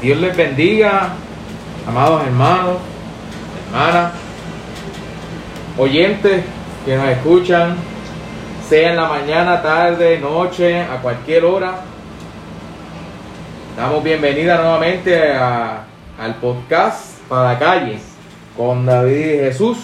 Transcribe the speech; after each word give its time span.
Dios 0.00 0.18
les 0.20 0.36
bendiga, 0.36 1.10
amados 1.86 2.22
hermanos, 2.24 2.76
hermanas, 3.66 4.12
oyentes 5.78 6.44
que 6.84 6.96
nos 6.96 7.08
escuchan, 7.08 7.76
sea 8.68 8.90
en 8.90 8.96
la 8.96 9.08
mañana, 9.08 9.62
tarde, 9.62 10.18
noche, 10.18 10.80
a 10.80 10.98
cualquier 11.00 11.44
hora. 11.44 11.80
Damos 13.76 14.02
bienvenida 14.04 14.56
nuevamente 14.56 15.32
a- 15.34 15.84
al 16.20 16.34
podcast 16.36 17.18
para 17.28 17.52
la 17.52 17.58
calle 17.58 17.98
con 18.56 18.86
David 18.86 19.16
y 19.34 19.38
Jesús. 19.38 19.78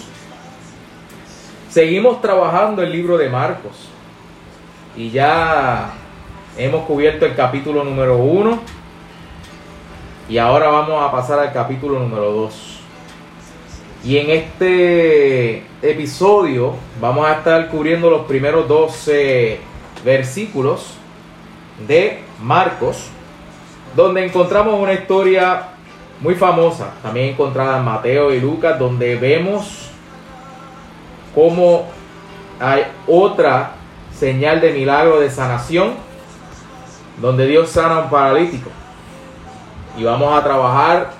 Seguimos 1.69 2.21
trabajando 2.21 2.81
el 2.83 2.91
libro 2.91 3.17
de 3.17 3.29
Marcos 3.29 3.89
y 4.95 5.09
ya 5.09 5.89
hemos 6.57 6.85
cubierto 6.85 7.25
el 7.25 7.35
capítulo 7.35 7.83
número 7.83 8.17
uno 8.17 8.59
y 10.33 10.39
ahora 10.39 10.69
vamos 10.69 10.99
a 10.99 11.11
pasar 11.11 11.37
al 11.37 11.53
capítulo 11.53 11.99
número 11.99 12.31
2. 12.31 12.79
Y 14.03 14.17
en 14.17 14.31
este 14.31 15.57
episodio 15.83 16.73
vamos 16.99 17.27
a 17.27 17.33
estar 17.33 17.69
cubriendo 17.69 18.09
los 18.09 18.21
primeros 18.21 18.67
12 18.67 19.59
versículos 20.03 20.95
de 21.87 22.21
Marcos, 22.41 23.09
donde 23.95 24.25
encontramos 24.25 24.81
una 24.81 24.93
historia 24.93 25.67
muy 26.19 26.33
famosa, 26.33 26.95
también 27.03 27.29
encontrada 27.29 27.77
en 27.77 27.85
Mateo 27.85 28.33
y 28.33 28.39
Lucas, 28.39 28.79
donde 28.79 29.15
vemos 29.17 29.91
cómo 31.35 31.85
hay 32.59 32.85
otra 33.05 33.73
señal 34.17 34.59
de 34.61 34.71
milagro 34.71 35.19
de 35.19 35.29
sanación, 35.29 35.93
donde 37.21 37.45
Dios 37.45 37.69
sana 37.69 37.97
a 37.97 37.99
un 37.99 38.09
paralítico. 38.09 38.71
Y 39.97 40.03
vamos 40.03 40.37
a 40.37 40.43
trabajar 40.43 41.11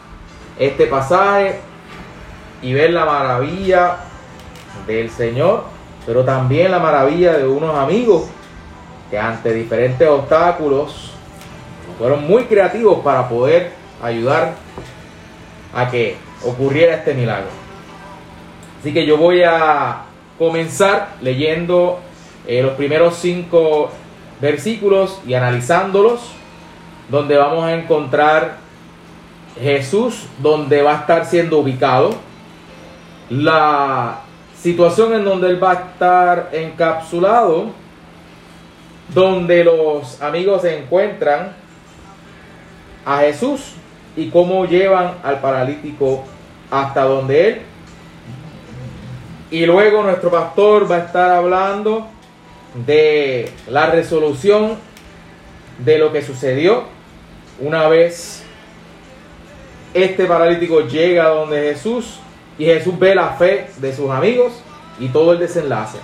este 0.58 0.88
pasaje 0.88 1.60
y 2.62 2.74
ver 2.74 2.92
la 2.92 3.06
maravilla 3.06 3.98
del 4.88 5.10
Señor, 5.10 5.66
pero 6.06 6.24
también 6.24 6.72
la 6.72 6.80
maravilla 6.80 7.38
de 7.38 7.48
unos 7.48 7.76
amigos 7.76 8.26
que 9.10 9.20
ante 9.20 9.54
diferentes 9.54 10.08
obstáculos 10.08 11.12
fueron 11.98 12.26
muy 12.28 12.46
creativos 12.46 13.00
para 13.04 13.30
poder 13.30 13.72
ayudar 14.02 14.54
a 15.74 15.90
que 15.90 16.18
ocurriera 16.44 16.96
este 16.96 17.14
milagro. 17.14 17.50
Así 18.80 18.94
que 18.94 19.06
yo 19.06 19.18
voy 19.18 19.44
a 19.44 20.04
comenzar 20.38 21.16
leyendo 21.22 22.00
eh, 22.48 22.62
los 22.62 22.74
primeros 22.74 23.16
cinco 23.16 23.92
versículos 24.42 25.22
y 25.26 25.36
analizándolos, 25.36 26.22
donde 27.10 27.38
vamos 27.38 27.64
a 27.64 27.74
encontrar 27.74 28.63
Jesús, 29.60 30.26
donde 30.40 30.82
va 30.82 30.92
a 30.92 31.00
estar 31.02 31.26
siendo 31.26 31.60
ubicado, 31.60 32.16
la 33.30 34.20
situación 34.60 35.14
en 35.14 35.26
donde 35.26 35.50
él 35.50 35.64
va 35.64 35.72
a 35.72 35.74
estar 35.74 36.50
encapsulado, 36.54 37.68
donde 39.14 39.64
los 39.64 40.22
amigos 40.22 40.62
se 40.62 40.78
encuentran 40.78 41.54
a 43.06 43.20
Jesús 43.20 43.74
y 44.16 44.30
cómo 44.30 44.66
llevan 44.66 45.16
al 45.24 45.40
paralítico 45.40 46.24
hasta 46.72 47.04
donde 47.04 47.48
él. 47.48 47.62
Y 49.52 49.66
luego 49.66 50.04
nuestro 50.04 50.32
pastor 50.32 50.90
va 50.90 50.96
a 50.96 51.00
estar 51.00 51.30
hablando 51.32 52.08
de 52.86 53.52
la 53.68 53.88
resolución 53.88 54.78
de 55.78 55.98
lo 56.00 56.12
que 56.12 56.22
sucedió 56.22 56.84
una 57.60 57.88
vez 57.88 58.43
este 59.94 60.26
paralítico 60.26 60.82
llega 60.82 61.26
a 61.26 61.30
donde 61.30 61.62
Jesús 61.74 62.20
y 62.58 62.66
Jesús 62.66 62.98
ve 62.98 63.16
la 63.16 63.30
fe 63.30 63.68
de 63.78 63.96
sus 63.96 64.10
amigos 64.10 64.54
y 65.00 65.08
todo 65.10 65.34
el 65.34 65.40
desenlace. 65.40 65.98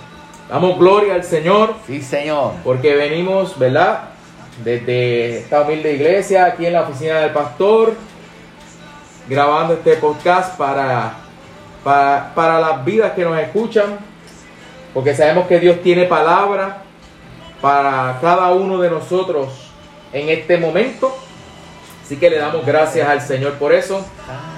Damos 0.48 0.78
gloria 0.78 1.14
al 1.14 1.24
Señor 1.24 1.74
Sí, 1.86 2.02
Señor. 2.02 2.52
porque 2.64 2.94
venimos, 2.94 3.58
¿verdad? 3.58 4.10
Desde 4.64 5.38
esta 5.38 5.62
humilde 5.62 5.94
iglesia, 5.94 6.46
aquí 6.46 6.66
en 6.66 6.72
la 6.72 6.82
oficina 6.82 7.20
del 7.20 7.30
pastor, 7.30 7.94
grabando 9.28 9.74
este 9.74 9.94
podcast 9.94 10.56
para, 10.58 11.14
para, 11.84 12.32
para 12.34 12.58
las 12.60 12.84
vidas 12.84 13.12
que 13.12 13.24
nos 13.24 13.38
escuchan, 13.38 13.98
porque 14.92 15.14
sabemos 15.14 15.46
que 15.46 15.60
Dios 15.60 15.80
tiene 15.82 16.04
palabra 16.04 16.82
para 17.60 18.18
cada 18.20 18.50
uno 18.52 18.78
de 18.78 18.90
nosotros 18.90 19.70
en 20.12 20.28
este 20.30 20.58
momento. 20.58 21.16
Así 22.10 22.18
que 22.18 22.28
le 22.28 22.38
damos 22.38 22.66
gracias 22.66 23.08
al 23.08 23.20
Señor 23.20 23.52
por 23.52 23.72
eso. 23.72 24.04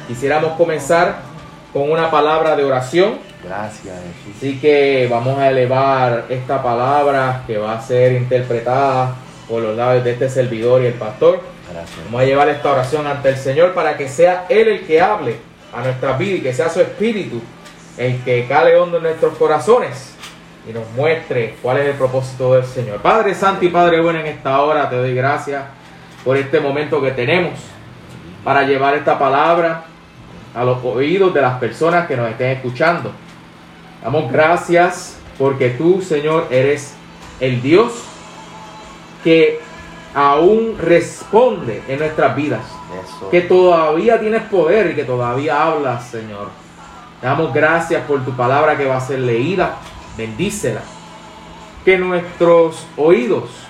Quisiéramos 0.08 0.52
comenzar 0.52 1.16
con 1.70 1.90
una 1.90 2.10
palabra 2.10 2.56
de 2.56 2.64
oración. 2.64 3.18
Gracias, 3.44 3.94
Jesús. 4.24 4.38
Así 4.38 4.58
que 4.58 5.06
vamos 5.10 5.38
a 5.38 5.50
elevar 5.50 6.24
esta 6.30 6.62
palabra 6.62 7.44
que 7.46 7.58
va 7.58 7.74
a 7.74 7.82
ser 7.82 8.12
interpretada 8.12 9.16
por 9.46 9.60
los 9.62 9.76
labios 9.76 10.02
de 10.02 10.12
este 10.12 10.30
servidor 10.30 10.80
y 10.80 10.86
el 10.86 10.94
pastor. 10.94 11.42
Gracias. 11.70 11.98
Vamos 12.06 12.22
a 12.22 12.24
llevar 12.24 12.48
esta 12.48 12.72
oración 12.72 13.06
ante 13.06 13.28
el 13.28 13.36
Señor 13.36 13.74
para 13.74 13.98
que 13.98 14.08
sea 14.08 14.46
Él 14.48 14.68
el 14.68 14.86
que 14.86 15.02
hable 15.02 15.36
a 15.74 15.82
nuestras 15.82 16.18
vidas 16.18 16.38
y 16.38 16.42
que 16.42 16.54
sea 16.54 16.70
su 16.70 16.80
espíritu 16.80 17.38
el 17.98 18.24
que 18.24 18.46
cale 18.48 18.78
hondo 18.78 18.96
en 18.96 19.02
nuestros 19.02 19.36
corazones 19.36 20.14
y 20.66 20.72
nos 20.72 20.90
muestre 20.92 21.56
cuál 21.60 21.80
es 21.80 21.88
el 21.88 21.96
propósito 21.96 22.54
del 22.54 22.64
Señor. 22.64 23.02
Padre 23.02 23.34
Santo 23.34 23.62
y 23.66 23.68
Padre 23.68 24.00
bueno, 24.00 24.20
en 24.20 24.26
esta 24.28 24.58
hora 24.62 24.88
te 24.88 24.96
doy 24.96 25.14
gracias 25.14 25.81
por 26.24 26.36
este 26.36 26.60
momento 26.60 27.00
que 27.02 27.10
tenemos 27.10 27.54
para 28.44 28.62
llevar 28.62 28.94
esta 28.94 29.18
palabra 29.18 29.84
a 30.54 30.64
los 30.64 30.84
oídos 30.84 31.32
de 31.32 31.40
las 31.40 31.58
personas 31.58 32.06
que 32.06 32.16
nos 32.16 32.28
estén 32.28 32.50
escuchando. 32.50 33.12
Damos 34.02 34.30
gracias 34.30 35.18
porque 35.38 35.70
tú, 35.70 36.02
Señor, 36.02 36.48
eres 36.50 36.94
el 37.40 37.62
Dios 37.62 37.92
que 39.24 39.60
aún 40.14 40.76
responde 40.78 41.82
en 41.88 42.00
nuestras 42.00 42.36
vidas. 42.36 42.62
Eso. 43.02 43.30
Que 43.30 43.42
todavía 43.42 44.20
tienes 44.20 44.42
poder 44.42 44.90
y 44.90 44.94
que 44.94 45.04
todavía 45.04 45.62
hablas, 45.62 46.06
Señor. 46.08 46.48
Damos 47.22 47.54
gracias 47.54 48.04
por 48.04 48.24
tu 48.24 48.32
palabra 48.32 48.76
que 48.76 48.84
va 48.84 48.96
a 48.96 49.00
ser 49.00 49.20
leída. 49.20 49.76
Bendícela. 50.16 50.82
Que 51.84 51.96
nuestros 51.96 52.86
oídos 52.96 53.61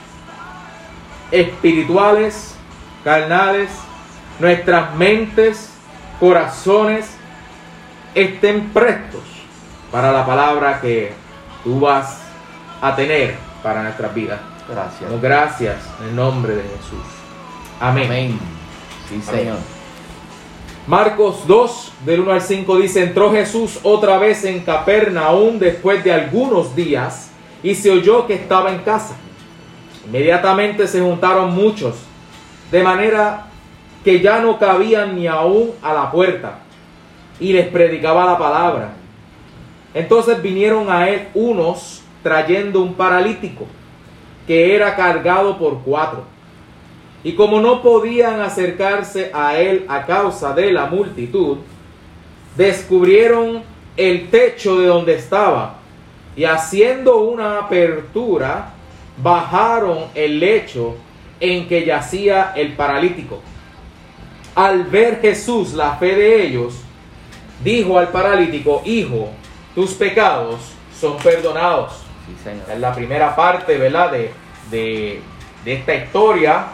espirituales, 1.32 2.54
carnales, 3.02 3.70
nuestras 4.38 4.94
mentes, 4.94 5.70
corazones, 6.20 7.10
estén 8.14 8.68
prestos 8.70 9.22
para 9.90 10.12
la 10.12 10.24
palabra 10.24 10.80
que 10.80 11.12
tú 11.64 11.80
vas 11.80 12.20
a 12.80 12.94
tener 12.94 13.36
para 13.62 13.82
nuestras 13.82 14.14
vidas. 14.14 14.40
Gracias. 14.68 15.20
Gracias 15.20 15.76
en 16.00 16.08
el 16.10 16.16
nombre 16.16 16.54
de 16.54 16.62
Jesús. 16.62 17.04
Amén. 17.80 18.04
Amén. 18.04 18.38
Sí, 19.08 19.20
Amén. 19.28 19.40
Señor. 19.40 19.58
Marcos 20.86 21.46
2, 21.46 21.92
del 22.04 22.20
1 22.20 22.32
al 22.32 22.42
5 22.42 22.76
dice, 22.78 23.04
entró 23.04 23.30
Jesús 23.32 23.78
otra 23.84 24.18
vez 24.18 24.44
en 24.44 24.60
Capernaum 24.60 25.58
después 25.58 26.02
de 26.02 26.12
algunos 26.12 26.74
días 26.74 27.30
y 27.62 27.76
se 27.76 27.90
oyó 27.90 28.26
que 28.26 28.34
estaba 28.34 28.72
en 28.72 28.80
casa. 28.80 29.14
Inmediatamente 30.06 30.86
se 30.86 31.00
juntaron 31.00 31.54
muchos, 31.54 31.94
de 32.70 32.82
manera 32.82 33.46
que 34.04 34.20
ya 34.20 34.40
no 34.40 34.58
cabían 34.58 35.16
ni 35.16 35.26
aún 35.26 35.72
a 35.82 35.92
la 35.92 36.10
puerta, 36.10 36.58
y 37.38 37.52
les 37.52 37.68
predicaba 37.68 38.24
la 38.24 38.38
palabra. 38.38 38.94
Entonces 39.94 40.40
vinieron 40.42 40.90
a 40.90 41.08
él 41.08 41.28
unos 41.34 42.02
trayendo 42.22 42.80
un 42.80 42.94
paralítico, 42.94 43.66
que 44.46 44.74
era 44.74 44.96
cargado 44.96 45.58
por 45.58 45.82
cuatro. 45.82 46.24
Y 47.24 47.34
como 47.34 47.60
no 47.60 47.82
podían 47.82 48.40
acercarse 48.40 49.30
a 49.32 49.56
él 49.56 49.84
a 49.88 50.04
causa 50.04 50.52
de 50.52 50.72
la 50.72 50.86
multitud, 50.86 51.58
descubrieron 52.56 53.62
el 53.96 54.30
techo 54.30 54.80
de 54.80 54.86
donde 54.86 55.14
estaba 55.14 55.76
y 56.34 56.44
haciendo 56.44 57.18
una 57.18 57.58
apertura, 57.58 58.71
bajaron 59.22 60.06
el 60.14 60.40
lecho 60.40 60.96
en 61.40 61.68
que 61.68 61.84
yacía 61.84 62.52
el 62.56 62.72
paralítico. 62.74 63.40
Al 64.54 64.84
ver 64.84 65.20
Jesús 65.20 65.72
la 65.72 65.96
fe 65.96 66.14
de 66.14 66.46
ellos, 66.46 66.74
dijo 67.64 67.98
al 67.98 68.08
paralítico, 68.08 68.82
Hijo, 68.84 69.28
tus 69.74 69.92
pecados 69.92 70.72
son 70.98 71.16
perdonados. 71.18 72.02
Sí, 72.26 72.36
Señor. 72.44 72.64
es 72.70 72.78
la 72.78 72.94
primera 72.94 73.34
parte, 73.34 73.76
¿verdad? 73.78 74.12
De, 74.12 74.30
de, 74.70 75.20
de 75.64 75.72
esta 75.72 75.94
historia 75.94 76.66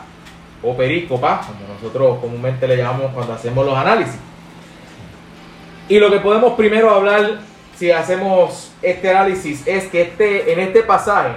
o 0.63 0.77
perícopa, 0.77 1.41
como 1.47 1.73
nosotros 1.73 2.19
comúnmente 2.19 2.67
le 2.67 2.77
llamamos 2.77 3.13
cuando 3.13 3.33
hacemos 3.33 3.65
los 3.65 3.77
análisis. 3.77 4.19
Y 5.89 5.99
lo 5.99 6.11
que 6.11 6.19
podemos 6.19 6.55
primero 6.55 6.91
hablar, 6.91 7.39
si 7.77 7.91
hacemos 7.91 8.73
este 8.83 9.09
análisis, 9.11 9.67
es 9.67 9.87
que 9.87 10.03
este, 10.03 10.53
en 10.53 10.61
este 10.61 10.83
pasaje, 10.83 11.31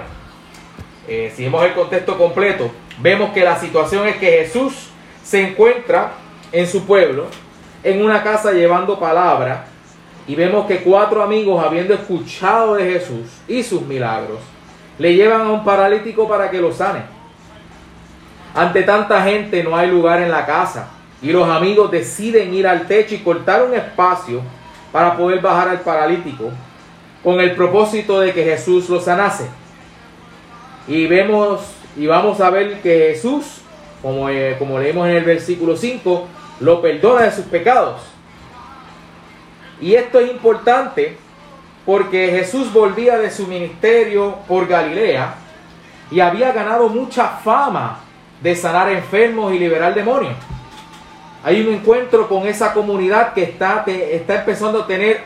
eh, 1.08 1.32
si 1.34 1.44
vemos 1.44 1.64
el 1.64 1.74
contexto 1.74 2.16
completo, 2.16 2.70
vemos 3.00 3.32
que 3.32 3.44
la 3.44 3.58
situación 3.58 4.06
es 4.06 4.16
que 4.16 4.44
Jesús 4.44 4.90
se 5.22 5.48
encuentra 5.48 6.12
en 6.52 6.66
su 6.66 6.84
pueblo, 6.84 7.26
en 7.82 8.04
una 8.04 8.22
casa 8.22 8.52
llevando 8.52 8.98
palabra, 8.98 9.66
y 10.26 10.36
vemos 10.36 10.66
que 10.66 10.78
cuatro 10.78 11.22
amigos, 11.22 11.64
habiendo 11.64 11.94
escuchado 11.94 12.74
de 12.74 12.92
Jesús 12.92 13.26
y 13.48 13.62
sus 13.62 13.82
milagros, 13.82 14.38
le 14.98 15.14
llevan 15.14 15.40
a 15.42 15.50
un 15.50 15.64
paralítico 15.64 16.28
para 16.28 16.50
que 16.50 16.60
lo 16.60 16.72
sane. 16.72 17.00
Ante 18.54 18.82
tanta 18.82 19.22
gente 19.22 19.64
no 19.64 19.76
hay 19.76 19.90
lugar 19.90 20.22
en 20.22 20.30
la 20.30 20.46
casa, 20.46 20.90
y 21.20 21.32
los 21.32 21.48
amigos 21.48 21.90
deciden 21.90 22.54
ir 22.54 22.66
al 22.66 22.86
techo 22.86 23.14
y 23.14 23.18
cortar 23.18 23.64
un 23.64 23.74
espacio 23.74 24.42
para 24.92 25.16
poder 25.16 25.40
bajar 25.40 25.68
al 25.68 25.80
paralítico, 25.80 26.50
con 27.24 27.40
el 27.40 27.54
propósito 27.54 28.20
de 28.20 28.32
que 28.32 28.44
Jesús 28.44 28.88
lo 28.88 29.00
sanase. 29.00 29.48
Y 30.88 31.06
vemos 31.06 31.60
y 31.96 32.06
vamos 32.06 32.40
a 32.40 32.50
ver 32.50 32.80
que 32.80 33.12
Jesús, 33.12 33.60
como, 34.00 34.28
eh, 34.28 34.56
como 34.58 34.78
leemos 34.78 35.08
en 35.08 35.16
el 35.16 35.24
versículo 35.24 35.76
5, 35.76 36.26
lo 36.60 36.80
perdona 36.80 37.22
de 37.22 37.32
sus 37.32 37.44
pecados. 37.44 38.00
Y 39.80 39.94
esto 39.94 40.20
es 40.20 40.30
importante 40.30 41.16
porque 41.84 42.28
Jesús 42.30 42.72
volvía 42.72 43.18
de 43.18 43.30
su 43.30 43.46
ministerio 43.46 44.36
por 44.46 44.66
Galilea 44.66 45.34
y 46.10 46.20
había 46.20 46.52
ganado 46.52 46.88
mucha 46.88 47.26
fama 47.28 47.98
de 48.40 48.54
sanar 48.54 48.90
enfermos 48.90 49.52
y 49.52 49.58
liberar 49.58 49.94
demonios. 49.94 50.34
Hay 51.44 51.60
un 51.66 51.74
encuentro 51.74 52.28
con 52.28 52.46
esa 52.46 52.72
comunidad 52.72 53.34
que 53.34 53.42
está, 53.42 53.84
está 53.86 54.36
empezando 54.36 54.82
a 54.82 54.86
tener 54.86 55.22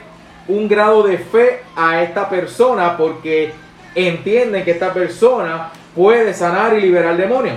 un 0.48 0.68
grado 0.68 1.02
de 1.02 1.18
fe 1.18 1.62
a 1.74 2.02
esta 2.02 2.28
persona 2.28 2.96
porque 2.96 3.52
entienden 3.96 4.64
que 4.64 4.72
esta 4.72 4.92
persona 4.92 5.70
puede 5.94 6.34
sanar 6.34 6.74
y 6.74 6.82
liberar 6.82 7.16
demonios. 7.16 7.56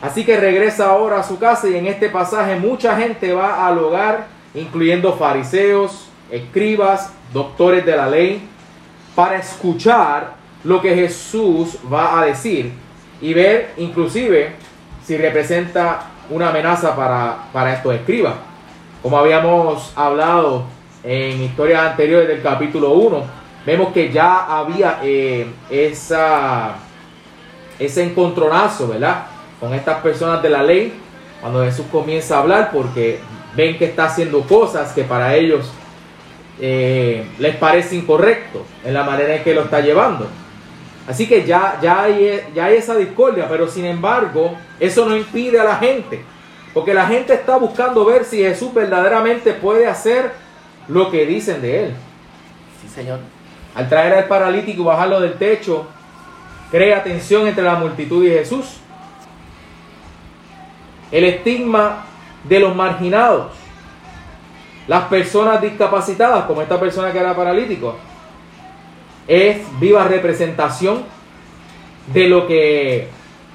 Así 0.00 0.24
que 0.24 0.38
regresa 0.38 0.90
ahora 0.90 1.18
a 1.18 1.22
su 1.22 1.38
casa 1.38 1.68
y 1.68 1.74
en 1.74 1.86
este 1.86 2.08
pasaje 2.08 2.56
mucha 2.56 2.96
gente 2.96 3.32
va 3.34 3.66
al 3.66 3.78
hogar, 3.78 4.28
incluyendo 4.54 5.14
fariseos, 5.14 6.08
escribas, 6.30 7.12
doctores 7.32 7.84
de 7.84 7.96
la 7.96 8.08
ley, 8.08 8.48
para 9.14 9.36
escuchar 9.38 10.34
lo 10.62 10.80
que 10.80 10.94
Jesús 10.94 11.78
va 11.92 12.20
a 12.20 12.26
decir 12.26 12.72
y 13.20 13.34
ver 13.34 13.72
inclusive 13.76 14.52
si 15.04 15.16
representa 15.16 16.10
una 16.30 16.50
amenaza 16.50 16.94
para, 16.94 17.48
para 17.52 17.74
estos 17.74 17.94
escribas. 17.94 18.34
Como 19.02 19.18
habíamos 19.18 19.92
hablado 19.96 20.64
en 21.02 21.42
historias 21.42 21.90
anteriores 21.90 22.28
del 22.28 22.42
capítulo 22.42 22.92
1, 22.94 23.45
vemos 23.66 23.92
que 23.92 24.12
ya 24.12 24.58
había 24.58 25.00
eh, 25.02 25.46
esa, 25.68 26.76
ese 27.78 28.04
encontronazo, 28.04 28.88
¿verdad? 28.88 29.26
Con 29.58 29.74
estas 29.74 29.98
personas 29.98 30.40
de 30.42 30.48
la 30.48 30.62
ley, 30.62 30.94
cuando 31.40 31.64
Jesús 31.64 31.86
comienza 31.90 32.36
a 32.36 32.40
hablar, 32.40 32.70
porque 32.72 33.18
ven 33.56 33.76
que 33.76 33.86
está 33.86 34.04
haciendo 34.04 34.42
cosas 34.42 34.92
que 34.92 35.02
para 35.02 35.34
ellos 35.34 35.70
eh, 36.60 37.26
les 37.38 37.56
parece 37.56 37.96
incorrecto 37.96 38.64
en 38.84 38.94
la 38.94 39.02
manera 39.02 39.34
en 39.34 39.42
que 39.42 39.52
lo 39.52 39.62
está 39.62 39.80
llevando. 39.80 40.28
Así 41.08 41.28
que 41.28 41.44
ya, 41.44 41.78
ya, 41.82 42.02
hay, 42.02 42.44
ya 42.54 42.66
hay 42.66 42.76
esa 42.76 42.96
discordia, 42.96 43.48
pero 43.48 43.68
sin 43.68 43.84
embargo, 43.84 44.56
eso 44.78 45.06
no 45.06 45.16
impide 45.16 45.58
a 45.60 45.64
la 45.64 45.76
gente, 45.76 46.22
porque 46.72 46.94
la 46.94 47.06
gente 47.06 47.34
está 47.34 47.56
buscando 47.56 48.04
ver 48.04 48.24
si 48.24 48.38
Jesús 48.38 48.72
verdaderamente 48.72 49.52
puede 49.52 49.86
hacer 49.86 50.32
lo 50.88 51.10
que 51.10 51.26
dicen 51.26 51.62
de 51.62 51.84
él. 51.84 51.94
Sí, 52.80 52.88
Señor. 52.88 53.35
Al 53.76 53.88
traer 53.90 54.14
al 54.14 54.24
paralítico 54.24 54.82
y 54.82 54.84
bajarlo 54.86 55.20
del 55.20 55.34
techo, 55.34 55.86
crea 56.70 57.04
tensión 57.04 57.46
entre 57.46 57.62
la 57.62 57.74
multitud 57.74 58.24
y 58.24 58.30
Jesús. 58.30 58.78
El 61.12 61.24
estigma 61.24 62.06
de 62.44 62.58
los 62.58 62.74
marginados, 62.74 63.52
las 64.88 65.04
personas 65.04 65.60
discapacitadas, 65.60 66.46
como 66.46 66.62
esta 66.62 66.80
persona 66.80 67.12
que 67.12 67.18
era 67.18 67.36
paralítico, 67.36 67.96
es 69.28 69.58
viva 69.78 70.04
representación 70.04 71.04
de 72.06 72.28
lo 72.28 72.46
que, 72.46 73.08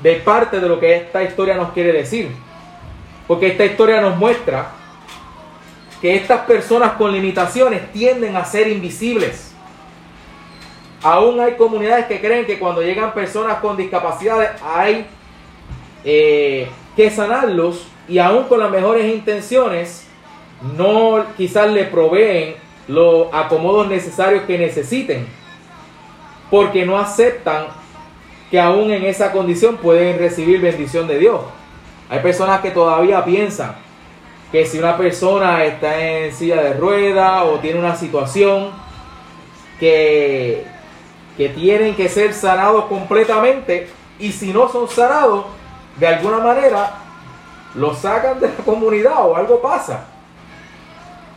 de 0.04 0.16
parte 0.18 0.60
de 0.60 0.68
lo 0.70 0.80
que 0.80 0.98
esta 0.98 1.24
historia 1.24 1.56
nos 1.56 1.72
quiere 1.72 1.94
decir. 1.94 2.30
Porque 3.28 3.48
esta 3.48 3.66
historia 3.66 4.02
nos 4.02 4.18
muestra 4.18 4.70
que 6.02 6.16
estas 6.16 6.42
personas 6.42 6.94
con 6.94 7.12
limitaciones 7.12 7.92
tienden 7.92 8.36
a 8.36 8.46
ser 8.46 8.68
invisibles. 8.68 9.51
Aún 11.04 11.40
hay 11.40 11.56
comunidades 11.56 12.06
que 12.06 12.20
creen 12.20 12.46
que 12.46 12.60
cuando 12.60 12.82
llegan 12.82 13.14
personas 13.14 13.58
con 13.58 13.76
discapacidades 13.76 14.52
hay 14.64 15.08
eh, 16.04 16.68
que 16.96 17.10
sanarlos 17.10 17.88
y 18.08 18.20
aún 18.20 18.44
con 18.44 18.60
las 18.60 18.70
mejores 18.70 19.12
intenciones 19.14 20.08
no 20.78 21.26
quizás 21.38 21.72
le 21.72 21.86
proveen 21.86 22.56
los 22.88 23.28
acomodos 23.34 23.88
necesarios 23.88 24.44
que 24.44 24.58
necesiten 24.58 25.28
porque 26.52 26.86
no 26.86 27.00
aceptan 27.00 27.68
que 28.52 28.60
aún 28.60 28.92
en 28.92 29.06
esa 29.06 29.32
condición 29.32 29.78
pueden 29.78 30.20
recibir 30.20 30.60
bendición 30.60 31.08
de 31.08 31.18
Dios. 31.18 31.42
Hay 32.10 32.20
personas 32.20 32.60
que 32.60 32.72
todavía 32.72 33.24
piensan 33.24 33.76
que 34.52 34.66
si 34.66 34.78
una 34.78 34.98
persona 34.98 35.64
está 35.64 35.98
en 35.98 36.34
silla 36.34 36.62
de 36.62 36.74
ruedas 36.74 37.44
o 37.46 37.60
tiene 37.60 37.80
una 37.80 37.96
situación 37.96 38.72
que, 39.80 40.66
que 41.38 41.50
tienen 41.50 41.96
que 41.96 42.10
ser 42.10 42.34
sanados 42.34 42.86
completamente 42.86 43.90
y 44.20 44.32
si 44.32 44.54
no 44.54 44.70
son 44.70 44.88
sanados, 44.88 45.46
de 45.98 46.08
alguna 46.08 46.40
manera 46.40 46.94
lo 47.76 47.94
sacan 47.96 48.40
de 48.40 48.48
la 48.48 48.64
comunidad 48.66 49.26
o 49.26 49.36
algo 49.36 49.62
pasa. 49.62 50.06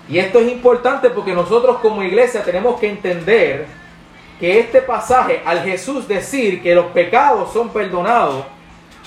Y 0.09 0.19
esto 0.19 0.41
es 0.41 0.53
importante 0.53 1.11
porque 1.11 1.33
nosotros 1.33 1.79
como 1.79 2.03
iglesia 2.03 2.43
tenemos 2.43 2.79
que 2.79 2.91
entender 2.91 3.67
que 4.39 4.61
este 4.61 4.83
pasaje, 4.83 5.43
al 5.45 5.63
Jesús 5.63 6.07
decir 6.07 6.63
que 6.63 6.75
los 6.75 6.87
pecados 6.87 7.53
son 7.53 7.71
perdonados, 7.71 8.45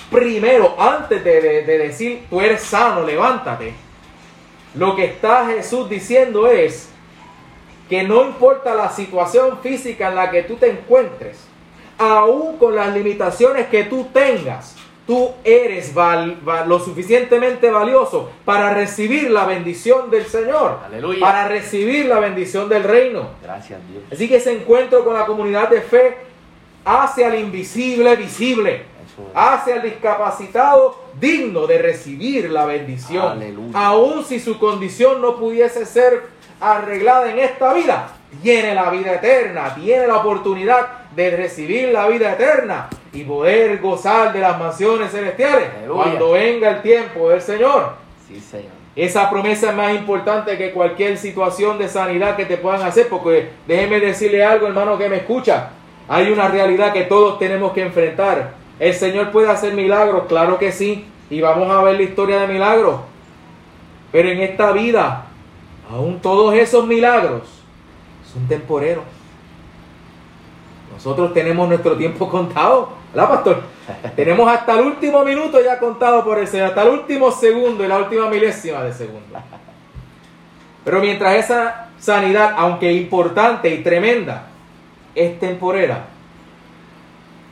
primero, 0.09 0.75
antes 0.79 1.23
de, 1.23 1.63
de 1.63 1.77
decir 1.77 2.25
tú 2.29 2.41
eres 2.41 2.61
sano, 2.61 3.03
levántate, 3.03 3.73
lo 4.73 4.95
que 4.95 5.05
está 5.05 5.47
Jesús 5.47 5.89
diciendo 5.89 6.47
es 6.47 6.89
que 7.89 8.03
no 8.03 8.25
importa 8.25 8.75
la 8.75 8.89
situación 8.89 9.59
física 9.59 10.09
en 10.09 10.15
la 10.15 10.31
que 10.31 10.43
tú 10.43 10.55
te 10.55 10.69
encuentres, 10.69 11.39
aún 11.97 12.57
con 12.57 12.75
las 12.75 12.93
limitaciones 12.93 13.67
que 13.67 13.85
tú 13.85 14.07
tengas, 14.13 14.75
tú 15.06 15.31
eres 15.44 15.94
lo 15.95 16.79
suficientemente 16.79 17.71
valioso 17.71 18.29
para 18.44 18.73
recibir 18.73 19.31
la 19.31 19.45
bendición 19.45 20.11
del 20.11 20.25
Señor, 20.25 20.79
Aleluya. 20.85 21.19
para 21.19 21.47
recibir 21.47 22.06
la 22.06 22.19
bendición 22.19 22.67
del 22.67 22.83
reino. 22.83 23.29
Gracias, 23.41 23.79
Dios. 23.89 24.03
Así 24.11 24.27
que 24.27 24.35
ese 24.35 24.53
encuentro 24.53 25.06
con 25.06 25.13
la 25.13 25.25
comunidad 25.25 25.69
de 25.69 25.81
fe 25.81 26.17
hace 26.83 27.25
al 27.25 27.39
invisible 27.39 28.15
visible 28.15 28.97
hace 29.33 29.73
al 29.73 29.81
discapacitado 29.81 30.95
digno 31.19 31.67
de 31.67 31.79
recibir 31.79 32.49
la 32.51 32.65
bendición. 32.65 33.71
Aun 33.73 34.23
si 34.23 34.39
su 34.39 34.59
condición 34.59 35.21
no 35.21 35.37
pudiese 35.37 35.85
ser 35.85 36.36
arreglada 36.59 37.31
en 37.31 37.40
esta 37.40 37.73
vida, 37.73 38.07
tiene 38.42 38.76
la 38.76 38.90
vida 38.90 39.14
eterna, 39.14 39.73
tiene 39.76 40.07
la 40.07 40.18
oportunidad 40.18 40.87
de 41.16 41.35
recibir 41.35 41.90
la 41.90 42.07
vida 42.07 42.33
eterna 42.33 42.90
y 43.14 43.23
poder 43.23 43.80
gozar 43.80 44.33
de 44.33 44.40
las 44.40 44.59
mansiones 44.59 45.11
celestiales 45.11 45.69
cuando 45.87 46.31
venga 46.31 46.69
el 46.69 46.81
tiempo 46.81 47.30
del 47.30 47.42
Señor. 47.42 47.94
Sí, 48.28 48.40
Señor. 48.40 48.78
Esa 48.97 49.30
promesa 49.30 49.69
es 49.69 49.76
más 49.76 49.94
importante 49.94 50.57
que 50.57 50.71
cualquier 50.71 51.19
situación 51.19 51.78
de 51.78 51.87
sanidad 51.87 52.35
que 52.35 52.45
te 52.45 52.57
puedan 52.57 52.81
hacer, 52.81 53.07
porque 53.07 53.49
déjeme 53.68 53.99
decirle 53.99 54.44
algo, 54.44 54.66
hermano, 54.66 54.97
que 54.97 55.07
me 55.07 55.18
escucha. 55.18 55.69
Hay 56.07 56.31
una 56.31 56.47
realidad 56.47 56.94
que 56.94 57.04
todos 57.04 57.37
tenemos 57.37 57.73
que 57.73 57.83
enfrentar. 57.83 58.54
¿El 58.80 58.95
Señor 58.95 59.30
puede 59.31 59.52
hacer 59.52 59.73
milagros? 59.73 60.23
Claro 60.28 60.57
que 60.57 60.71
sí. 60.71 61.06
Y 61.30 61.42
vamos 61.42 61.69
a 61.69 61.83
ver 61.83 61.95
la 61.95 62.02
historia 62.02 62.40
de 62.40 62.47
milagros. 62.47 63.02
Pero 64.11 64.30
en 64.30 64.42
esta 64.42 64.71
vida, 64.71 65.26
aún 65.89 66.19
todos 66.21 66.53
esos 66.56 66.85
milagros 66.85 67.44
son 68.31 68.47
temporeros. 68.47 69.03
Nosotros 70.94 71.33
tenemos 71.33 71.67
nuestro 71.67 71.95
tiempo 71.95 72.29
contado, 72.29 72.89
¿verdad, 73.13 73.29
pastor? 73.29 73.63
tenemos 74.15 74.49
hasta 74.49 74.73
el 74.73 74.85
último 74.85 75.23
minuto 75.23 75.63
ya 75.63 75.79
contado 75.79 76.23
por 76.23 76.39
el 76.39 76.47
Señor, 76.47 76.67
hasta 76.67 76.83
el 76.83 76.89
último 76.89 77.31
segundo 77.31 77.83
y 77.83 77.87
la 77.87 77.97
última 77.99 78.29
milésima 78.29 78.83
de 78.83 78.94
segundo. 78.94 79.39
Pero 80.83 80.99
mientras 80.99 81.35
esa 81.35 81.89
sanidad, 81.99 82.53
aunque 82.57 82.91
importante 82.91 83.69
y 83.73 83.83
tremenda, 83.83 84.47
es 85.15 85.39
temporera, 85.39 86.07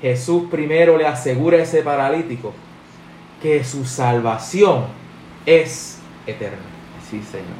Jesús 0.01 0.43
primero 0.51 0.97
le 0.97 1.07
asegura 1.07 1.57
a 1.57 1.61
ese 1.61 1.81
paralítico 1.81 2.53
que 3.41 3.63
su 3.63 3.85
salvación 3.85 4.85
es 5.45 5.99
eterna. 6.27 6.74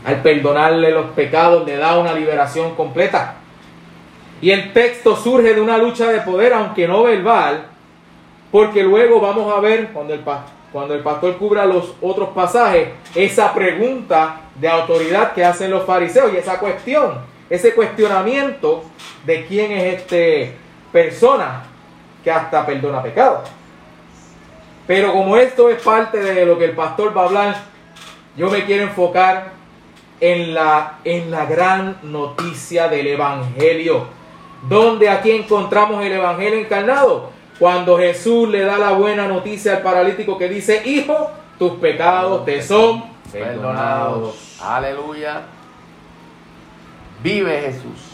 Al 0.03 0.21
perdonarle 0.21 0.91
los 0.91 1.07
pecados 1.11 1.65
le 1.65 1.77
da 1.77 1.97
una 1.97 2.13
liberación 2.13 2.75
completa. 2.75 3.35
Y 4.41 4.51
el 4.51 4.73
texto 4.73 5.15
surge 5.15 5.53
de 5.53 5.61
una 5.61 5.77
lucha 5.77 6.11
de 6.11 6.21
poder, 6.21 6.53
aunque 6.53 6.87
no 6.87 7.03
verbal, 7.03 7.65
porque 8.51 8.83
luego 8.83 9.19
vamos 9.19 9.55
a 9.55 9.59
ver, 9.59 9.89
cuando, 9.89 10.13
el, 10.13 10.21
cuando 10.71 10.93
el 10.93 11.01
pastor 11.01 11.37
cubra 11.37 11.65
los 11.65 11.93
otros 12.01 12.29
pasajes, 12.29 12.89
esa 13.13 13.53
pregunta 13.53 14.41
de 14.59 14.67
autoridad 14.67 15.33
que 15.33 15.43
hacen 15.43 15.71
los 15.71 15.85
fariseos 15.85 16.33
y 16.33 16.37
esa 16.37 16.59
cuestión, 16.59 17.19
ese 17.49 17.73
cuestionamiento 17.73 18.83
de 19.25 19.45
quién 19.45 19.71
es 19.71 19.95
este 19.95 20.55
persona 20.91 21.63
que 22.23 22.31
hasta 22.31 22.65
perdona 22.65 23.01
pecado. 23.01 23.43
Pero 24.87 25.13
como 25.13 25.37
esto 25.37 25.69
es 25.69 25.81
parte 25.81 26.19
de 26.19 26.45
lo 26.45 26.57
que 26.57 26.65
el 26.65 26.71
pastor 26.71 27.15
va 27.15 27.23
a 27.23 27.25
hablar, 27.25 27.74
yo 28.37 28.49
me 28.49 28.65
quiero 28.65 28.83
enfocar 28.83 29.53
en 30.19 30.53
la, 30.53 30.99
en 31.03 31.31
la 31.31 31.45
gran 31.45 31.97
noticia 32.03 32.87
del 32.87 33.07
Evangelio. 33.07 34.07
Donde 34.67 35.09
aquí 35.09 35.31
encontramos 35.31 36.03
el 36.03 36.13
Evangelio 36.13 36.59
encarnado? 36.59 37.29
Cuando 37.59 37.97
Jesús 37.97 38.49
le 38.49 38.61
da 38.61 38.77
la 38.77 38.91
buena 38.91 39.27
noticia 39.27 39.77
al 39.77 39.81
paralítico 39.81 40.37
que 40.37 40.49
dice, 40.49 40.81
hijo, 40.85 41.31
tus 41.57 41.73
pecados 41.73 42.43
te 42.45 42.61
son 42.61 43.05
perdonados. 43.31 44.59
Aleluya. 44.61 45.43
Vive 47.23 47.61
Jesús. 47.61 48.11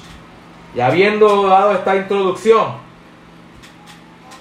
Y 0.76 0.80
habiendo 0.80 1.48
dado 1.48 1.74
esta 1.74 1.96
introducción, 1.96 2.76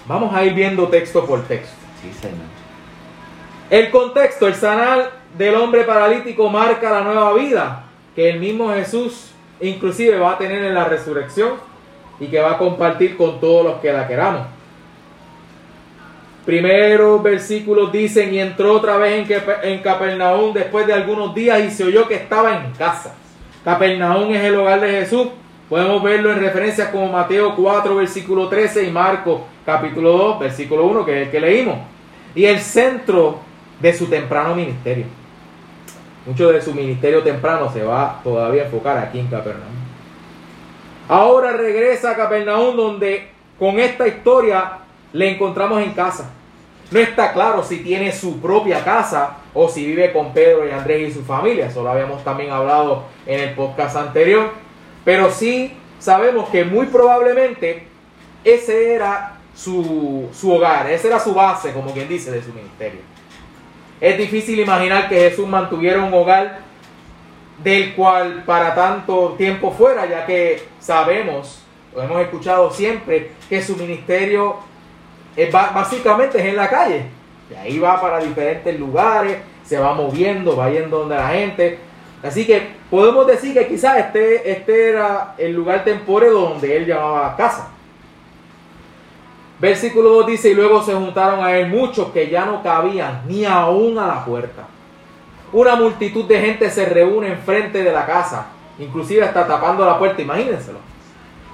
vamos 0.06 0.34
a 0.34 0.44
ir 0.44 0.54
viendo 0.54 0.88
texto 0.88 1.24
por 1.24 1.42
texto. 1.44 1.74
Sí, 2.02 2.12
Señor. 2.20 2.46
El 3.70 3.90
contexto, 3.90 4.46
el 4.46 4.54
sanar 4.54 5.19
del 5.36 5.54
hombre 5.54 5.84
paralítico 5.84 6.48
marca 6.48 6.90
la 6.90 7.02
nueva 7.02 7.34
vida 7.34 7.84
que 8.14 8.30
el 8.30 8.40
mismo 8.40 8.72
Jesús 8.72 9.30
inclusive 9.60 10.18
va 10.18 10.32
a 10.32 10.38
tener 10.38 10.64
en 10.64 10.74
la 10.74 10.84
resurrección 10.84 11.52
y 12.18 12.26
que 12.26 12.40
va 12.40 12.52
a 12.52 12.58
compartir 12.58 13.16
con 13.16 13.40
todos 13.40 13.64
los 13.64 13.80
que 13.80 13.92
la 13.92 14.06
queramos. 14.06 14.46
Primeros 16.44 17.22
versículos 17.22 17.92
dicen, 17.92 18.34
y 18.34 18.40
entró 18.40 18.74
otra 18.74 18.96
vez 18.96 19.30
en, 19.30 19.42
en 19.62 19.78
Capernaum 19.80 20.52
después 20.52 20.86
de 20.86 20.92
algunos 20.92 21.34
días 21.34 21.60
y 21.60 21.70
se 21.70 21.84
oyó 21.84 22.08
que 22.08 22.14
estaba 22.14 22.56
en 22.56 22.72
casa. 22.72 23.14
Capernaum 23.64 24.32
es 24.34 24.42
el 24.44 24.56
hogar 24.56 24.80
de 24.80 24.90
Jesús. 24.90 25.28
Podemos 25.68 26.02
verlo 26.02 26.32
en 26.32 26.40
referencias 26.40 26.88
como 26.88 27.12
Mateo 27.12 27.54
4, 27.54 27.94
versículo 27.94 28.48
13 28.48 28.84
y 28.84 28.90
Marcos 28.90 29.42
capítulo 29.64 30.12
2, 30.12 30.40
versículo 30.40 30.86
1, 30.86 31.04
que 31.04 31.20
es 31.20 31.26
el 31.26 31.30
que 31.30 31.40
leímos. 31.40 31.76
Y 32.34 32.46
el 32.46 32.58
centro 32.58 33.38
de 33.80 33.92
su 33.92 34.06
temprano 34.06 34.54
ministerio. 34.54 35.19
Mucho 36.30 36.52
de 36.52 36.62
su 36.62 36.72
ministerio 36.72 37.24
temprano 37.24 37.72
se 37.72 37.82
va 37.82 38.20
todavía 38.22 38.62
a 38.62 38.64
enfocar 38.66 38.96
aquí 38.98 39.18
en 39.18 39.26
Capernaum. 39.26 39.74
Ahora 41.08 41.54
regresa 41.54 42.12
a 42.12 42.16
Capernaum 42.16 42.76
donde 42.76 43.30
con 43.58 43.80
esta 43.80 44.06
historia 44.06 44.78
le 45.12 45.28
encontramos 45.28 45.82
en 45.82 45.92
casa. 45.92 46.30
No 46.92 47.00
está 47.00 47.32
claro 47.32 47.64
si 47.64 47.78
tiene 47.78 48.12
su 48.12 48.40
propia 48.40 48.84
casa 48.84 49.38
o 49.52 49.68
si 49.68 49.84
vive 49.84 50.12
con 50.12 50.32
Pedro 50.32 50.68
y 50.68 50.70
Andrés 50.70 51.08
y 51.08 51.12
su 51.12 51.24
familia. 51.24 51.66
Eso 51.66 51.82
lo 51.82 51.90
habíamos 51.90 52.22
también 52.22 52.52
hablado 52.52 53.06
en 53.26 53.40
el 53.40 53.54
podcast 53.56 53.96
anterior. 53.96 54.50
Pero 55.04 55.32
sí 55.32 55.76
sabemos 55.98 56.48
que 56.50 56.64
muy 56.64 56.86
probablemente 56.86 57.88
ese 58.44 58.94
era 58.94 59.36
su, 59.52 60.28
su 60.32 60.52
hogar, 60.52 60.88
esa 60.92 61.08
era 61.08 61.18
su 61.18 61.34
base, 61.34 61.72
como 61.72 61.92
quien 61.92 62.08
dice, 62.08 62.30
de 62.30 62.40
su 62.40 62.52
ministerio. 62.52 63.09
Es 64.00 64.16
difícil 64.16 64.58
imaginar 64.58 65.08
que 65.08 65.16
Jesús 65.30 65.46
mantuviera 65.46 66.02
un 66.02 66.14
hogar 66.14 66.60
del 67.62 67.94
cual 67.94 68.42
para 68.46 68.74
tanto 68.74 69.34
tiempo 69.36 69.70
fuera, 69.70 70.06
ya 70.06 70.24
que 70.24 70.62
sabemos, 70.78 71.62
lo 71.94 72.02
hemos 72.02 72.22
escuchado 72.22 72.70
siempre, 72.70 73.32
que 73.48 73.62
su 73.62 73.76
ministerio 73.76 74.56
es, 75.36 75.52
básicamente 75.52 76.38
es 76.38 76.46
en 76.46 76.56
la 76.56 76.70
calle. 76.70 77.04
De 77.50 77.58
ahí 77.58 77.78
va 77.78 78.00
para 78.00 78.20
diferentes 78.20 78.78
lugares, 78.78 79.36
se 79.64 79.78
va 79.78 79.92
moviendo, 79.92 80.56
va 80.56 80.70
yendo 80.70 81.00
donde 81.00 81.16
la 81.16 81.28
gente. 81.28 81.78
Así 82.22 82.46
que 82.46 82.68
podemos 82.90 83.26
decir 83.26 83.52
que 83.52 83.66
quizás 83.66 83.98
este, 83.98 84.50
este 84.50 84.90
era 84.90 85.34
el 85.36 85.52
lugar 85.52 85.84
temporero 85.84 86.40
donde 86.40 86.76
él 86.76 86.86
llamaba 86.86 87.36
casa. 87.36 87.70
Versículo 89.60 90.08
2 90.10 90.26
dice, 90.26 90.50
y 90.50 90.54
luego 90.54 90.82
se 90.82 90.94
juntaron 90.94 91.44
a 91.44 91.56
él 91.58 91.68
muchos 91.68 92.08
que 92.12 92.30
ya 92.30 92.46
no 92.46 92.62
cabían 92.62 93.22
ni 93.28 93.44
aún 93.44 93.98
a 93.98 94.06
la 94.06 94.24
puerta. 94.24 94.66
Una 95.52 95.76
multitud 95.76 96.24
de 96.24 96.40
gente 96.40 96.70
se 96.70 96.86
reúne 96.86 97.28
enfrente 97.28 97.82
de 97.82 97.92
la 97.92 98.06
casa, 98.06 98.46
inclusive 98.78 99.22
hasta 99.22 99.46
tapando 99.46 99.84
la 99.84 99.98
puerta, 99.98 100.22
imagínenselo. 100.22 100.78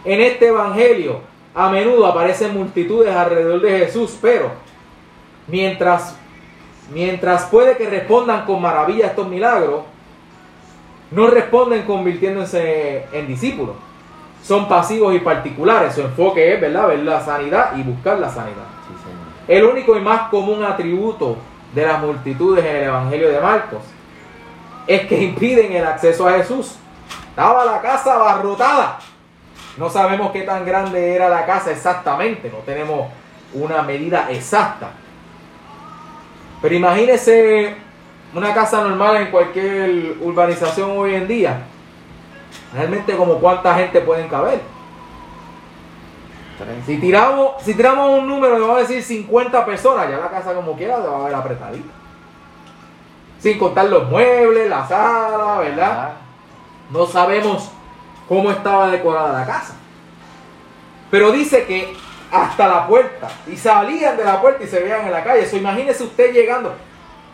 En 0.05 0.21
este 0.21 0.49
evangelio 0.49 1.21
a 1.53 1.69
menudo 1.69 2.07
aparecen 2.07 2.55
multitudes 2.55 3.13
alrededor 3.13 3.61
de 3.61 3.79
Jesús, 3.79 4.17
pero 4.23 4.53
mientras, 5.49 6.15
mientras 6.95 7.47
puede 7.47 7.77
que 7.77 7.91
respondan 7.91 8.45
con 8.45 8.63
maravilla 8.63 9.07
a 9.07 9.09
estos 9.09 9.27
milagros, 9.27 9.83
no 11.11 11.27
responden 11.27 11.83
convirtiéndose 11.83 13.07
en 13.13 13.27
discípulos 13.27 13.75
son 14.47 14.69
pasivos 14.69 15.13
y 15.15 15.19
particulares. 15.19 15.95
Su 15.95 16.03
enfoque 16.03 16.55
es, 16.55 16.61
¿verdad?, 16.61 16.89
ver 16.89 17.01
la 17.01 17.21
sanidad 17.21 17.77
y 17.77 17.83
buscar 17.83 18.19
la 18.19 18.31
sanidad. 18.31 18.65
El 19.49 19.65
único 19.65 19.97
y 19.97 20.01
más 20.01 20.29
común 20.29 20.65
atributo 20.65 21.37
de 21.75 21.85
las 21.85 22.01
multitudes 22.01 22.65
en 22.65 22.77
el 22.77 22.83
Evangelio 22.85 23.29
de 23.31 23.41
Marcos 23.41 23.81
es 24.87 25.07
que 25.07 25.21
impiden 25.21 25.73
el 25.73 25.85
acceso 25.85 26.29
a 26.29 26.33
Jesús. 26.35 26.77
Estaba 27.29 27.65
la 27.65 27.81
casa 27.81 28.15
abarrotada. 28.15 28.99
No 29.77 29.91
sabemos 29.91 30.31
qué 30.31 30.43
tan 30.43 30.65
grande 30.65 31.15
era 31.15 31.29
la 31.29 31.45
casa 31.45 31.73
exactamente, 31.73 32.49
no 32.49 32.59
tenemos 32.59 33.09
una 33.53 33.83
medida 33.83 34.29
exacta. 34.31 34.91
Pero 36.63 36.75
imagínese 36.75 37.75
una 38.33 38.55
casa 38.55 38.83
normal 38.83 39.17
en 39.17 39.31
cualquier 39.31 40.17
urbanización 40.21 40.93
hoy 40.97 41.15
en 41.15 41.29
día 41.29 41.63
Realmente 42.77 43.17
como 43.17 43.37
cuánta 43.37 43.75
gente 43.75 44.01
pueden 44.03 44.29
caber. 44.29 44.61
Si 46.85 46.99
tiramos, 46.99 47.63
si 47.63 47.75
tiramos 47.75 48.19
un 48.19 48.29
número, 48.29 48.55
le 48.55 48.61
vamos 48.61 48.77
a 48.77 48.81
decir 48.81 49.03
50 49.03 49.65
personas, 49.65 50.11
ya 50.11 50.19
la 50.19 50.29
casa 50.29 50.53
como 50.53 50.77
quiera 50.77 51.01
se 51.01 51.09
va 51.09 51.21
a 51.21 51.25
ver 51.25 51.35
apretadita. 51.35 51.93
Sin 53.39 53.59
contar 53.59 53.87
los 53.87 54.11
muebles, 54.11 54.69
la 54.69 54.87
sala, 54.87 55.59
¿verdad? 55.61 56.13
No 56.91 57.07
sabemos 57.07 57.71
cómo 58.29 58.51
estaba 58.51 58.91
decorada 58.91 59.41
la 59.41 59.47
casa. 59.47 59.75
Pero 61.11 61.33
dice 61.33 61.65
que 61.65 61.95
hasta 62.31 62.69
la 62.69 62.87
puerta. 62.87 63.29
Y 63.47 63.57
salían 63.57 64.19
de 64.19 64.25
la 64.25 64.41
puerta 64.41 64.65
y 64.65 64.67
se 64.67 64.81
veían 64.81 65.07
en 65.07 65.13
la 65.13 65.25
calle. 65.25 65.45
Eso 65.45 65.57
imagínese 65.57 66.05
usted 66.05 66.33
llegando. 66.33 66.75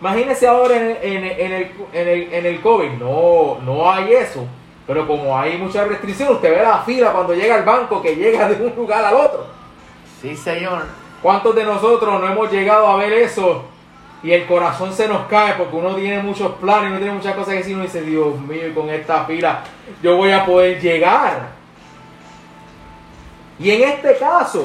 Imagínese 0.01 0.47
ahora 0.47 0.77
en, 0.77 0.99
en, 1.03 1.25
en, 1.25 1.53
el, 1.53 1.73
en, 1.93 2.09
el, 2.09 2.33
en 2.33 2.47
el 2.47 2.61
COVID. 2.61 2.91
No, 2.93 3.59
no 3.65 3.91
hay 3.91 4.13
eso. 4.15 4.47
Pero 4.87 5.07
como 5.07 5.39
hay 5.39 5.59
mucha 5.59 5.85
restricción, 5.85 6.35
usted 6.35 6.51
ve 6.51 6.63
la 6.63 6.79
fila 6.81 7.13
cuando 7.13 7.35
llega 7.35 7.55
al 7.55 7.63
banco 7.63 8.03
que 8.03 8.17
llega 8.17 8.49
de 8.49 8.65
un 8.65 8.75
lugar 8.75 9.05
al 9.05 9.15
otro. 9.15 9.47
Sí, 10.21 10.37
señor. 10.37 10.83
¿Cuántos 11.23 11.55
de 11.55 11.65
nosotros 11.65 12.21
no 12.21 12.27
hemos 12.27 12.51
llegado 12.51 12.89
a 12.89 12.97
ver 12.97 13.13
eso 13.13 13.65
y 14.25 14.33
el 14.33 14.47
corazón 14.47 14.93
se 14.93 15.07
nos 15.07 15.27
cae 15.27 15.55
porque 15.55 15.77
uno 15.77 15.95
tiene 15.95 16.21
muchos 16.21 16.53
planes, 16.53 16.91
uno 16.91 16.99
tiene 16.99 17.15
muchas 17.15 17.35
cosas 17.35 17.51
que 17.51 17.59
decir, 17.59 17.75
uno 17.75 17.85
dice, 17.85 18.03
Dios 18.03 18.41
mío, 18.41 18.75
con 18.75 18.91
esta 18.91 19.25
fila 19.25 19.63
yo 20.03 20.17
voy 20.17 20.33
a 20.33 20.45
poder 20.45 20.81
llegar? 20.81 21.49
Y 23.59 23.71
en 23.71 23.89
este 23.89 24.17
caso, 24.17 24.65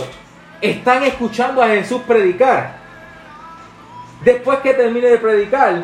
están 0.62 1.04
escuchando 1.04 1.62
a 1.62 1.68
Jesús 1.68 2.02
predicar. 2.08 2.78
Después 4.24 4.60
que 4.60 4.74
termine 4.74 5.08
de 5.08 5.18
predicar, 5.18 5.84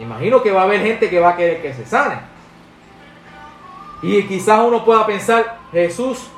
imagino 0.00 0.42
que 0.42 0.50
va 0.50 0.62
a 0.62 0.64
haber 0.64 0.80
gente 0.80 1.08
que 1.08 1.20
va 1.20 1.30
a 1.30 1.36
querer 1.36 1.62
que 1.62 1.72
se 1.72 1.86
sane. 1.86 2.16
Y 4.02 4.22
quizás 4.24 4.60
uno 4.64 4.84
pueda 4.84 5.04
pensar, 5.06 5.58
Jesús, 5.72 6.28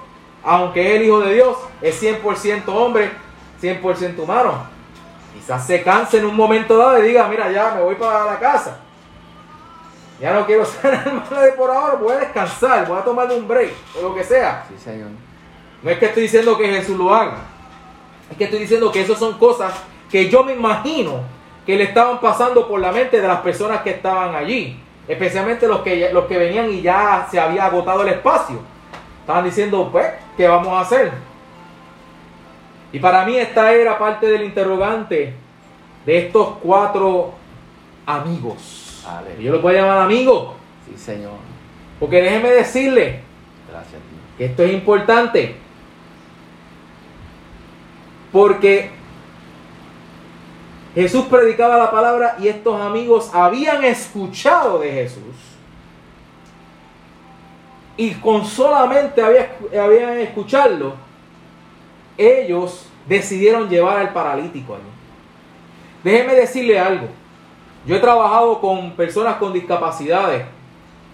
aunque 0.42 0.80
es 0.80 1.00
el 1.00 1.06
Hijo 1.06 1.20
de 1.20 1.34
Dios, 1.34 1.56
es 1.82 2.02
100% 2.02 2.62
hombre, 2.68 3.10
100% 3.60 4.18
humano. 4.18 4.64
Quizás 5.34 5.66
se 5.66 5.82
canse 5.82 6.18
en 6.18 6.24
un 6.24 6.34
momento 6.34 6.76
dado 6.76 6.98
y 6.98 7.08
diga, 7.08 7.28
mira, 7.28 7.50
ya 7.52 7.74
me 7.74 7.82
voy 7.82 7.94
para 7.96 8.24
la 8.24 8.38
casa. 8.38 8.80
Ya 10.20 10.32
no 10.34 10.46
quiero 10.46 10.64
ser 10.66 10.94
hermano 10.94 11.40
de 11.40 11.52
por 11.52 11.70
ahora, 11.70 11.94
voy 11.96 12.12
a 12.12 12.18
descansar, 12.18 12.86
voy 12.86 12.98
a 12.98 13.04
tomar 13.04 13.30
un 13.30 13.46
break, 13.46 13.72
o 13.98 14.02
lo 14.02 14.14
que 14.14 14.24
sea. 14.24 14.64
Sí, 14.68 14.74
Señor. 14.82 15.08
No 15.82 15.90
es 15.90 15.98
que 15.98 16.06
estoy 16.06 16.24
diciendo 16.24 16.56
que 16.56 16.66
Jesús 16.66 16.96
lo 16.96 17.14
haga. 17.14 17.38
Es 18.30 18.36
que 18.36 18.44
estoy 18.44 18.60
diciendo 18.60 18.92
que 18.92 19.02
esas 19.02 19.18
son 19.18 19.38
cosas 19.38 19.72
que 20.10 20.28
yo 20.28 20.44
me 20.44 20.52
imagino 20.52 21.22
que 21.64 21.76
le 21.76 21.84
estaban 21.84 22.20
pasando 22.20 22.66
por 22.68 22.80
la 22.80 22.92
mente 22.92 23.20
de 23.20 23.28
las 23.28 23.40
personas 23.40 23.82
que 23.82 23.90
estaban 23.90 24.34
allí 24.34 24.78
especialmente 25.10 25.66
los 25.66 25.80
que, 25.80 26.12
los 26.12 26.26
que 26.26 26.38
venían 26.38 26.70
y 26.70 26.82
ya 26.82 27.26
se 27.28 27.40
había 27.40 27.66
agotado 27.66 28.02
el 28.02 28.10
espacio. 28.10 28.60
Estaban 29.20 29.44
diciendo, 29.44 29.88
pues, 29.90 30.06
¿qué 30.36 30.46
vamos 30.46 30.68
a 30.68 30.80
hacer? 30.80 31.10
Y 32.92 33.00
para 33.00 33.24
mí 33.24 33.36
esta 33.36 33.72
era 33.72 33.98
parte 33.98 34.28
del 34.28 34.44
interrogante 34.44 35.34
de 36.06 36.18
estos 36.18 36.58
cuatro 36.62 37.32
amigos. 38.06 39.04
Yo 39.40 39.50
lo 39.50 39.60
puedo 39.60 39.76
llamar 39.76 39.98
amigos. 39.98 40.52
Sí, 40.86 40.96
Señor. 40.96 41.32
Porque 41.98 42.22
déjeme 42.22 42.50
decirle 42.50 43.20
Gracias, 43.68 44.00
que 44.38 44.44
esto 44.44 44.62
es 44.62 44.72
importante. 44.72 45.56
Porque 48.30 48.90
Jesús 50.94 51.26
predicaba 51.26 51.78
la 51.78 51.90
palabra 51.90 52.36
y 52.40 52.48
estos 52.48 52.80
amigos 52.80 53.30
habían 53.32 53.84
escuchado 53.84 54.80
de 54.80 54.90
Jesús. 54.90 55.36
Y 57.96 58.14
con 58.14 58.44
solamente 58.44 59.22
había, 59.22 59.56
habían 59.80 60.18
escucharlo, 60.18 60.94
ellos 62.16 62.86
decidieron 63.06 63.68
llevar 63.68 63.98
al 63.98 64.12
paralítico 64.12 64.74
allí. 64.74 64.82
Déjeme 66.02 66.34
decirle 66.34 66.78
algo. 66.78 67.06
Yo 67.86 67.96
he 67.96 68.00
trabajado 68.00 68.60
con 68.60 68.92
personas 68.92 69.36
con 69.36 69.52
discapacidades. 69.52 70.44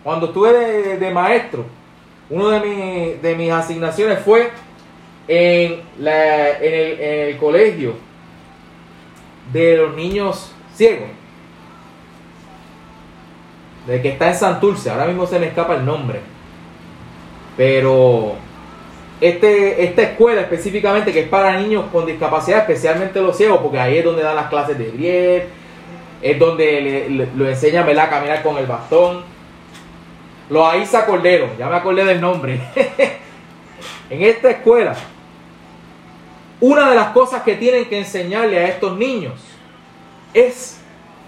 Cuando 0.02 0.26
estuve 0.26 0.96
de, 0.96 1.10
maestro, 1.10 1.64
una 2.30 2.60
de, 2.60 3.34
mis 3.36 3.50
asignaciones 3.50 4.20
fue 4.20 4.50
en 5.28 5.82
el 5.98 7.36
colegio 7.38 8.05
de 9.52 9.76
los 9.76 9.94
niños 9.94 10.52
ciegos. 10.74 11.08
De 13.86 14.02
que 14.02 14.10
está 14.10 14.28
en 14.28 14.34
Santurce, 14.34 14.90
ahora 14.90 15.06
mismo 15.06 15.26
se 15.26 15.38
me 15.38 15.46
escapa 15.46 15.76
el 15.76 15.84
nombre. 15.84 16.20
Pero 17.56 18.34
este, 19.20 19.84
esta 19.84 20.02
escuela 20.02 20.42
específicamente 20.42 21.12
que 21.12 21.20
es 21.20 21.28
para 21.28 21.58
niños 21.58 21.86
con 21.90 22.04
discapacidad, 22.04 22.60
especialmente 22.60 23.20
los 23.20 23.36
ciegos, 23.36 23.60
porque 23.60 23.78
ahí 23.78 23.98
es 23.98 24.04
donde 24.04 24.22
dan 24.22 24.36
las 24.36 24.48
clases 24.48 24.76
de 24.76 24.90
Briel, 24.90 25.44
es 26.20 26.38
donde 26.38 26.80
le, 26.80 27.28
lo 27.34 27.48
enseña 27.48 27.82
a 27.82 28.10
caminar 28.10 28.42
con 28.42 28.58
el 28.58 28.66
bastón. 28.66 29.22
Loaiza 30.50 31.06
Cordero, 31.06 31.48
ya 31.58 31.68
me 31.68 31.76
acordé 31.76 32.04
del 32.04 32.20
nombre. 32.20 32.60
en 34.10 34.22
esta 34.22 34.50
escuela, 34.50 34.94
una 36.60 36.90
de 36.90 36.96
las 36.96 37.08
cosas 37.08 37.42
que 37.42 37.54
tienen 37.54 37.86
que 37.86 37.98
enseñarle 37.98 38.58
a 38.58 38.68
estos 38.68 38.96
niños 38.96 39.34
es 40.32 40.78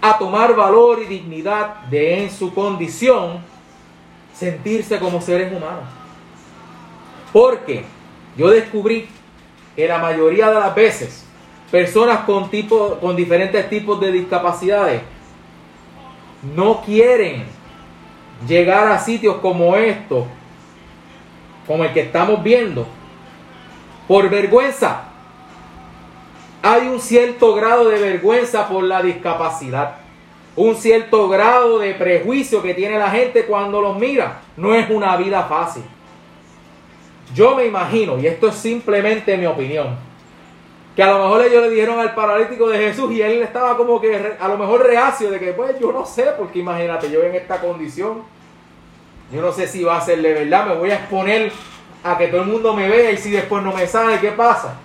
a 0.01 0.17
tomar 0.17 0.55
valor 0.55 1.01
y 1.01 1.05
dignidad 1.05 1.81
de 1.89 2.23
en 2.23 2.31
su 2.31 2.53
condición 2.53 3.39
sentirse 4.33 4.97
como 4.99 5.21
seres 5.21 5.51
humanos. 5.51 5.83
Porque 7.33 7.83
yo 8.37 8.49
descubrí 8.49 9.07
que 9.75 9.87
la 9.87 9.99
mayoría 9.99 10.49
de 10.49 10.59
las 10.59 10.73
veces 10.73 11.25
personas 11.69 12.21
con, 12.21 12.49
tipo, 12.49 12.97
con 12.99 13.15
diferentes 13.15 13.69
tipos 13.69 13.99
de 13.99 14.11
discapacidades 14.11 15.01
no 16.55 16.81
quieren 16.81 17.43
llegar 18.47 18.87
a 18.87 18.99
sitios 18.99 19.37
como 19.37 19.75
estos, 19.75 20.25
como 21.67 21.83
el 21.83 21.93
que 21.93 22.01
estamos 22.01 22.41
viendo, 22.41 22.87
por 24.07 24.29
vergüenza. 24.29 25.08
Hay 26.61 26.87
un 26.87 26.99
cierto 26.99 27.55
grado 27.55 27.87
de 27.87 27.99
vergüenza 27.99 28.67
por 28.67 28.83
la 28.83 29.01
discapacidad, 29.01 29.95
un 30.55 30.75
cierto 30.75 31.29
grado 31.29 31.79
de 31.79 31.93
prejuicio 31.93 32.61
que 32.61 32.73
tiene 32.73 32.99
la 32.99 33.09
gente 33.09 33.45
cuando 33.45 33.81
los 33.81 33.97
mira. 33.97 34.41
No 34.57 34.75
es 34.75 34.89
una 34.89 35.15
vida 35.15 35.43
fácil. 35.43 35.83
Yo 37.33 37.55
me 37.55 37.65
imagino, 37.65 38.19
y 38.19 38.27
esto 38.27 38.49
es 38.49 38.55
simplemente 38.55 39.37
mi 39.37 39.45
opinión, 39.45 39.95
que 40.95 41.03
a 41.03 41.11
lo 41.11 41.23
mejor 41.23 41.45
ellos 41.45 41.61
le 41.61 41.69
dijeron 41.69 41.99
al 41.99 42.13
paralítico 42.13 42.67
de 42.67 42.77
Jesús 42.77 43.11
y 43.11 43.21
él 43.21 43.41
estaba 43.41 43.77
como 43.77 44.01
que 44.01 44.35
a 44.37 44.47
lo 44.47 44.57
mejor 44.57 44.85
reacio 44.85 45.29
de 45.29 45.39
que 45.39 45.53
pues 45.53 45.79
yo 45.79 45.93
no 45.93 46.05
sé, 46.05 46.25
porque 46.37 46.59
imagínate, 46.59 47.09
yo 47.09 47.23
en 47.23 47.35
esta 47.35 47.61
condición, 47.61 48.23
yo 49.31 49.41
no 49.41 49.53
sé 49.53 49.67
si 49.67 49.83
va 49.83 49.97
a 49.97 50.01
ser 50.01 50.21
de 50.21 50.33
verdad, 50.33 50.65
me 50.67 50.75
voy 50.75 50.89
a 50.89 50.95
exponer 50.95 51.51
a 52.03 52.17
que 52.17 52.27
todo 52.27 52.41
el 52.41 52.47
mundo 52.47 52.73
me 52.73 52.89
vea 52.89 53.11
y 53.11 53.17
si 53.17 53.29
después 53.31 53.63
no 53.63 53.71
me 53.71 53.87
sale, 53.87 54.19
¿qué 54.19 54.31
pasa? 54.31 54.75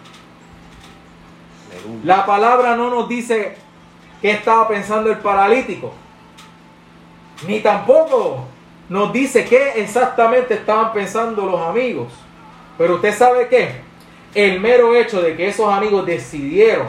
La 2.05 2.25
palabra 2.27 2.77
no 2.77 2.91
nos 2.91 3.09
dice 3.09 3.57
qué 4.21 4.33
estaba 4.33 4.69
pensando 4.69 5.11
el 5.11 5.19
paralítico, 5.19 5.93
ni 7.47 7.61
tampoco 7.61 8.47
nos 8.89 9.13
dice 9.13 9.45
qué 9.45 9.73
exactamente 9.77 10.55
estaban 10.55 10.93
pensando 10.93 11.47
los 11.47 11.61
amigos. 11.61 12.13
Pero 12.77 12.97
usted 12.97 13.15
sabe 13.15 13.49
qué? 13.49 13.81
El 14.35 14.61
mero 14.61 14.95
hecho 14.95 15.23
de 15.23 15.37
que 15.37 15.49
esos 15.49 15.73
amigos 15.73 16.05
decidieron 16.07 16.89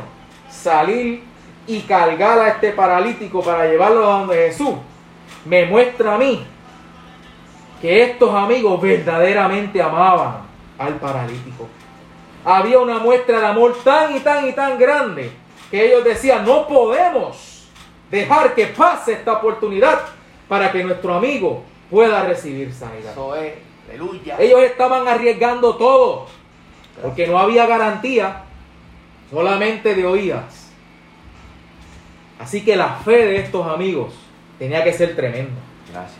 salir 0.49 1.23
y 1.67 1.81
cargar 1.81 2.39
a 2.39 2.49
este 2.49 2.71
paralítico 2.71 3.41
para 3.41 3.67
llevarlo 3.67 4.05
a 4.05 4.19
donde 4.19 4.35
Jesús, 4.35 4.75
me 5.45 5.65
muestra 5.65 6.15
a 6.15 6.17
mí 6.17 6.45
que 7.81 8.03
estos 8.03 8.33
amigos 8.33 8.81
verdaderamente 8.81 9.81
amaban 9.81 10.37
al 10.77 10.95
paralítico. 10.95 11.67
Había 12.45 12.79
una 12.79 12.99
muestra 12.99 13.39
de 13.39 13.47
amor 13.47 13.75
tan 13.83 14.15
y 14.15 14.19
tan 14.19 14.47
y 14.47 14.53
tan 14.53 14.77
grande 14.77 15.31
que 15.71 15.87
ellos 15.87 16.03
decían, 16.03 16.45
no 16.45 16.67
podemos 16.67 17.67
dejar 18.11 18.53
que 18.53 18.67
pase 18.67 19.13
esta 19.13 19.33
oportunidad 19.33 19.99
para 20.47 20.71
que 20.71 20.83
nuestro 20.83 21.15
amigo 21.15 21.63
pueda 21.89 22.23
recibir 22.23 22.71
sanidad. 22.71 23.15
Ellos 24.39 24.61
estaban 24.61 25.07
arriesgando 25.07 25.75
todo, 25.75 26.27
porque 27.01 27.25
no 27.25 27.39
había 27.39 27.65
garantía, 27.65 28.43
solamente 29.31 29.95
de 29.95 30.05
oídas. 30.05 30.69
Así 32.39 32.63
que 32.63 32.75
la 32.75 32.89
fe 32.97 33.25
de 33.25 33.37
estos 33.37 33.65
amigos 33.65 34.13
tenía 34.59 34.83
que 34.83 34.93
ser 34.93 35.15
tremenda. 35.15 35.59
Gracias. 35.91 36.19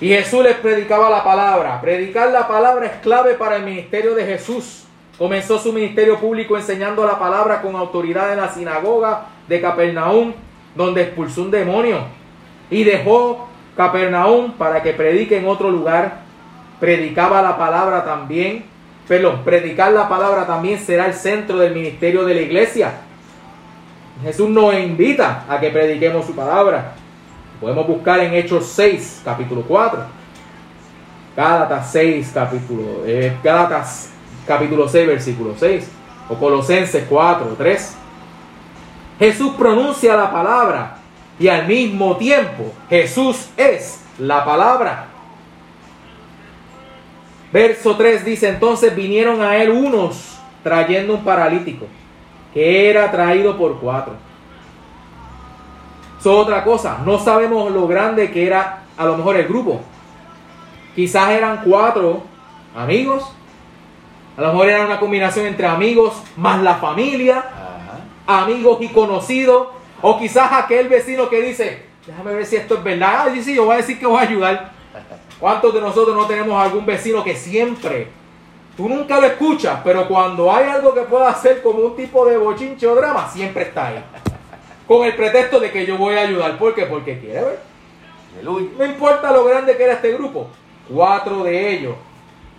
Y 0.00 0.08
Jesús 0.08 0.42
les 0.42 0.56
predicaba 0.56 1.08
la 1.08 1.22
palabra. 1.22 1.80
Predicar 1.80 2.30
la 2.30 2.48
palabra 2.48 2.86
es 2.86 2.92
clave 3.00 3.34
para 3.34 3.56
el 3.56 3.62
ministerio 3.62 4.14
de 4.14 4.26
Jesús. 4.26 4.84
Comenzó 5.18 5.58
su 5.58 5.72
ministerio 5.72 6.18
público 6.18 6.56
enseñando 6.56 7.04
la 7.06 7.18
palabra 7.18 7.62
con 7.62 7.76
autoridad 7.76 8.32
en 8.32 8.40
la 8.40 8.52
sinagoga 8.52 9.26
de 9.46 9.60
Capernaum, 9.60 10.32
donde 10.74 11.02
expulsó 11.02 11.42
un 11.42 11.50
demonio. 11.50 11.98
Y 12.70 12.84
dejó 12.84 13.48
Capernaum 13.76 14.52
para 14.52 14.82
que 14.82 14.92
predique 14.92 15.38
en 15.38 15.46
otro 15.46 15.70
lugar 15.70 16.22
predicaba 16.82 17.40
la 17.42 17.56
palabra 17.56 18.04
también, 18.04 18.64
perdón, 19.06 19.42
predicar 19.44 19.92
la 19.92 20.08
palabra 20.08 20.48
también 20.48 20.80
será 20.80 21.06
el 21.06 21.14
centro 21.14 21.58
del 21.58 21.74
ministerio 21.74 22.24
de 22.24 22.34
la 22.34 22.40
iglesia. 22.40 22.94
Jesús 24.24 24.50
nos 24.50 24.74
invita 24.74 25.44
a 25.48 25.60
que 25.60 25.70
prediquemos 25.70 26.26
su 26.26 26.34
palabra. 26.34 26.94
Podemos 27.60 27.86
buscar 27.86 28.18
en 28.18 28.34
Hechos 28.34 28.66
6, 28.74 29.22
capítulo 29.24 29.62
4. 29.62 30.00
Gálatas 31.36 31.92
6, 31.92 32.32
capítulo, 32.34 33.04
eh, 33.06 33.36
Gálatas 33.44 34.11
capítulo 34.46 34.88
6, 34.88 35.06
versículo 35.06 35.54
6. 35.58 35.88
O 36.28 36.34
Colosenses 36.36 37.04
4, 37.08 37.54
3. 37.58 37.96
Jesús 39.18 39.52
pronuncia 39.56 40.16
la 40.16 40.32
palabra 40.32 40.98
y 41.38 41.48
al 41.48 41.66
mismo 41.66 42.16
tiempo 42.16 42.72
Jesús 42.88 43.48
es 43.56 44.00
la 44.18 44.44
palabra. 44.44 45.06
Verso 47.52 47.96
3 47.96 48.24
dice, 48.24 48.48
entonces 48.48 48.96
vinieron 48.96 49.42
a 49.42 49.56
él 49.56 49.70
unos 49.70 50.38
trayendo 50.62 51.14
un 51.14 51.24
paralítico, 51.24 51.86
que 52.54 52.88
era 52.88 53.10
traído 53.10 53.58
por 53.58 53.78
cuatro. 53.78 54.14
Eso 56.18 56.38
otra 56.38 56.64
cosa, 56.64 56.98
no 57.04 57.18
sabemos 57.18 57.70
lo 57.70 57.86
grande 57.86 58.30
que 58.30 58.46
era 58.46 58.84
a 58.96 59.04
lo 59.04 59.16
mejor 59.16 59.36
el 59.36 59.46
grupo. 59.46 59.82
Quizás 60.94 61.30
eran 61.30 61.62
cuatro 61.64 62.22
amigos, 62.74 63.30
a 64.36 64.40
lo 64.40 64.48
mejor 64.48 64.68
era 64.68 64.84
una 64.86 64.98
combinación 64.98 65.46
entre 65.46 65.66
amigos 65.66 66.14
más 66.36 66.62
la 66.62 66.76
familia, 66.76 67.44
amigos 68.26 68.78
y 68.80 68.88
conocidos, 68.88 69.68
o 70.00 70.18
quizás 70.18 70.50
aquel 70.52 70.88
vecino 70.88 71.28
que 71.28 71.42
dice, 71.42 71.82
déjame 72.06 72.34
ver 72.34 72.46
si 72.46 72.56
esto 72.56 72.76
es 72.76 72.84
verdad, 72.84 73.26
ay, 73.28 73.42
sí, 73.42 73.54
yo 73.54 73.66
voy 73.66 73.74
a 73.74 73.76
decir 73.78 73.98
que 73.98 74.06
voy 74.06 74.18
a 74.18 74.22
ayudar. 74.22 74.72
¿Cuántos 75.38 75.74
de 75.74 75.80
nosotros 75.80 76.16
no 76.16 76.26
tenemos 76.26 76.60
algún 76.60 76.86
vecino 76.86 77.22
que 77.22 77.36
siempre, 77.36 78.08
tú 78.76 78.88
nunca 78.88 79.20
lo 79.20 79.26
escuchas, 79.26 79.80
pero 79.84 80.08
cuando 80.08 80.50
hay 80.50 80.68
algo 80.68 80.94
que 80.94 81.02
pueda 81.02 81.28
hacer 81.28 81.62
como 81.62 81.80
un 81.80 81.96
tipo 81.96 82.24
de 82.24 82.38
bochinche 82.38 82.86
o 82.86 82.94
drama, 82.94 83.28
siempre 83.28 83.64
está 83.64 83.88
ahí? 83.88 84.04
Con 84.86 85.04
el 85.04 85.14
pretexto 85.14 85.60
de 85.60 85.70
que 85.70 85.84
yo 85.84 85.96
voy 85.96 86.16
a 86.16 86.22
ayudar. 86.22 86.58
¿Por 86.58 86.74
qué? 86.74 86.86
Porque 86.86 87.18
quiere 87.18 87.42
ver. 87.42 87.60
No 88.42 88.84
importa 88.84 89.30
lo 89.30 89.44
grande 89.44 89.76
que 89.76 89.84
era 89.84 89.94
este 89.94 90.12
grupo, 90.12 90.48
cuatro 90.88 91.44
de 91.44 91.74
ellos 91.74 91.94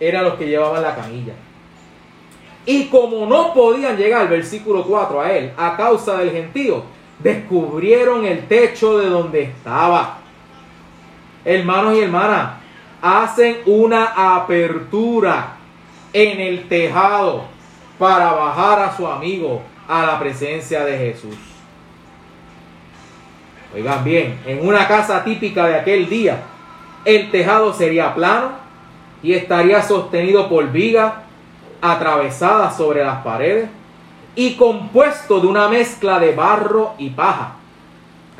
eran 0.00 0.24
los 0.24 0.34
que 0.34 0.46
llevaban 0.46 0.82
la 0.82 0.94
camilla. 0.94 1.34
Y 2.66 2.86
como 2.86 3.26
no 3.26 3.52
podían 3.52 3.96
llegar, 3.96 4.28
versículo 4.28 4.84
4, 4.84 5.20
a 5.20 5.32
él, 5.32 5.52
a 5.56 5.76
causa 5.76 6.16
del 6.18 6.30
gentío, 6.30 6.82
descubrieron 7.18 8.24
el 8.24 8.46
techo 8.46 8.98
de 8.98 9.08
donde 9.08 9.42
estaba. 9.42 10.18
Hermanos 11.44 11.96
y 11.96 12.00
hermanas, 12.00 12.52
hacen 13.02 13.58
una 13.66 14.36
apertura 14.36 15.56
en 16.12 16.40
el 16.40 16.68
tejado 16.68 17.44
para 17.98 18.32
bajar 18.32 18.80
a 18.80 18.96
su 18.96 19.06
amigo 19.06 19.60
a 19.86 20.06
la 20.06 20.18
presencia 20.18 20.84
de 20.84 20.96
Jesús. 20.96 21.36
Oigan 23.74 24.04
bien, 24.04 24.40
en 24.46 24.66
una 24.66 24.88
casa 24.88 25.22
típica 25.22 25.66
de 25.66 25.74
aquel 25.74 26.08
día, 26.08 26.42
el 27.04 27.30
tejado 27.30 27.74
sería 27.74 28.14
plano 28.14 28.52
y 29.22 29.34
estaría 29.34 29.82
sostenido 29.82 30.48
por 30.48 30.70
vigas 30.70 31.12
atravesadas 31.84 32.78
sobre 32.78 33.04
las 33.04 33.22
paredes 33.22 33.68
y 34.34 34.56
compuesto 34.56 35.38
de 35.38 35.46
una 35.46 35.68
mezcla 35.68 36.18
de 36.18 36.34
barro 36.34 36.94
y 36.96 37.10
paja. 37.10 37.56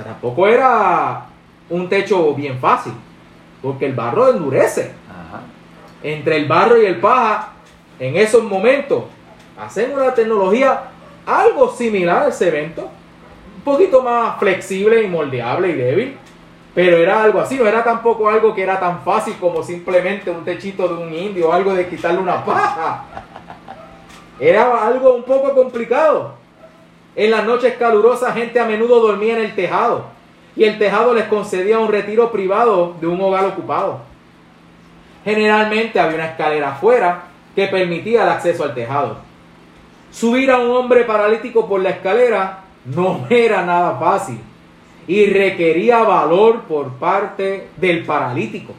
Tampoco 0.02 0.48
era 0.48 1.26
un 1.68 1.88
techo 1.90 2.34
bien 2.34 2.58
fácil, 2.58 2.94
porque 3.60 3.84
el 3.84 3.92
barro 3.92 4.30
endurece. 4.30 4.92
Ajá. 5.08 5.42
Entre 6.02 6.38
el 6.38 6.48
barro 6.48 6.80
y 6.80 6.86
el 6.86 7.00
paja, 7.00 7.50
en 7.98 8.16
esos 8.16 8.42
momentos, 8.42 9.04
hacen 9.60 9.92
una 9.92 10.14
tecnología 10.14 10.84
algo 11.26 11.70
similar 11.70 12.22
al 12.22 12.32
cemento, 12.32 12.88
un 13.56 13.62
poquito 13.62 14.02
más 14.02 14.38
flexible 14.38 15.02
y 15.02 15.06
moldeable 15.06 15.68
y 15.68 15.74
débil, 15.74 16.18
pero 16.74 16.96
era 16.96 17.22
algo 17.22 17.40
así, 17.40 17.56
no 17.56 17.66
era 17.66 17.84
tampoco 17.84 18.28
algo 18.28 18.54
que 18.54 18.62
era 18.62 18.80
tan 18.80 19.02
fácil 19.02 19.36
como 19.38 19.62
simplemente 19.62 20.30
un 20.30 20.44
techito 20.44 20.88
de 20.88 21.04
un 21.04 21.14
indio 21.14 21.50
o 21.50 21.52
algo 21.52 21.72
de 21.72 21.88
quitarle 21.88 22.18
una 22.18 22.44
paja. 22.44 23.04
Era 24.38 24.86
algo 24.86 25.14
un 25.14 25.22
poco 25.22 25.54
complicado. 25.54 26.34
En 27.16 27.30
las 27.30 27.44
noches 27.44 27.76
calurosas, 27.76 28.34
gente 28.34 28.58
a 28.58 28.64
menudo 28.64 29.00
dormía 29.00 29.34
en 29.34 29.44
el 29.44 29.54
tejado 29.54 30.06
y 30.56 30.64
el 30.64 30.78
tejado 30.78 31.14
les 31.14 31.24
concedía 31.24 31.78
un 31.78 31.88
retiro 31.88 32.30
privado 32.32 32.94
de 33.00 33.06
un 33.06 33.20
hogar 33.20 33.44
ocupado. 33.44 34.00
Generalmente 35.24 35.98
había 36.00 36.16
una 36.16 36.26
escalera 36.26 36.72
afuera 36.72 37.24
que 37.54 37.68
permitía 37.68 38.24
el 38.24 38.28
acceso 38.28 38.64
al 38.64 38.74
tejado. 38.74 39.18
Subir 40.10 40.50
a 40.50 40.58
un 40.58 40.70
hombre 40.70 41.04
paralítico 41.04 41.68
por 41.68 41.80
la 41.80 41.90
escalera 41.90 42.60
no 42.84 43.26
era 43.30 43.64
nada 43.64 43.96
fácil 43.98 44.40
y 45.06 45.26
requería 45.26 46.02
valor 46.02 46.62
por 46.62 46.94
parte 46.94 47.68
del 47.76 48.04
paralítico. 48.04 48.72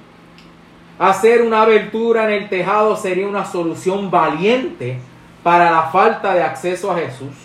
Hacer 0.97 1.41
una 1.41 1.63
abertura 1.63 2.25
en 2.25 2.43
el 2.43 2.49
tejado 2.49 2.95
sería 2.95 3.27
una 3.27 3.45
solución 3.45 4.09
valiente 4.09 4.99
para 5.45 5.69
la 5.69 5.84
falta 5.84 6.34
de 6.34 6.41
acceso 6.41 6.91
a 6.91 6.95
Jesús. 6.95 7.36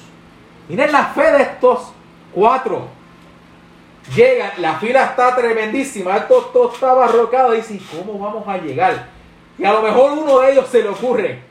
Miren 0.71 0.91
la 0.91 1.05
fe 1.05 1.33
de 1.33 1.43
estos 1.43 1.93
cuatro. 2.33 2.89
Llegan, 4.17 4.53
la 4.57 4.77
fila 4.77 5.05
está 5.05 5.37
tremendísima, 5.37 6.17
esto, 6.17 6.47
esto 6.47 6.73
está 6.73 6.95
barrocado. 6.95 7.53
Y 7.53 7.59
dicen, 7.59 7.79
¿cómo 7.95 8.19
vamos 8.19 8.49
a 8.49 8.57
llegar? 8.57 9.07
Y 9.59 9.67
a 9.67 9.75
lo 9.75 9.83
mejor 9.83 10.13
uno 10.13 10.39
de 10.39 10.53
ellos 10.53 10.67
se 10.69 10.83
le 10.83 10.89
ocurre. 10.89 11.43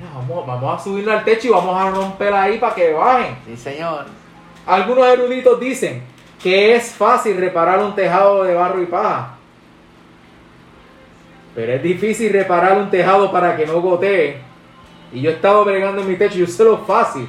"Mira, 0.00 0.12
vamos, 0.12 0.44
vamos 0.44 0.80
a 0.80 0.82
subirlo 0.82 1.12
al 1.12 1.22
techo 1.22 1.46
y 1.46 1.50
vamos 1.50 1.80
a 1.80 1.88
romper 1.88 2.34
ahí 2.34 2.58
para 2.58 2.74
que 2.74 2.92
bajen. 2.92 3.38
Sí, 3.46 3.56
señor. 3.56 4.06
Algunos 4.66 5.06
eruditos 5.06 5.60
dicen 5.60 6.02
que 6.42 6.74
es 6.74 6.92
fácil 6.94 7.36
reparar 7.36 7.78
un 7.78 7.94
tejado 7.94 8.42
de 8.42 8.54
barro 8.56 8.82
y 8.82 8.86
paja. 8.86 9.36
Pero 11.54 11.74
es 11.74 11.80
difícil 11.80 12.32
reparar 12.32 12.76
un 12.76 12.90
tejado 12.90 13.30
para 13.30 13.56
que 13.56 13.66
no 13.66 13.80
gotee. 13.80 14.49
Y 15.12 15.20
yo 15.20 15.30
he 15.30 15.34
estado 15.34 15.64
bregando 15.64 16.02
en 16.02 16.08
mi 16.08 16.16
techo 16.16 16.36
y 16.36 16.40
yo 16.40 16.46
sé 16.46 16.64
lo 16.64 16.78
fácil. 16.78 17.28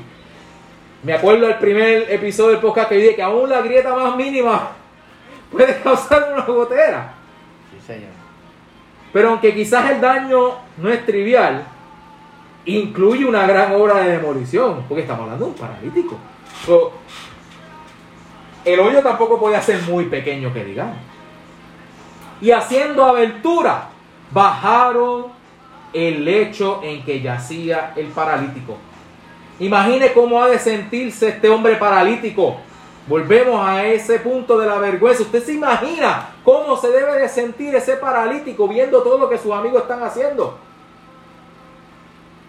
Me 1.04 1.13
acuerdo 1.13 1.48
del 1.48 1.58
primer 1.58 2.12
episodio 2.12 2.52
del 2.52 2.60
podcast 2.60 2.89
que 2.89 2.96
dije 2.96 3.15
que 3.15 3.24
aún 3.24 3.50
la 3.50 3.62
grieta 3.62 3.96
más 3.96 4.15
mínima 4.15 4.70
puede 5.52 5.80
causar 5.82 6.32
una 6.34 6.46
gotera. 6.46 7.13
Sí, 7.72 7.86
señor. 7.86 8.12
Pero 9.12 9.30
aunque 9.30 9.54
quizás 9.54 9.91
el 9.91 10.00
daño 10.00 10.58
no 10.78 10.89
es 10.89 11.06
trivial, 11.06 11.65
incluye 12.65 13.26
una 13.26 13.46
gran 13.46 13.74
obra 13.74 13.96
de 14.00 14.17
demolición, 14.17 14.86
porque 14.88 15.02
estamos 15.02 15.24
hablando 15.24 15.46
de 15.46 15.52
un 15.52 15.58
paralítico. 15.58 16.17
So, 16.65 16.94
el 18.63 18.80
hoyo 18.80 19.02
tampoco 19.02 19.39
podía 19.39 19.62
ser 19.62 19.82
muy 19.84 20.06
pequeño 20.06 20.54
que 20.54 20.63
digamos. 20.63 20.98
Y 22.41 22.52
haciendo 22.52 23.06
abertura, 23.06 23.89
bajaron 24.32 25.40
el 25.93 26.23
lecho 26.23 26.82
en 26.84 27.04
que 27.04 27.21
yacía 27.21 27.93
el 27.95 28.08
paralítico. 28.08 28.77
Imagine 29.60 30.12
cómo 30.13 30.41
ha 30.41 30.49
de 30.49 30.58
sentirse 30.58 31.30
este 31.30 31.49
hombre 31.49 31.75
paralítico. 31.75 32.58
Volvemos 33.08 33.63
a 33.63 33.86
ese 33.86 34.19
punto 34.19 34.58
de 34.58 34.67
la 34.67 34.77
vergüenza. 34.77 35.23
Usted 35.23 35.43
se 35.43 35.54
imagina 35.54 36.30
cómo 36.43 36.75
se 36.77 36.89
debe 36.89 37.19
de 37.19 37.30
sentir 37.30 37.75
ese 37.75 37.97
paralítico 37.97 38.67
viendo 38.67 39.01
todo 39.01 39.17
lo 39.17 39.30
que 39.30 39.38
sus 39.38 39.51
amigos 39.51 39.84
están 39.84 40.01
haciendo. 40.04 40.58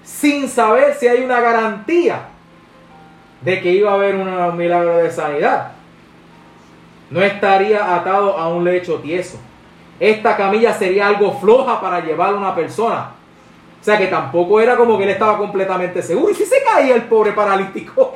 Sin 0.05 0.49
saber 0.49 0.95
si 0.95 1.07
hay 1.07 1.23
una 1.23 1.41
garantía 1.41 2.29
de 3.41 3.61
que 3.61 3.73
iba 3.73 3.91
a 3.91 3.95
haber 3.95 4.15
un 4.15 4.57
milagro 4.57 4.99
de 4.99 5.11
sanidad. 5.11 5.73
No 7.11 7.21
estaría 7.21 7.95
atado 7.95 8.39
a 8.39 8.49
un 8.49 8.65
lecho 8.65 9.01
tieso. 9.01 9.39
Esta 10.01 10.37
camilla 10.37 10.73
sería 10.73 11.09
algo 11.09 11.39
floja 11.39 11.81
para 11.81 12.01
llevar 12.01 12.31
a 12.31 12.37
una 12.37 12.55
persona. 12.55 13.11
O 13.83 13.85
sea 13.85 13.99
que 13.99 14.07
tampoco 14.07 14.61
era 14.61 14.77
como 14.77 14.97
que 14.97 15.03
él 15.03 15.11
estaba 15.11 15.37
completamente 15.37 16.03
seguro. 16.05 16.31
¿Y 16.31 16.37
si 16.37 16.47
se 16.47 16.63
caía 16.63 16.95
el 16.95 17.03
pobre 17.03 17.33
paralítico? 17.33 18.15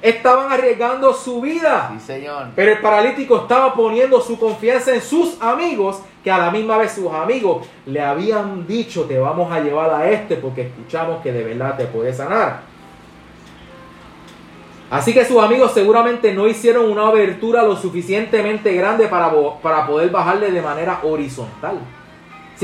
Estaban 0.00 0.50
arriesgando 0.50 1.12
su 1.12 1.42
vida. 1.42 1.90
Sí, 1.92 2.06
señor. 2.06 2.46
Pero 2.56 2.72
el 2.72 2.78
paralítico 2.80 3.42
estaba 3.42 3.74
poniendo 3.74 4.18
su 4.22 4.38
confianza 4.38 4.94
en 4.94 5.02
sus 5.02 5.40
amigos, 5.42 6.00
que 6.22 6.30
a 6.30 6.38
la 6.38 6.50
misma 6.50 6.78
vez 6.78 6.92
sus 6.92 7.12
amigos 7.12 7.66
le 7.84 8.00
habían 8.00 8.66
dicho, 8.66 9.04
te 9.04 9.18
vamos 9.18 9.52
a 9.52 9.60
llevar 9.60 9.90
a 9.90 10.10
este 10.10 10.36
porque 10.36 10.62
escuchamos 10.62 11.22
que 11.22 11.30
de 11.30 11.44
verdad 11.44 11.76
te 11.76 11.84
puede 11.84 12.14
sanar. 12.14 12.62
Así 14.90 15.12
que 15.12 15.26
sus 15.26 15.42
amigos 15.42 15.72
seguramente 15.74 16.32
no 16.32 16.48
hicieron 16.48 16.90
una 16.90 17.08
abertura 17.08 17.62
lo 17.62 17.76
suficientemente 17.76 18.72
grande 18.72 19.06
para, 19.06 19.30
para 19.60 19.86
poder 19.86 20.08
bajarle 20.08 20.50
de 20.50 20.62
manera 20.62 21.00
horizontal. 21.02 21.78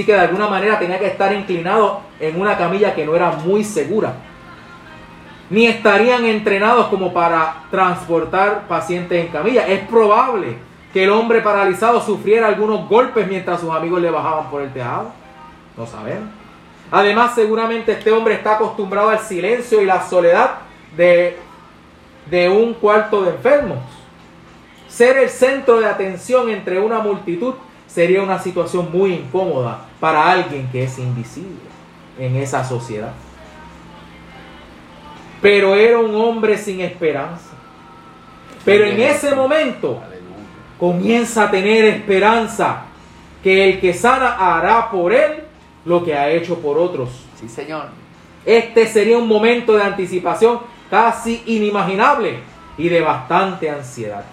Así 0.00 0.06
que 0.06 0.14
de 0.14 0.20
alguna 0.20 0.48
manera 0.48 0.78
tenía 0.78 0.98
que 0.98 1.08
estar 1.08 1.30
inclinado 1.30 2.00
en 2.18 2.40
una 2.40 2.56
camilla 2.56 2.94
que 2.94 3.04
no 3.04 3.14
era 3.14 3.32
muy 3.32 3.62
segura. 3.62 4.14
Ni 5.50 5.66
estarían 5.66 6.24
entrenados 6.24 6.86
como 6.86 7.12
para 7.12 7.64
transportar 7.70 8.66
pacientes 8.66 9.22
en 9.22 9.30
camilla. 9.30 9.66
Es 9.66 9.86
probable 9.86 10.56
que 10.94 11.04
el 11.04 11.10
hombre 11.10 11.42
paralizado 11.42 12.00
sufriera 12.00 12.46
algunos 12.46 12.88
golpes 12.88 13.28
mientras 13.28 13.60
sus 13.60 13.68
amigos 13.68 14.00
le 14.00 14.10
bajaban 14.10 14.48
por 14.48 14.62
el 14.62 14.72
tejado. 14.72 15.10
No 15.76 15.86
sabemos. 15.86 16.30
Además, 16.90 17.34
seguramente 17.34 17.92
este 17.92 18.10
hombre 18.10 18.36
está 18.36 18.54
acostumbrado 18.54 19.10
al 19.10 19.18
silencio 19.18 19.82
y 19.82 19.84
la 19.84 20.08
soledad 20.08 20.60
de, 20.96 21.36
de 22.30 22.48
un 22.48 22.72
cuarto 22.72 23.20
de 23.20 23.32
enfermos. 23.32 23.80
Ser 24.88 25.18
el 25.18 25.28
centro 25.28 25.78
de 25.78 25.84
atención 25.84 26.48
entre 26.48 26.80
una 26.80 27.00
multitud 27.00 27.52
sería 27.86 28.22
una 28.22 28.38
situación 28.38 28.90
muy 28.90 29.12
incómoda 29.12 29.89
para 30.00 30.30
alguien 30.30 30.68
que 30.72 30.84
es 30.84 30.98
invisible 30.98 31.60
en 32.18 32.36
esa 32.36 32.64
sociedad. 32.64 33.12
Pero 35.40 35.74
era 35.74 35.98
un 35.98 36.14
hombre 36.14 36.56
sin 36.58 36.80
esperanza. 36.80 37.50
Pero 38.64 38.86
en 38.86 39.00
ese 39.00 39.34
momento 39.34 40.00
comienza 40.78 41.44
a 41.44 41.50
tener 41.50 41.84
esperanza 41.84 42.84
que 43.42 43.70
el 43.70 43.80
que 43.80 43.94
sana 43.94 44.36
hará 44.36 44.90
por 44.90 45.12
él 45.12 45.44
lo 45.84 46.04
que 46.04 46.14
ha 46.14 46.30
hecho 46.30 46.58
por 46.58 46.78
otros. 46.78 47.10
Sí, 47.38 47.48
señor. 47.48 47.88
Este 48.44 48.86
sería 48.86 49.18
un 49.18 49.28
momento 49.28 49.76
de 49.76 49.82
anticipación 49.82 50.60
casi 50.90 51.42
inimaginable 51.46 52.40
y 52.76 52.88
de 52.88 53.00
bastante 53.00 53.70
ansiedad. 53.70 54.24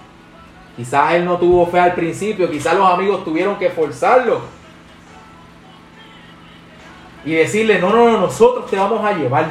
Quizás 0.76 1.16
él 1.16 1.26
no 1.26 1.38
tuvo 1.38 1.66
fe 1.68 1.80
al 1.80 1.94
principio, 1.94 2.50
quizás 2.50 2.76
los 2.76 2.90
amigos 2.90 3.24
tuvieron 3.24 3.58
que 3.58 3.70
forzarlo 3.70 4.57
y 7.28 7.34
decirle, 7.34 7.78
no, 7.78 7.90
no, 7.90 8.10
no, 8.10 8.22
nosotros 8.22 8.70
te 8.72 8.78
vamos 8.78 9.04
a 9.04 9.12
llevar. 9.12 9.50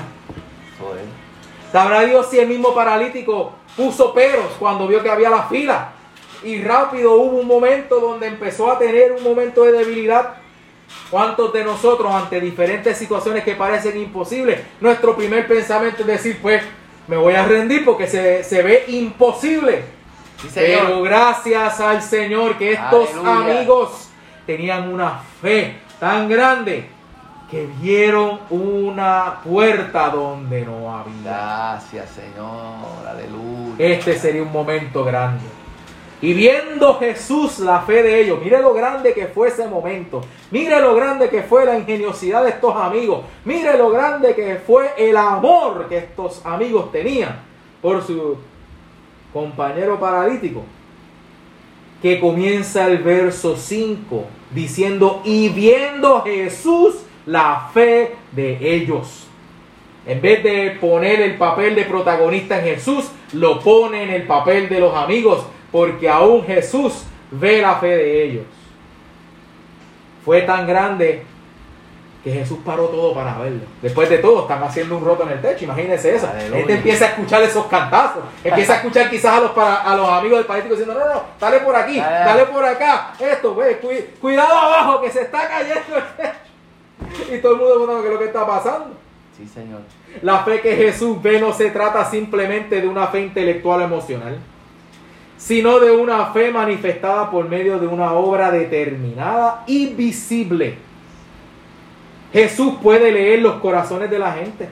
Sabrá 1.70 2.06
Dios 2.06 2.26
si 2.30 2.38
el 2.38 2.48
mismo 2.48 2.74
paralítico 2.74 3.52
puso 3.76 4.14
peros 4.14 4.46
cuando 4.58 4.88
vio 4.88 5.02
que 5.02 5.10
había 5.10 5.28
la 5.28 5.42
fila. 5.42 5.92
Y 6.42 6.62
rápido 6.62 7.12
hubo 7.16 7.36
un 7.36 7.46
momento 7.46 8.00
donde 8.00 8.28
empezó 8.28 8.72
a 8.72 8.78
tener 8.78 9.12
un 9.12 9.22
momento 9.22 9.64
de 9.64 9.72
debilidad. 9.72 10.36
¿Cuántos 11.10 11.52
de 11.52 11.64
nosotros 11.64 12.10
ante 12.10 12.40
diferentes 12.40 12.96
situaciones 12.96 13.44
que 13.44 13.54
parecen 13.54 14.00
imposibles, 14.00 14.58
nuestro 14.80 15.14
primer 15.14 15.46
pensamiento 15.46 16.00
es 16.00 16.06
decir, 16.06 16.38
pues 16.40 16.62
me 17.06 17.18
voy 17.18 17.34
a 17.34 17.44
rendir 17.44 17.84
porque 17.84 18.06
se, 18.06 18.42
se 18.42 18.62
ve 18.62 18.84
imposible? 18.88 19.82
Sí. 20.40 20.48
Pero 20.54 21.02
gracias 21.02 21.78
al 21.80 22.00
Señor 22.00 22.56
que 22.56 22.72
estos 22.72 23.10
Aleluya. 23.10 23.36
amigos 23.36 24.08
tenían 24.46 24.90
una 24.90 25.20
fe 25.42 25.76
tan 26.00 26.26
grande 26.26 26.95
que 27.50 27.66
vieron 27.80 28.40
una 28.50 29.40
puerta 29.44 30.10
donde 30.10 30.64
no 30.64 30.94
había. 30.96 31.14
Gracias, 31.22 32.10
Señor. 32.10 33.06
Aleluya. 33.06 33.74
Este 33.78 34.18
sería 34.18 34.42
un 34.42 34.52
momento 34.52 35.04
grande. 35.04 35.44
Y 36.20 36.32
viendo 36.32 36.98
Jesús 36.98 37.58
la 37.58 37.82
fe 37.82 38.02
de 38.02 38.22
ellos, 38.22 38.40
mire 38.42 38.60
lo 38.60 38.72
grande 38.72 39.12
que 39.12 39.26
fue 39.26 39.48
ese 39.48 39.68
momento, 39.68 40.22
mire 40.50 40.80
lo 40.80 40.94
grande 40.94 41.28
que 41.28 41.42
fue 41.42 41.66
la 41.66 41.78
ingeniosidad 41.78 42.42
de 42.42 42.50
estos 42.50 42.74
amigos, 42.74 43.20
mire 43.44 43.76
lo 43.76 43.90
grande 43.90 44.34
que 44.34 44.56
fue 44.56 44.92
el 44.96 45.14
amor 45.16 45.86
que 45.88 45.98
estos 45.98 46.40
amigos 46.46 46.90
tenían 46.90 47.38
por 47.82 48.02
su 48.02 48.38
compañero 49.30 50.00
paralítico, 50.00 50.62
que 52.00 52.18
comienza 52.18 52.86
el 52.86 52.98
verso 52.98 53.54
5 53.54 54.24
diciendo, 54.52 55.20
y 55.22 55.50
viendo 55.50 56.22
Jesús 56.22 56.94
la 57.26 57.68
fe 57.74 58.14
de 58.32 58.58
ellos. 58.74 59.26
En 60.06 60.20
vez 60.20 60.42
de 60.42 60.76
poner 60.80 61.20
el 61.20 61.34
papel 61.36 61.74
de 61.74 61.84
protagonista 61.84 62.58
en 62.58 62.64
Jesús, 62.76 63.10
lo 63.32 63.58
pone 63.60 64.04
en 64.04 64.10
el 64.10 64.22
papel 64.26 64.68
de 64.68 64.78
los 64.80 64.94
amigos, 64.94 65.44
porque 65.72 66.08
aún 66.08 66.44
Jesús 66.44 67.02
ve 67.32 67.60
la 67.60 67.74
fe 67.76 67.88
de 67.88 68.24
ellos. 68.24 68.44
Fue 70.24 70.42
tan 70.42 70.66
grande 70.66 71.24
que 72.22 72.32
Jesús 72.32 72.58
paró 72.64 72.86
todo 72.86 73.14
para 73.14 73.38
verlo. 73.38 73.60
Después 73.82 74.08
de 74.08 74.18
todo, 74.18 74.42
están 74.42 74.62
haciendo 74.64 74.96
un 74.96 75.04
roto 75.04 75.22
en 75.24 75.30
el 75.30 75.40
techo, 75.40 75.64
imagínense 75.64 76.14
eso. 76.16 76.28
Aleluya. 76.28 76.60
Este 76.60 76.74
empieza 76.74 77.04
a 77.04 77.08
escuchar 77.10 77.42
esos 77.42 77.66
cantazos, 77.66 78.22
empieza 78.42 78.72
a 78.72 78.76
escuchar 78.76 79.08
quizás 79.10 79.38
a 79.38 79.40
los, 79.40 79.50
para- 79.52 79.82
a 79.82 79.96
los 79.96 80.08
amigos 80.08 80.38
del 80.38 80.46
paralítico 80.46 80.76
diciendo, 80.76 81.00
no, 81.00 81.14
no, 81.14 81.22
dale 81.38 81.60
por 81.60 81.76
aquí, 81.76 82.00
Ah. 82.00 82.22
dale 82.26 82.46
por 82.46 82.64
acá, 82.64 83.12
esto, 83.20 83.54
güey, 83.54 83.78
cu- 83.80 83.90
cuidado 84.20 84.56
abajo 84.58 85.00
que 85.02 85.10
se 85.10 85.22
está 85.22 85.48
cayendo. 85.48 85.82
Y 87.32 87.38
todo 87.38 87.54
el 87.54 87.58
mundo 87.58 87.74
preguntando 87.74 88.02
qué 88.02 88.08
es 88.08 88.14
lo 88.14 88.18
que 88.18 88.26
está 88.26 88.46
pasando. 88.46 88.96
Sí, 89.36 89.46
Señor. 89.46 89.80
La 90.22 90.38
fe 90.44 90.60
que 90.60 90.74
Jesús 90.74 91.20
ve 91.22 91.40
no 91.40 91.52
se 91.52 91.70
trata 91.70 92.04
simplemente 92.04 92.80
de 92.80 92.88
una 92.88 93.08
fe 93.08 93.20
intelectual 93.20 93.82
o 93.82 93.84
emocional, 93.84 94.38
sino 95.36 95.78
de 95.78 95.90
una 95.90 96.26
fe 96.26 96.50
manifestada 96.50 97.30
por 97.30 97.48
medio 97.48 97.78
de 97.78 97.86
una 97.86 98.12
obra 98.12 98.50
determinada 98.50 99.64
y 99.66 99.88
visible. 99.88 100.78
Jesús 102.32 102.74
puede 102.82 103.12
leer 103.12 103.40
los 103.40 103.56
corazones 103.56 104.10
de 104.10 104.18
la 104.18 104.32
gente, 104.32 104.68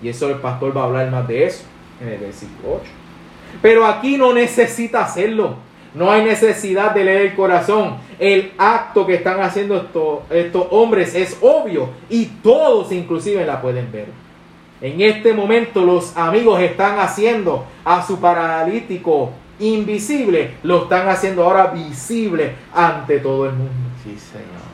y 0.00 0.08
eso 0.08 0.28
el 0.28 0.36
pastor 0.36 0.76
va 0.76 0.82
a 0.82 0.84
hablar 0.84 1.10
más 1.10 1.26
de 1.26 1.46
eso 1.46 1.64
en 2.00 2.08
el 2.08 2.18
versículo 2.18 2.76
8. 2.76 2.84
Pero 3.62 3.86
aquí 3.86 4.16
no 4.16 4.32
necesita 4.32 5.04
hacerlo. 5.04 5.56
No 5.94 6.10
hay 6.10 6.24
necesidad 6.24 6.92
de 6.92 7.04
leer 7.04 7.20
el 7.22 7.34
corazón. 7.34 7.96
El 8.18 8.52
acto 8.58 9.06
que 9.06 9.14
están 9.14 9.40
haciendo 9.40 9.76
estos, 9.76 10.20
estos 10.30 10.66
hombres 10.70 11.14
es 11.14 11.38
obvio 11.40 11.90
y 12.10 12.26
todos 12.26 12.90
inclusive 12.92 13.46
la 13.46 13.62
pueden 13.62 13.90
ver. 13.92 14.08
En 14.80 15.00
este 15.00 15.32
momento 15.32 15.84
los 15.84 16.16
amigos 16.16 16.60
están 16.60 16.98
haciendo 16.98 17.64
a 17.84 18.04
su 18.04 18.20
paralítico 18.20 19.30
invisible, 19.60 20.54
lo 20.64 20.82
están 20.82 21.08
haciendo 21.08 21.44
ahora 21.44 21.68
visible 21.68 22.54
ante 22.74 23.20
todo 23.20 23.46
el 23.46 23.52
mundo. 23.52 23.72
Sí, 24.02 24.18
Señor. 24.18 24.64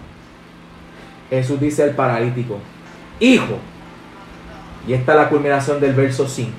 Jesús 1.29 1.61
dice 1.61 1.83
al 1.85 1.91
paralítico, 1.91 2.59
hijo, 3.21 3.59
y 4.89 4.95
esta 4.95 5.13
es 5.13 5.19
la 5.19 5.29
culminación 5.29 5.79
del 5.81 5.93
verso 5.93 6.27
5, 6.27 6.51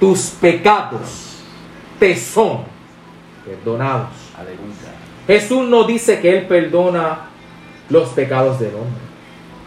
tus 0.00 0.30
pecados 0.30 1.42
te 1.98 2.16
son 2.16 2.75
perdonados. 3.46 4.08
Aleluya. 4.36 4.92
Jesús 5.26 5.68
no 5.68 5.84
dice 5.84 6.20
que 6.20 6.38
Él 6.38 6.46
perdona 6.46 7.26
los 7.88 8.08
pecados 8.10 8.58
del 8.58 8.74
hombre. 8.74 9.06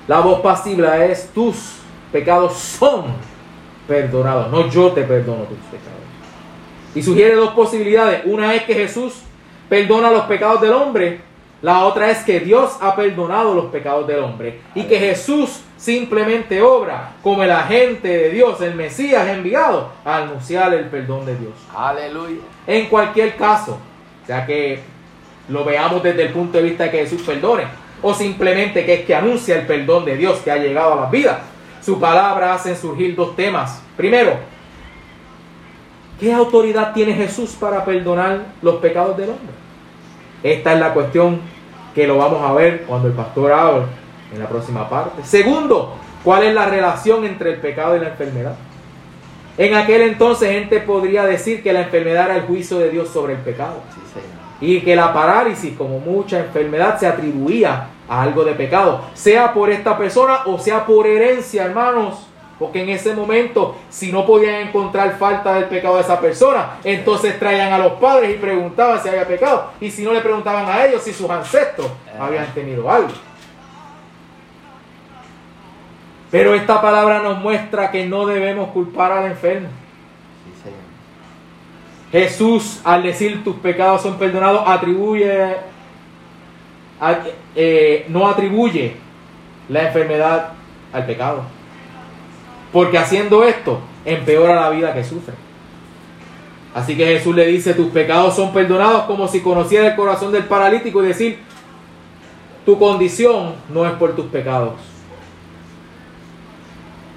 La 0.08 0.20
voz 0.20 0.42
pasiva 0.42 1.06
es 1.06 1.30
tus 1.34 1.80
pecados 2.12 2.54
son 2.54 3.06
perdonados, 3.88 4.52
no 4.52 4.70
yo 4.70 4.92
te 4.92 5.04
perdono 5.04 5.44
tus 5.44 5.58
pecados. 5.58 6.00
Y 6.96 7.04
sugiere 7.04 7.36
dos 7.36 7.52
posibilidades. 7.52 8.22
Una 8.26 8.56
es 8.56 8.64
que 8.64 8.74
Jesús 8.74 9.22
perdona 9.68 10.12
los 10.12 10.24
pecados 10.24 10.62
del 10.62 10.74
hombre. 10.74 11.22
La 11.62 11.86
otra 11.86 12.10
es 12.10 12.20
que 12.20 12.40
Dios 12.40 12.78
ha 12.82 12.96
perdonado 12.96 13.54
los 13.54 13.66
pecados 13.66 14.08
del 14.08 14.20
hombre. 14.20 14.62
Y 14.74 14.84
que 14.84 14.98
Jesús 14.98 15.62
simplemente 15.80 16.62
obra 16.62 17.14
como 17.24 17.42
el 17.42 17.52
agente 17.52 18.10
de 18.10 18.30
Dios, 18.32 18.60
el 18.62 18.76
Mesías 18.76 19.28
enviado, 19.30 19.90
a 20.04 20.18
anunciar 20.18 20.74
el 20.74 20.86
perdón 20.86 21.26
de 21.26 21.38
Dios. 21.38 21.54
Aleluya. 21.74 22.42
En 22.68 22.88
cualquier 22.88 23.38
caso, 23.38 23.80
sea 24.28 24.46
que 24.46 24.82
lo 25.48 25.64
veamos 25.64 26.04
desde 26.04 26.24
el 26.24 26.34
punto 26.34 26.58
de 26.58 26.66
vista 26.66 26.84
de 26.84 26.92
que 26.92 26.98
Jesús 27.00 27.22
perdone, 27.22 27.64
o 28.02 28.14
simplemente 28.14 28.86
que 28.86 28.94
es 28.96 29.06
que 29.06 29.16
anuncia 29.16 29.58
el 29.58 29.66
perdón 29.66 30.06
de 30.06 30.18
Dios 30.18 30.40
que 30.40 30.52
ha 30.52 30.58
llegado 30.58 30.94
a 30.94 31.02
las 31.02 31.12
vidas. 31.12 31.40
Su 31.82 31.98
palabra 32.00 32.54
hace 32.54 32.76
surgir 32.76 33.16
dos 33.16 33.36
temas. 33.38 33.82
Primero, 33.96 34.34
¿qué 36.20 36.34
autoridad 36.34 36.94
tiene 36.94 37.14
Jesús 37.14 37.52
para 37.52 37.86
perdonar 37.86 38.48
los 38.62 38.76
pecados 38.76 39.16
del 39.16 39.30
hombre? 39.30 39.54
Esta 40.44 40.74
es 40.74 40.80
la 40.80 40.94
cuestión 40.94 41.40
que 41.96 42.06
lo 42.06 42.18
vamos 42.18 42.42
a 42.44 42.54
ver 42.54 42.84
cuando 42.84 43.08
el 43.08 43.14
pastor 43.14 43.52
hable 43.52 43.84
en 44.34 44.40
la 44.40 44.48
próxima 44.48 44.90
parte. 44.90 45.24
Segundo, 45.24 45.96
¿cuál 46.24 46.44
es 46.44 46.54
la 46.54 46.66
relación 46.66 47.26
entre 47.26 47.54
el 47.54 47.60
pecado 47.60 47.96
y 47.96 48.00
la 48.00 48.10
enfermedad? 48.10 48.56
En 49.58 49.74
aquel 49.76 50.02
entonces 50.04 50.52
gente 50.52 50.80
podría 50.80 51.26
decir 51.26 51.62
que 51.62 51.74
la 51.74 51.82
enfermedad 51.82 52.26
era 52.26 52.36
el 52.38 52.44
juicio 52.44 52.80
de 52.80 52.90
Dios 52.90 53.10
sobre 53.10 53.34
el 53.34 53.40
pecado 53.40 53.82
Sí, 53.94 54.00
Señor. 54.14 54.30
y 54.62 54.82
que 54.82 54.96
la 54.96 55.14
parálisis, 55.14 55.76
como 55.78 56.00
mucha 56.00 56.40
enfermedad, 56.40 56.98
se 56.98 57.08
atribuía 57.08 57.88
a 58.08 58.22
algo 58.22 58.44
de 58.46 58.54
pecado, 58.54 59.02
sea 59.14 59.54
por 59.54 59.70
esta 59.70 59.98
persona 59.98 60.40
o 60.46 60.58
sea 60.60 60.86
por 60.86 61.06
herencia, 61.08 61.66
hermanos. 61.66 62.26
Porque 62.58 62.82
en 62.84 62.90
ese 62.90 63.14
momento, 63.16 63.76
si 63.90 64.12
no 64.12 64.26
podían 64.26 64.56
encontrar 64.68 65.18
falta 65.18 65.54
del 65.54 65.66
pecado 65.66 65.96
de 65.96 66.02
esa 66.02 66.20
persona, 66.20 66.78
entonces 66.84 67.40
traían 67.40 67.72
a 67.72 67.78
los 67.78 67.94
padres 67.94 68.32
y 68.32 68.38
preguntaban 68.38 69.02
si 69.02 69.08
había 69.08 69.26
pecado. 69.26 69.72
Y 69.80 69.90
si 69.90 70.04
no 70.04 70.12
le 70.12 70.20
preguntaban 70.20 70.66
a 70.68 70.86
ellos 70.86 71.02
si 71.02 71.14
sus 71.14 71.30
ancestros 71.30 71.88
habían 72.20 72.48
tenido 72.54 72.92
algo. 72.92 73.12
Pero 76.32 76.54
esta 76.54 76.82
palabra 76.82 77.22
nos 77.24 77.40
muestra 77.40 77.90
que 77.90 78.06
no 78.06 78.26
debemos 78.26 78.70
culpar 78.70 79.12
al 79.12 79.32
enfermo. 79.32 79.68
Sí, 80.46 80.62
Señor. 80.64 80.80
Jesús, 82.12 82.82
al 82.84 83.04
decir 83.04 83.44
tus 83.44 83.56
pecados 83.58 84.04
son 84.04 84.18
perdonados, 84.18 84.64
atribuye, 84.66 85.56
eh, 87.56 88.06
no 88.10 88.28
atribuye 88.28 88.96
la 89.70 89.88
enfermedad 89.88 90.50
al 90.94 91.06
pecado. 91.06 91.44
Porque 92.72 93.00
haciendo 93.00 93.44
esto, 93.44 93.80
empeora 94.06 94.56
la 94.56 94.70
vida 94.70 94.94
que 94.94 95.04
sufre. 95.04 95.34
Así 96.74 96.96
que 96.96 97.06
Jesús 97.06 97.36
le 97.36 97.48
dice, 97.48 97.74
tus 97.74 97.88
pecados 97.88 98.36
son 98.36 98.54
perdonados 98.54 99.04
como 99.04 99.28
si 99.28 99.42
conociera 99.42 99.88
el 99.88 99.96
corazón 99.96 100.32
del 100.32 100.44
paralítico 100.44 101.04
y 101.04 101.08
decir, 101.08 101.40
tu 102.64 102.78
condición 102.78 103.56
no 103.74 103.88
es 103.88 103.94
por 103.94 104.16
tus 104.16 104.28
pecados. 104.28 104.76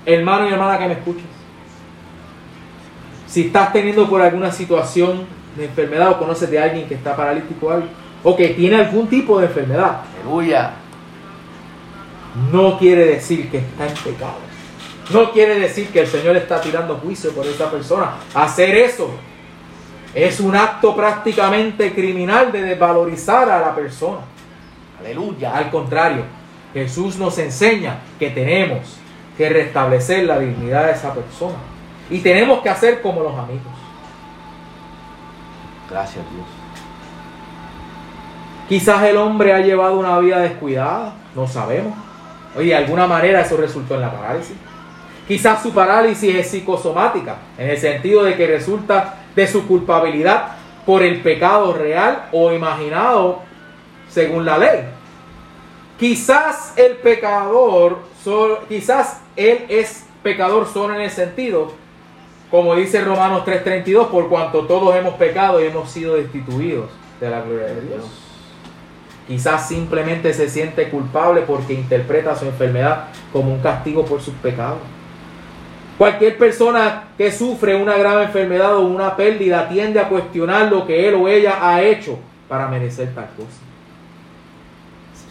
Hermano 0.05 0.49
y 0.49 0.53
hermana 0.53 0.79
que 0.79 0.87
me 0.87 0.95
escuchas. 0.95 1.27
Si 3.27 3.47
estás 3.47 3.73
teniendo 3.73 4.09
por 4.09 4.21
alguna 4.21 4.53
situación 4.53 5.27
de 5.57 5.67
enfermedad 5.67 6.11
o 6.11 6.19
conoces 6.19 6.51
de 6.51 6.59
alguien 6.59 6.89
que 6.89 6.95
está 6.95 7.17
paralítico 7.17 7.67
o 7.67 7.71
algo, 7.71 7.87
o 8.25 8.37
que 8.37 8.49
tiene 8.49 8.77
algún 8.77 9.09
tipo 9.09 9.39
de 9.39 9.47
enfermedad, 9.47 10.03
Aleluya. 10.23 10.73
no 12.53 12.79
quiere 12.79 13.07
decir 13.07 13.51
que 13.51 13.59
está 13.59 13.87
en 13.87 13.95
pecado. 13.95 14.53
No 15.13 15.33
quiere 15.33 15.59
decir 15.59 15.89
que 15.89 16.01
el 16.01 16.07
Señor 16.07 16.37
está 16.37 16.61
tirando 16.61 16.97
juicio 16.97 17.33
por 17.33 17.47
esa 17.47 17.71
persona. 17.71 18.15
Hacer 18.35 18.77
eso 18.77 19.11
es 20.15 20.41
un 20.41 20.55
acto 20.55 20.95
prácticamente 20.95 21.93
criminal 21.93 22.53
de 22.53 22.63
desvalorizar 22.63 23.51
a 23.51 23.61
la 23.61 23.75
persona. 23.75 24.21
Aleluya. 25.01 25.57
Al 25.57 25.71
contrario, 25.71 26.25
Jesús 26.73 27.17
nos 27.17 27.37
enseña 27.39 27.99
que 28.19 28.31
tenemos 28.31 28.99
que 29.43 29.49
restablecer 29.49 30.25
la 30.25 30.39
dignidad 30.39 30.87
de 30.87 30.93
esa 30.93 31.13
persona. 31.13 31.57
Y 32.09 32.21
tenemos 32.21 32.61
que 32.63 32.69
hacer 32.69 33.03
como 33.03 33.23
los 33.23 33.37
amigos. 33.37 33.73
Gracias, 35.91 36.25
Dios. 36.33 36.47
Quizás 38.69 39.03
el 39.03 39.17
hombre 39.17 39.53
ha 39.53 39.59
llevado 39.59 39.99
una 39.99 40.17
vida 40.21 40.39
descuidada, 40.39 41.15
no 41.35 41.49
sabemos. 41.49 41.93
Oye, 42.57 42.69
de 42.69 42.77
alguna 42.77 43.09
manera 43.09 43.41
eso 43.41 43.57
resultó 43.57 43.97
en 43.97 44.03
la 44.03 44.13
parálisis. 44.13 44.57
Quizás 45.27 45.61
su 45.61 45.73
parálisis 45.73 46.35
es 46.35 46.49
psicosomática, 46.49 47.39
en 47.59 47.71
el 47.71 47.79
sentido 47.79 48.23
de 48.23 48.37
que 48.37 48.47
resulta 48.47 49.17
de 49.35 49.49
su 49.49 49.67
culpabilidad 49.67 50.53
por 50.87 51.03
el 51.03 51.21
pecado 51.21 51.73
real 51.73 52.29
o 52.31 52.53
imaginado 52.53 53.41
según 54.09 54.45
la 54.45 54.59
ley. 54.59 54.85
Quizás 55.99 56.75
el 56.77 56.97
pecador, 56.99 57.99
quizás 58.69 59.22
él 59.37 59.65
es 59.69 60.07
pecador 60.23 60.67
solo 60.67 60.95
en 60.95 61.03
el 61.03 61.11
sentido, 61.11 61.73
como 62.51 62.75
dice 62.75 63.03
Romanos 63.03 63.45
3:32, 63.45 64.09
por 64.09 64.29
cuanto 64.29 64.67
todos 64.67 64.95
hemos 64.95 65.15
pecado 65.15 65.63
y 65.63 65.67
hemos 65.67 65.91
sido 65.91 66.17
destituidos 66.17 66.91
de 67.21 67.31
la 67.31 67.41
gloria 67.41 67.67
de 67.67 67.81
Dios. 67.81 68.05
Quizás 69.27 69.69
simplemente 69.69 70.35
se 70.35 70.49
siente 70.49 70.91
culpable 70.91 71.43
porque 71.43 71.73
interpreta 71.73 72.37
su 72.37 72.45
enfermedad 72.45 73.09
como 73.33 73.53
un 73.53 73.61
castigo 73.61 74.05
por 74.05 74.21
sus 74.21 74.35
pecados. 74.35 74.81
Cualquier 75.97 76.37
persona 76.37 77.05
que 77.17 77.31
sufre 77.31 77.77
una 77.77 77.97
grave 77.97 78.25
enfermedad 78.25 78.77
o 78.77 78.81
una 78.81 79.15
pérdida 79.15 79.69
tiende 79.69 80.01
a 80.01 80.09
cuestionar 80.09 80.71
lo 80.71 80.87
que 80.87 81.09
él 81.09 81.15
o 81.15 81.29
ella 81.29 81.59
ha 81.61 81.83
hecho 81.83 82.19
para 82.49 82.67
merecer 82.67 83.15
tal 83.15 83.29
cosa. 83.37 83.61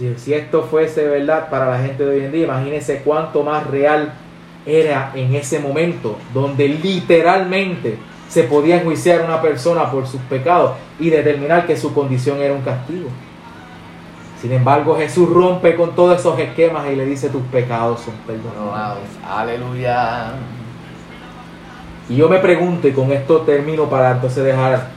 Si, 0.02 0.16
si 0.18 0.34
esto 0.34 0.64
fuese 0.64 1.08
verdad 1.08 1.48
para 1.52 1.70
la 1.70 1.78
gente 1.78 2.04
de 2.04 2.10
hoy 2.10 2.26
en 2.26 2.32
día, 2.32 2.46
imagínense 2.46 3.04
cuánto 3.06 3.44
más 3.44 3.68
real 3.68 4.12
era 4.66 5.12
en 5.14 5.36
ese 5.36 5.60
momento 5.60 6.18
donde 6.34 6.68
literalmente 6.68 8.00
se 8.28 8.44
podía 8.44 8.78
enjuiciar 8.78 9.22
a 9.22 9.26
una 9.26 9.42
persona 9.44 9.92
por 9.92 10.08
sus 10.08 10.20
pecados 10.22 10.72
y 11.00 11.12
determinar 11.12 11.68
que 11.68 11.78
su 11.78 11.94
condición 11.94 12.40
era 12.40 12.52
un 12.52 12.62
castigo. 12.62 13.10
Sin 14.42 14.52
embargo, 14.54 14.98
Jesús 14.98 15.30
rompe 15.30 15.76
con 15.76 15.94
todos 15.96 16.20
esos 16.20 16.40
esquemas 16.40 16.90
y 16.92 16.96
le 16.96 17.06
dice, 17.06 17.30
tus 17.30 17.44
pecados 17.44 18.02
son 18.02 18.16
perdonados. 18.26 18.56
Perdonados. 18.58 19.04
Aleluya. 19.30 20.32
Y 22.10 22.16
yo 22.16 22.28
me 22.28 22.40
pregunto, 22.40 22.88
y 22.88 22.92
con 22.92 23.12
esto 23.12 23.42
termino 23.42 23.88
para 23.88 24.14
entonces 24.14 24.44
dejar 24.44 24.88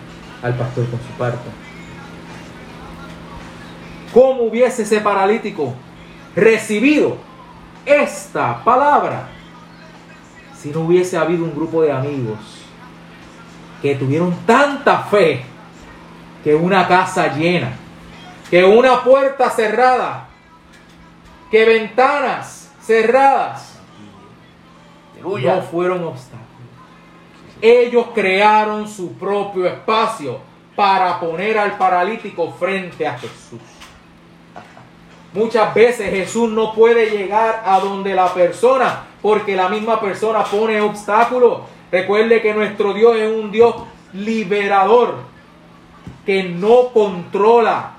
al 0.43 0.55
pastor 0.55 0.87
con 0.87 0.99
su 0.99 1.19
parte. 1.19 1.64
¿Cómo 4.15 4.45
hubiese 4.45 4.83
ese 4.83 5.01
paralítico 5.01 5.75
recibido 6.37 7.17
esta 7.85 8.63
palabra 8.63 9.29
si 10.57 10.71
no 10.71 10.83
hubiese 10.83 11.19
habido 11.19 11.45
un 11.45 11.53
grupo 11.53 11.83
de 11.83 11.91
amigos 11.91 12.39
que 13.83 13.97
tuvieron 13.97 14.33
tanta 14.47 15.01
fe 15.01 15.45
que 16.45 16.55
una 16.55 16.87
casa 16.87 17.35
llena, 17.35 17.73
que 18.49 18.65
una 18.65 19.03
puerta 19.03 19.51
cerrada, 19.51 20.29
que 21.51 21.65
ventanas 21.65 22.73
cerradas 22.81 23.81
no 25.21 25.63
fueron 25.63 26.05
obstáculos. 26.05 26.45
Ellos 27.61 28.07
crearon 28.15 28.87
su 28.89 29.15
propio 29.15 29.67
espacio 29.67 30.39
para 30.77 31.19
poner 31.19 31.59
al 31.59 31.77
paralítico 31.77 32.53
frente 32.53 33.07
a 33.07 33.19
Jesús. 33.19 33.74
Muchas 35.35 35.75
veces 35.75 36.11
Jesús 36.11 36.49
no 36.51 36.73
puede 36.73 37.11
llegar 37.11 37.63
a 37.67 37.81
donde 37.81 38.15
la 38.15 38.33
persona 38.33 39.05
porque 39.21 39.57
la 39.57 39.69
misma 39.69 40.01
persona 40.01 40.45
pone 40.45 40.81
obstáculos. 40.81 41.63
Recuerde 41.91 42.41
que 42.41 42.55
nuestro 42.55 42.95
Dios 42.95 43.17
es 43.17 43.31
un 43.31 43.51
Dios 43.51 43.75
liberador, 44.13 45.17
que 46.25 46.45
no 46.45 46.89
controla, 46.93 47.95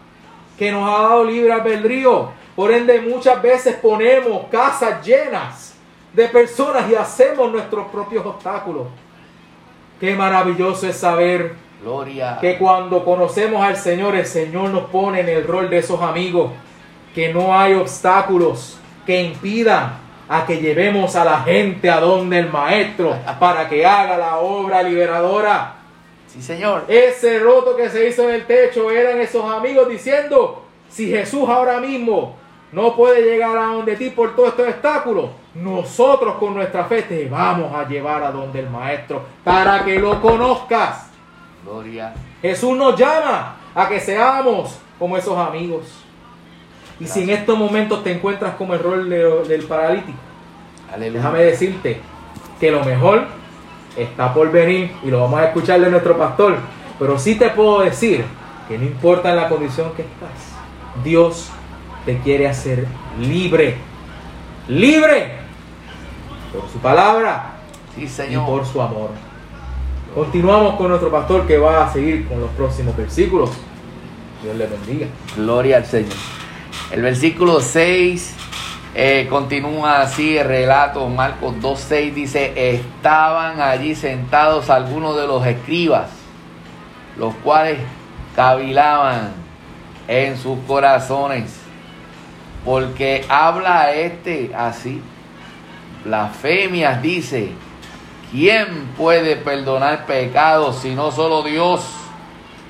que 0.58 0.72
nos 0.72 0.90
ha 0.90 1.02
dado 1.04 1.24
libre 1.26 1.52
albedrío. 1.52 2.30
Por 2.56 2.72
ende, 2.72 3.02
muchas 3.02 3.42
veces 3.42 3.76
ponemos 3.76 4.46
casas 4.50 5.06
llenas 5.06 5.76
de 6.14 6.30
personas 6.30 6.90
y 6.90 6.96
hacemos 6.96 7.52
nuestros 7.52 7.88
propios 7.88 8.26
obstáculos. 8.26 8.88
Qué 10.00 10.16
maravilloso 10.16 10.88
es 10.88 10.96
saber 10.96 11.56
Gloria. 11.82 12.38
que 12.40 12.58
cuando 12.58 13.04
conocemos 13.04 13.62
al 13.64 13.76
Señor, 13.76 14.16
el 14.16 14.26
Señor 14.26 14.70
nos 14.70 14.86
pone 14.90 15.20
en 15.20 15.30
el 15.30 15.46
rol 15.46 15.70
de 15.70 15.80
esos 15.80 16.02
amigos, 16.02 16.52
que 17.16 17.34
no 17.34 17.58
hay 17.58 17.74
obstáculos 17.74 18.78
que 19.06 19.24
impidan 19.24 19.98
a 20.28 20.46
que 20.46 20.58
llevemos 20.58 21.16
a 21.16 21.24
la 21.24 21.40
gente 21.42 21.90
a 21.90 22.02
donde 22.02 22.40
el 22.40 22.52
Maestro 22.52 23.16
para 23.40 23.70
que 23.70 23.86
haga 23.86 24.18
la 24.18 24.38
obra 24.38 24.84
liberadora. 24.84 25.76
Sí, 26.28 26.42
Señor. 26.42 26.84
Ese 26.90 27.40
roto 27.40 27.78
que 27.78 27.90
se 27.90 28.10
hizo 28.10 28.28
en 28.30 28.36
el 28.36 28.46
techo 28.46 28.92
eran 28.92 29.22
esos 29.22 29.50
amigos 29.50 29.88
diciendo, 29.88 30.66
si 30.90 31.10
Jesús 31.10 31.48
ahora 31.48 31.80
mismo 31.80 32.36
no 32.74 32.94
puede 32.94 33.22
llegar 33.22 33.58
a 33.58 33.68
donde 33.68 33.96
ti 33.96 34.10
por 34.10 34.36
todos 34.36 34.50
estos 34.50 34.68
obstáculos, 34.68 35.30
nosotros 35.54 36.36
con 36.36 36.54
nuestra 36.54 36.84
fe 36.84 37.04
te 37.04 37.30
vamos 37.30 37.74
a 37.74 37.88
llevar 37.88 38.22
a 38.24 38.32
donde 38.32 38.60
el 38.60 38.70
Maestro 38.70 39.24
para 39.42 39.86
que 39.86 39.98
lo 39.98 40.22
conozcas. 40.22 41.10
Gloria. 41.64 42.14
Jesús 42.42 42.76
nos 42.76 43.00
llama 43.00 43.56
a 43.74 43.88
que 43.88 44.02
seamos 44.02 44.78
como 45.00 45.16
esos 45.16 45.38
amigos. 45.38 46.05
Y 47.00 47.08
si 47.08 47.24
en 47.24 47.30
estos 47.32 47.58
momentos 47.58 48.04
te 48.04 48.12
encuentras 48.14 48.56
como 48.56 48.74
el 48.74 48.80
rol 48.82 49.10
de- 49.10 49.44
del 49.48 49.64
paralítico, 49.64 50.18
Aleluya. 50.94 51.20
déjame 51.20 51.40
decirte 51.44 52.00
que 52.60 52.72
lo 52.72 52.84
mejor 52.86 53.26
está 53.98 54.34
por 54.34 54.52
venir 54.52 54.92
y 55.04 55.10
lo 55.10 55.22
vamos 55.22 55.40
a 55.40 55.46
escuchar 55.46 55.80
de 55.82 55.90
nuestro 55.90 56.18
pastor. 56.18 56.56
Pero 56.98 57.20
sí 57.20 57.36
te 57.36 57.50
puedo 57.50 57.82
decir 57.82 58.24
que 58.70 58.78
no 58.78 58.86
importa 58.86 59.30
en 59.32 59.36
la 59.36 59.50
condición 59.50 59.92
que 59.96 60.04
estás, 60.04 60.54
Dios 61.04 61.50
te 62.06 62.18
quiere 62.20 62.48
hacer 62.48 62.88
libre. 63.20 63.76
Libre 64.68 65.34
por 66.54 66.70
su 66.70 66.80
palabra 66.80 67.52
Sí, 67.96 68.10
y 68.30 68.38
por 68.38 68.66
su 68.66 68.82
amor. 68.82 69.10
Continuamos 70.14 70.76
con 70.76 70.88
nuestro 70.90 71.10
pastor 71.12 71.46
que 71.46 71.58
va 71.58 71.86
a 71.86 71.92
seguir 71.94 72.28
con 72.28 72.40
los 72.40 72.50
próximos 72.52 72.96
versículos. 72.96 73.52
Dios 74.42 74.56
le 74.56 74.66
bendiga. 74.68 75.08
Gloria 75.36 75.78
al 75.78 75.86
Señor. 75.86 76.14
El 76.92 77.02
versículo 77.02 77.62
6 77.62 78.36
eh, 78.98 79.28
continúa 79.30 80.02
así 80.02 80.38
el 80.38 80.48
relato. 80.48 81.10
Marcos 81.10 81.56
2.6 81.62 82.14
dice, 82.14 82.76
estaban 82.76 83.60
allí 83.60 83.94
sentados 83.94 84.70
algunos 84.70 85.18
de 85.18 85.28
los 85.28 85.46
escribas, 85.46 86.10
los 87.18 87.36
cuales 87.36 87.80
cavilaban 88.36 89.34
en 90.08 90.38
sus 90.38 90.60
corazones. 90.66 91.60
Porque 92.64 93.26
habla 93.28 93.92
este 93.94 94.52
así. 94.56 95.02
Blasfemias 96.06 97.02
dice, 97.02 97.52
¿quién 98.32 98.94
puede 98.98 99.36
perdonar 99.36 100.06
pecados 100.06 100.78
si 100.78 100.96
no 100.96 101.12
solo 101.12 101.44
Dios? 101.44 102.05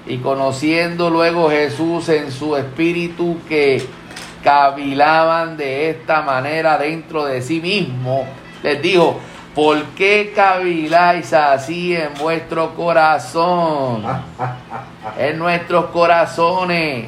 Y 0.08 0.18
conociendo 0.18 1.10
luego 1.10 1.50
Jesús 1.50 2.10
en 2.10 2.32
su 2.32 2.56
espíritu 2.56 3.38
que 3.48 3.84
cavilaban 4.44 5.58
de 5.58 5.90
esta 5.90 6.22
manera 6.22 6.78
dentro 6.78 7.26
de 7.26 7.42
sí 7.42 7.60
mismo, 7.60 8.26
les 8.62 8.80
dijo, 8.82 9.20
¿por 9.56 9.82
qué 9.96 10.32
caviláis 10.36 11.34
así 11.34 11.96
en 11.96 12.14
vuestro 12.20 12.76
corazón? 12.76 14.04
En 15.20 15.38
nuestros 15.38 15.86
corazones, 15.92 17.08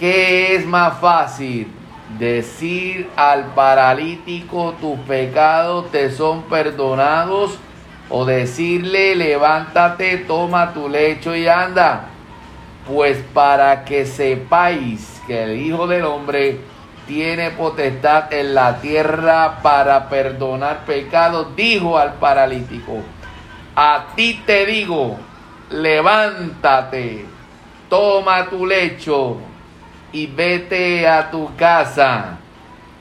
¿qué 0.00 0.56
es 0.56 0.66
más 0.66 0.98
fácil? 0.98 1.70
Decir 2.18 3.10
al 3.14 3.44
paralítico 3.54 4.74
tus 4.80 4.98
pecados 5.00 5.90
te 5.90 6.10
son 6.10 6.44
perdonados 6.44 7.58
o 8.10 8.24
decirle 8.24 9.14
levántate, 9.16 10.18
toma 10.18 10.72
tu 10.72 10.88
lecho 10.88 11.34
y 11.34 11.48
anda. 11.48 12.06
Pues 12.86 13.18
para 13.32 13.84
que 13.84 14.04
sepáis 14.04 15.22
que 15.26 15.44
el 15.44 15.60
Hijo 15.60 15.86
del 15.86 16.04
Hombre 16.04 16.58
tiene 17.06 17.50
potestad 17.50 18.32
en 18.32 18.54
la 18.54 18.80
tierra 18.80 19.60
para 19.62 20.08
perdonar 20.08 20.84
pecados, 20.84 21.54
dijo 21.56 21.98
al 21.98 22.14
paralítico, 22.14 23.02
a 23.74 24.06
ti 24.14 24.42
te 24.46 24.66
digo, 24.66 25.18
levántate, 25.70 27.24
toma 27.88 28.46
tu 28.46 28.66
lecho 28.66 29.38
y 30.12 30.26
vete 30.26 31.08
a 31.08 31.30
tu 31.30 31.54
casa. 31.56 32.38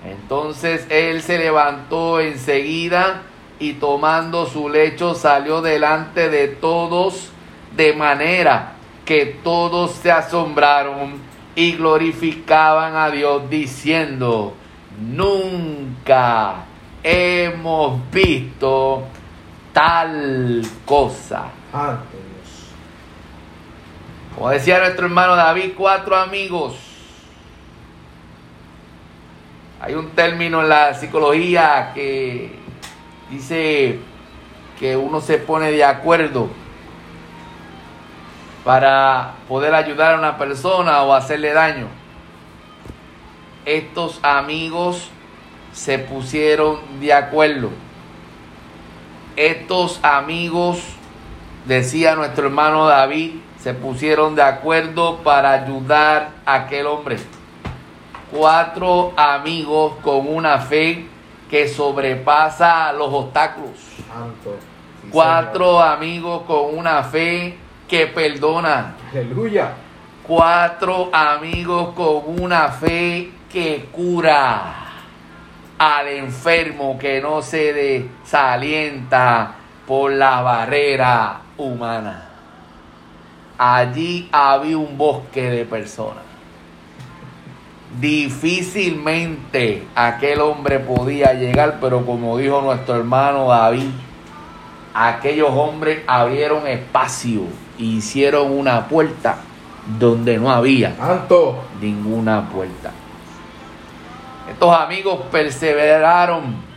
Entonces 0.06 0.86
él 0.90 1.22
se 1.22 1.38
levantó 1.38 2.20
enseguida 2.20 3.22
y 3.64 3.76
tomando 3.76 4.46
su 4.46 4.68
lecho 4.68 5.16
salió 5.16 5.62
delante 5.62 6.30
de 6.30 6.50
todos 6.50 7.30
de 7.78 7.94
manera 7.94 8.74
que 9.06 9.40
todos 9.42 9.92
se 9.92 10.12
asombraron 10.12 11.14
y 11.56 11.78
glorificaban 11.78 12.98
a 12.98 13.10
Dios 13.10 13.50
diciendo, 13.50 14.54
nunca 15.00 16.66
hemos 17.02 18.02
visto 18.12 19.06
tal 19.72 20.62
cosa. 20.84 21.46
Ante 21.72 22.18
Dios. 22.18 22.68
Como 24.36 24.50
decía 24.50 24.80
nuestro 24.80 25.06
hermano 25.06 25.38
David, 25.38 25.72
cuatro 25.78 26.18
amigos. 26.18 26.76
Hay 29.80 29.94
un 29.94 30.10
término 30.10 30.62
en 30.62 30.68
la 30.68 30.94
psicología 30.94 31.92
que 31.94 32.63
dice 33.34 34.00
que 34.80 34.96
uno 34.96 35.20
se 35.20 35.38
pone 35.38 35.72
de 35.72 35.84
acuerdo 35.84 36.50
para 38.64 39.34
poder 39.48 39.74
ayudar 39.74 40.14
a 40.14 40.20
una 40.20 40.38
persona 40.38 41.02
o 41.04 41.14
hacerle 41.14 41.52
daño. 41.52 41.88
Estos 43.66 44.20
amigos 44.24 45.10
se 45.74 45.98
pusieron 46.00 47.00
de 47.00 47.12
acuerdo. 47.12 47.72
Estos 49.36 50.00
amigos, 50.04 50.80
decía 51.66 52.16
nuestro 52.16 52.46
hermano 52.46 52.86
David, 52.86 53.32
se 53.60 53.74
pusieron 53.74 54.36
de 54.36 54.44
acuerdo 54.44 55.18
para 55.24 55.52
ayudar 55.52 56.30
a 56.46 56.54
aquel 56.56 56.86
hombre. 56.86 57.18
Cuatro 58.32 59.14
amigos 59.18 59.94
con 60.04 60.28
una 60.28 60.60
fe 60.60 61.08
que 61.50 61.68
sobrepasa 61.68 62.92
los 62.94 63.14
obstáculos. 63.14 63.78
Santo. 64.08 64.56
Sí, 65.02 65.10
Cuatro 65.12 65.82
amigos 65.82 66.44
con 66.44 66.78
una 66.78 67.04
fe 67.04 67.58
que 67.88 68.08
perdona. 68.08 68.96
Aleluya. 69.12 69.74
Cuatro 70.26 71.10
amigos 71.14 71.94
con 71.94 72.42
una 72.42 72.70
fe 72.70 73.32
que 73.52 73.90
cura 73.92 74.84
al 75.78 76.08
enfermo 76.08 76.98
que 76.98 77.22
no 77.22 77.42
se 77.42 77.74
desalienta 77.74 79.56
por 79.86 80.12
la 80.12 80.42
barrera 80.42 81.42
humana. 81.58 82.30
Allí 83.58 84.30
había 84.32 84.78
un 84.78 84.98
bosque 84.98 85.50
de 85.50 85.66
personas. 85.66 86.23
Difícilmente 88.00 89.84
aquel 89.96 90.42
hombre 90.42 90.80
podía 90.80 91.34
llegar, 91.34 91.78
pero 91.80 92.06
como 92.06 92.38
dijo 92.38 92.62
nuestro 92.62 92.96
hermano 92.96 93.50
David, 93.50 93.90
aquellos 94.94 95.50
hombres 95.52 96.02
abrieron 96.08 96.68
espacio 96.68 97.44
e 97.78 97.84
hicieron 97.84 98.52
una 98.52 98.88
puerta 98.88 99.38
donde 100.00 100.38
no 100.38 100.52
había 100.52 100.96
ninguna 101.80 102.50
puerta. 102.50 102.92
Estos 104.50 104.76
amigos 104.76 105.22
perseveraron. 105.32 106.74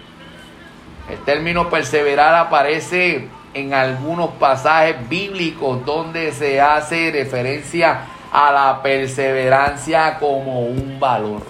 El 1.10 1.18
término 1.18 1.70
perseverar 1.70 2.34
aparece 2.34 3.28
en 3.54 3.72
algunos 3.72 4.30
pasajes 4.32 5.08
bíblicos 5.08 5.84
donde 5.84 6.32
se 6.32 6.60
hace 6.60 7.10
referencia 7.12 8.00
a 8.36 8.52
la 8.52 8.82
perseverancia 8.82 10.18
como 10.18 10.60
un 10.60 11.00
valor. 11.00 11.40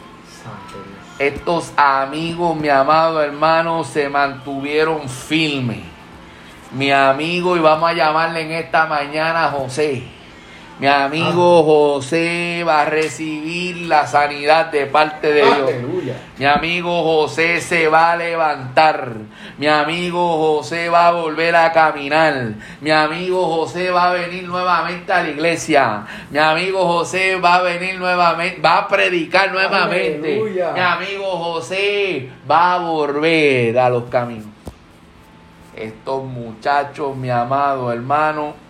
Estos 1.18 1.72
amigos, 1.76 2.55
mi 2.55 2.68
amado 2.68 3.20
hermano, 3.20 3.82
se 3.82 4.09
mantuvieron 4.09 5.09
firmes. 5.09 5.80
Mi 6.70 6.93
amigo, 6.93 7.57
y 7.57 7.61
vamos 7.61 7.91
a 7.91 7.93
llamarle 7.93 8.43
en 8.43 8.53
esta 8.53 8.87
mañana 8.87 9.49
José 9.49 10.16
mi 10.79 10.87
amigo 10.87 11.62
José 11.62 12.62
va 12.66 12.83
a 12.83 12.85
recibir 12.85 13.87
la 13.87 14.07
sanidad 14.07 14.66
de 14.66 14.85
parte 14.85 15.33
de 15.33 15.43
Dios. 15.43 15.70
Mi 16.39 16.45
amigo 16.45 17.03
José 17.03 17.62
se 17.62 17.89
va 17.89 18.12
a 18.12 18.16
levantar. 18.16 19.12
Mi 19.57 19.68
amigo 19.68 20.37
José 20.37 20.91
va 20.91 21.09
a 21.09 21.12
volver 21.12 21.57
a 21.57 21.72
caminar. 21.72 22.53
Mi 22.83 22.91
amigo 22.91 23.47
José 23.47 23.91
va 23.91 24.11
a 24.11 24.12
venir 24.12 24.45
nuevamente 24.45 25.11
a 25.12 25.22
la 25.22 25.31
iglesia. 25.31 26.07
Mi 26.31 26.39
amigo 26.39 26.87
José 26.87 27.37
va 27.37 27.55
a 27.55 27.62
venir 27.62 27.99
nuevamente, 27.99 28.61
va 28.61 28.79
a 28.79 28.89
predicar 28.89 29.53
nuevamente. 29.53 30.43
Mi 30.74 30.81
amigo 30.81 31.24
José 31.39 32.29
va 32.49 32.74
a 32.74 32.79
volver 32.79 33.79
a 33.79 33.89
los 33.89 34.05
caminos. 34.11 34.49
Estos 35.74 36.22
muchachos, 36.24 37.16
mi 37.16 37.31
amado 37.31 37.91
hermano, 37.91 38.66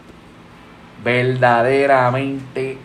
verdaderamente 1.03 2.79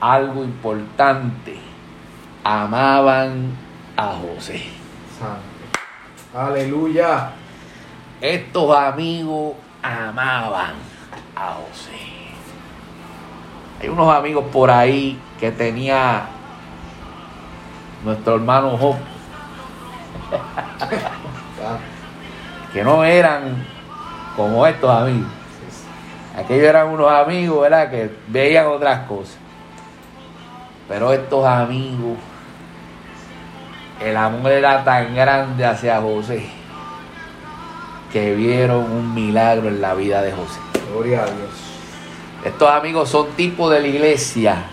algo 0.00 0.44
importante. 0.44 1.58
Amaban 2.42 3.52
a 3.96 4.16
José. 4.16 4.64
Aleluya. 6.34 7.32
Estos 8.20 8.76
amigos 8.76 9.54
amaban 9.82 10.74
a 11.36 11.54
José. 11.54 11.98
Hay 13.80 13.88
unos 13.88 14.14
amigos 14.14 14.44
por 14.52 14.70
ahí 14.70 15.18
que 15.38 15.50
tenía 15.50 16.26
nuestro 18.04 18.36
hermano 18.36 18.76
Job. 18.76 18.96
que 22.72 22.84
no 22.84 23.04
eran 23.04 23.66
como 24.36 24.66
estos 24.66 24.90
amigos. 24.90 25.39
Aquellos 26.40 26.64
eran 26.64 26.88
unos 26.88 27.10
amigos, 27.12 27.60
¿verdad? 27.62 27.90
Que 27.90 28.10
veían 28.28 28.66
otras 28.66 29.06
cosas. 29.06 29.36
Pero 30.88 31.12
estos 31.12 31.44
amigos, 31.44 32.16
el 34.00 34.16
amor 34.16 34.50
era 34.50 34.82
tan 34.82 35.14
grande 35.14 35.64
hacia 35.66 36.00
José 36.00 36.48
que 38.10 38.34
vieron 38.34 38.90
un 38.90 39.14
milagro 39.14 39.68
en 39.68 39.82
la 39.82 39.94
vida 39.94 40.22
de 40.22 40.32
José. 40.32 40.58
Gloria 40.90 41.22
a 41.22 41.26
Dios. 41.26 41.50
Estos 42.44 42.70
amigos 42.70 43.10
son 43.10 43.28
tipo 43.36 43.68
de 43.68 43.80
la 43.80 43.86
iglesia. 43.86 44.64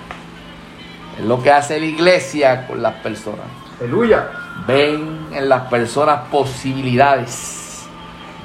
Es 1.19 1.25
lo 1.25 1.43
que 1.43 1.51
hace 1.51 1.79
la 1.79 1.85
iglesia 1.85 2.65
con 2.65 2.81
las 2.81 2.93
personas. 2.95 3.45
Aleluya. 3.79 4.29
Ven 4.65 5.27
en 5.33 5.49
las 5.49 5.63
personas 5.63 6.29
posibilidades. 6.31 7.85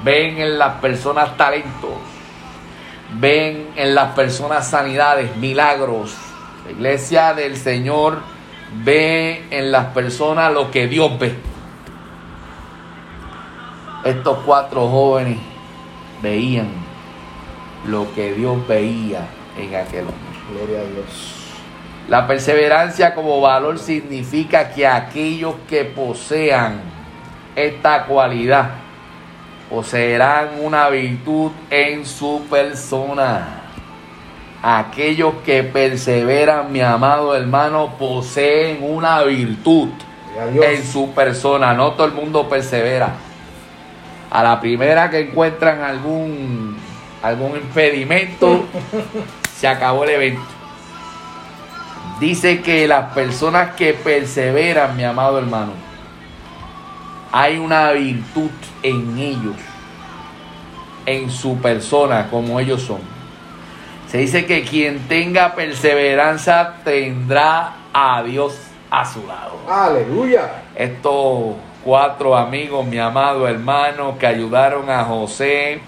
Ven 0.03 0.37
en 0.39 0.59
las 0.59 0.75
personas 0.75 1.37
talentos 1.37 2.12
ven 3.19 3.69
en 3.75 3.95
las 3.95 4.13
personas 4.13 4.67
sanidades, 4.69 5.35
milagros. 5.37 6.15
La 6.65 6.71
iglesia 6.71 7.33
del 7.33 7.57
Señor 7.57 8.19
ve 8.83 9.45
en 9.51 9.71
las 9.71 9.87
personas 9.87 10.51
lo 10.53 10.71
que 10.71 10.87
Dios 10.87 11.17
ve. 11.19 11.35
Estos 14.03 14.39
cuatro 14.45 14.87
jóvenes 14.89 15.37
veían 16.21 16.69
lo 17.87 18.13
que 18.13 18.33
Dios 18.33 18.67
veía 18.67 19.27
en 19.57 19.75
aquel 19.75 20.01
hombre. 20.01 20.33
Gloria 20.51 20.79
a 20.79 20.83
Dios. 20.83 21.35
La 22.09 22.27
perseverancia 22.27 23.15
como 23.15 23.39
valor 23.39 23.79
significa 23.79 24.69
que 24.73 24.85
aquellos 24.85 25.55
que 25.69 25.85
posean 25.85 26.81
esta 27.55 28.05
cualidad 28.05 28.82
poseerán 29.73 30.49
una 30.61 30.87
virtud 30.89 31.51
en 31.71 32.05
su 32.05 32.43
persona. 32.47 33.61
Aquellos 34.61 35.33
que 35.43 35.63
perseveran, 35.63 36.71
mi 36.71 36.79
amado 36.79 37.35
hermano, 37.35 37.95
poseen 37.97 38.83
una 38.83 39.23
virtud 39.23 39.89
en 40.61 40.85
su 40.85 41.11
persona. 41.13 41.73
No 41.73 41.93
todo 41.93 42.05
el 42.05 42.13
mundo 42.13 42.47
persevera. 42.47 43.13
A 44.29 44.43
la 44.43 44.61
primera 44.61 45.09
que 45.09 45.21
encuentran 45.21 45.81
algún, 45.81 46.77
algún 47.23 47.57
impedimento, 47.57 48.65
se 49.55 49.67
acabó 49.67 50.03
el 50.03 50.11
evento. 50.11 50.43
Dice 52.19 52.61
que 52.61 52.87
las 52.87 53.11
personas 53.13 53.73
que 53.73 53.95
perseveran, 53.95 54.95
mi 54.95 55.03
amado 55.03 55.39
hermano, 55.39 55.71
hay 57.35 57.57
una 57.57 57.91
virtud 57.93 58.51
en 58.83 59.17
ellos, 59.17 59.55
en 61.07 61.31
su 61.31 61.57
persona, 61.57 62.29
como 62.29 62.59
ellos 62.59 62.83
son. 62.83 62.99
Se 64.07 64.19
dice 64.19 64.45
que 64.45 64.61
quien 64.61 64.99
tenga 65.07 65.55
perseverancia 65.55 66.75
tendrá 66.83 67.73
a 67.91 68.21
Dios 68.21 68.55
a 68.91 69.03
su 69.03 69.25
lado. 69.25 69.57
Aleluya. 69.67 70.61
Estos 70.75 71.55
cuatro 71.83 72.37
amigos, 72.37 72.85
mi 72.85 72.99
amado 72.99 73.47
hermano, 73.47 74.15
que 74.19 74.27
ayudaron 74.27 74.91
a 74.91 75.03
José. 75.03 75.81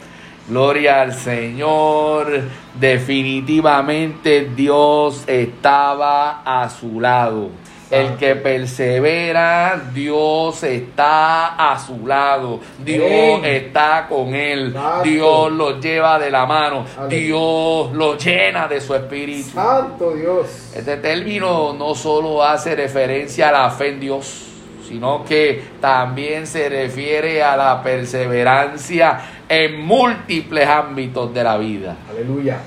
Gloria 0.50 1.02
al 1.02 1.14
Señor. 1.14 2.42
Definitivamente 2.80 4.50
Dios 4.56 5.24
estaba 5.28 6.42
a 6.44 6.68
su 6.72 7.00
lado. 7.00 7.52
El 7.92 8.16
que 8.16 8.36
persevera, 8.36 9.80
Dios 9.94 10.64
está 10.64 11.56
a 11.56 11.78
su 11.78 12.08
lado. 12.08 12.60
Dios 12.84 13.42
está 13.44 14.08
con 14.10 14.34
él. 14.34 14.76
Dios 15.04 15.52
lo 15.52 15.80
lleva 15.80 16.18
de 16.18 16.32
la 16.32 16.46
mano. 16.46 16.86
Dios 17.08 17.92
lo 17.94 18.18
llena 18.18 18.68
de 18.68 18.82
su 18.82 18.96
espíritu. 18.96 19.50
Santo 19.50 20.16
Dios. 20.16 20.72
Este 20.76 20.98
término 20.98 21.74
no 21.74 21.94
solo 21.94 22.44
hace 22.44 22.76
referencia 22.76 23.50
a 23.50 23.52
la 23.52 23.70
fe 23.70 23.90
en 23.90 24.00
Dios, 24.00 24.48
sino 24.88 25.24
que 25.24 25.64
también 25.80 26.48
se 26.48 26.68
refiere 26.70 27.44
a 27.44 27.56
la 27.56 27.84
perseverancia 27.84 29.20
en 29.48 29.86
múltiples 29.86 30.68
ámbitos 30.68 31.32
de 31.34 31.44
la 31.44 31.58
vida. 31.58 31.96
Aleluya. 32.10 32.60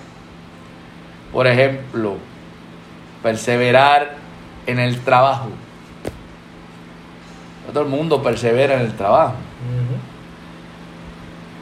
Por 1.32 1.46
ejemplo, 1.46 2.16
perseverar 3.22 4.17
en 4.68 4.78
el 4.78 5.00
trabajo. 5.00 5.48
todo 7.72 7.82
el 7.82 7.88
mundo 7.88 8.22
persevera 8.22 8.74
en 8.74 8.82
el 8.82 8.94
trabajo. 8.94 9.34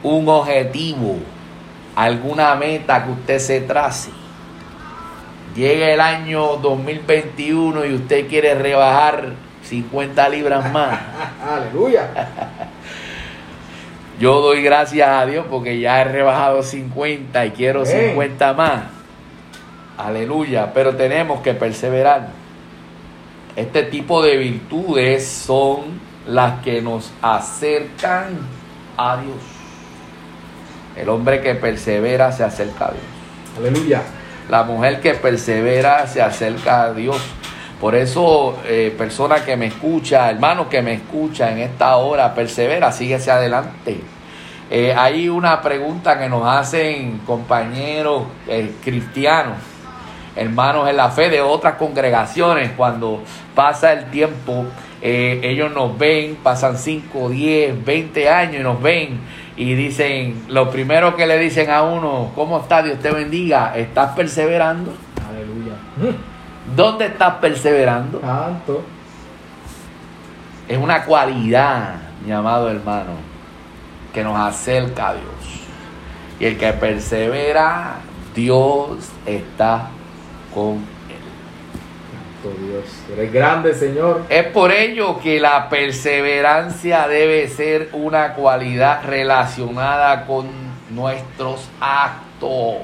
Un 0.03 0.27
objetivo, 0.27 1.17
alguna 1.95 2.53
meta 2.55 3.05
que 3.05 3.11
usted 3.11 3.39
se 3.39 3.61
trace. 3.61 4.11
Llega 5.55 5.89
el 5.89 6.01
año 6.01 6.57
2021 6.57 7.85
y 7.85 7.93
usted 7.95 8.27
quiere 8.27 8.53
rebajar 8.55 9.33
50 9.63 10.29
libras 10.29 10.71
más. 10.71 10.99
Aleluya. 11.49 12.09
Yo 14.19 14.41
doy 14.41 14.61
gracias 14.61 15.07
a 15.07 15.25
Dios 15.25 15.45
porque 15.49 15.79
ya 15.79 16.01
he 16.01 16.03
rebajado 16.03 16.61
50 16.61 17.45
y 17.45 17.51
quiero 17.51 17.85
50 17.85 18.53
más. 18.53 18.83
Aleluya. 19.97 20.73
Pero 20.73 20.95
tenemos 20.95 21.41
que 21.41 21.53
perseverar. 21.53 22.36
Este 23.57 23.81
tipo 23.81 24.21
de 24.21 24.37
virtudes 24.37 25.25
son 25.25 25.99
las 26.27 26.61
que 26.61 26.79
nos 26.79 27.11
acercan 27.23 28.37
a 28.95 29.17
Dios. 29.17 29.35
El 30.95 31.09
hombre 31.09 31.41
que 31.41 31.55
persevera 31.55 32.31
se 32.31 32.43
acerca 32.43 32.89
a 32.89 32.91
Dios. 32.91 33.03
Aleluya. 33.57 34.03
La 34.47 34.61
mujer 34.61 35.01
que 35.01 35.15
persevera 35.15 36.05
se 36.05 36.21
acerca 36.21 36.83
a 36.83 36.93
Dios. 36.93 37.17
Por 37.81 37.95
eso, 37.95 38.59
eh, 38.63 38.93
persona 38.95 39.43
que 39.43 39.57
me 39.57 39.65
escucha, 39.65 40.29
hermano 40.29 40.69
que 40.69 40.83
me 40.83 40.93
escucha 40.93 41.51
en 41.51 41.57
esta 41.57 41.95
hora, 41.95 42.35
persevera, 42.35 42.91
síguese 42.91 43.31
adelante. 43.31 43.99
Eh, 44.69 44.93
hay 44.95 45.29
una 45.29 45.63
pregunta 45.63 46.19
que 46.19 46.29
nos 46.29 46.45
hacen 46.45 47.21
compañeros 47.25 48.21
eh, 48.47 48.75
cristianos 48.83 49.76
hermanos 50.37 50.89
en 50.89 50.97
la 50.97 51.09
fe 51.09 51.29
de 51.29 51.41
otras 51.41 51.75
congregaciones, 51.75 52.71
cuando 52.77 53.23
pasa 53.55 53.93
el 53.93 54.05
tiempo, 54.11 54.65
eh, 55.01 55.39
ellos 55.43 55.71
nos 55.73 55.97
ven, 55.97 56.37
pasan 56.41 56.77
5, 56.77 57.29
10, 57.29 57.85
20 57.85 58.29
años 58.29 58.55
y 58.61 58.63
nos 58.63 58.81
ven 58.81 59.19
y 59.55 59.73
dicen, 59.73 60.45
lo 60.49 60.69
primero 60.69 61.15
que 61.15 61.25
le 61.25 61.39
dicen 61.39 61.69
a 61.69 61.81
uno, 61.83 62.31
¿cómo 62.35 62.59
está? 62.59 62.83
Dios 62.83 62.99
te 62.99 63.11
bendiga, 63.11 63.75
¿estás 63.75 64.15
perseverando? 64.15 64.93
Aleluya. 65.27 66.15
¿Dónde 66.75 67.07
estás 67.07 67.35
perseverando? 67.35 68.19
Tanto. 68.19 68.83
Es 70.67 70.77
una 70.77 71.03
cualidad, 71.05 71.95
mi 72.23 72.31
amado 72.31 72.69
hermano, 72.69 73.13
que 74.13 74.23
nos 74.23 74.37
acerca 74.37 75.09
a 75.09 75.13
Dios. 75.13 75.25
Y 76.39 76.45
el 76.45 76.57
que 76.57 76.73
persevera, 76.73 77.95
Dios 78.35 79.09
está 79.25 79.87
con 80.53 80.75
él. 81.09 81.27
Santo 82.41 82.57
Dios. 82.61 82.85
Eres 83.11 83.33
grande, 83.33 83.73
Señor. 83.73 84.23
Es 84.29 84.45
por 84.47 84.71
ello 84.71 85.19
que 85.19 85.39
la 85.39 85.69
perseverancia 85.69 87.07
debe 87.07 87.47
ser 87.47 87.89
una 87.93 88.33
cualidad 88.33 89.03
relacionada 89.05 90.25
con 90.25 90.47
nuestros 90.89 91.67
actos. 91.79 92.75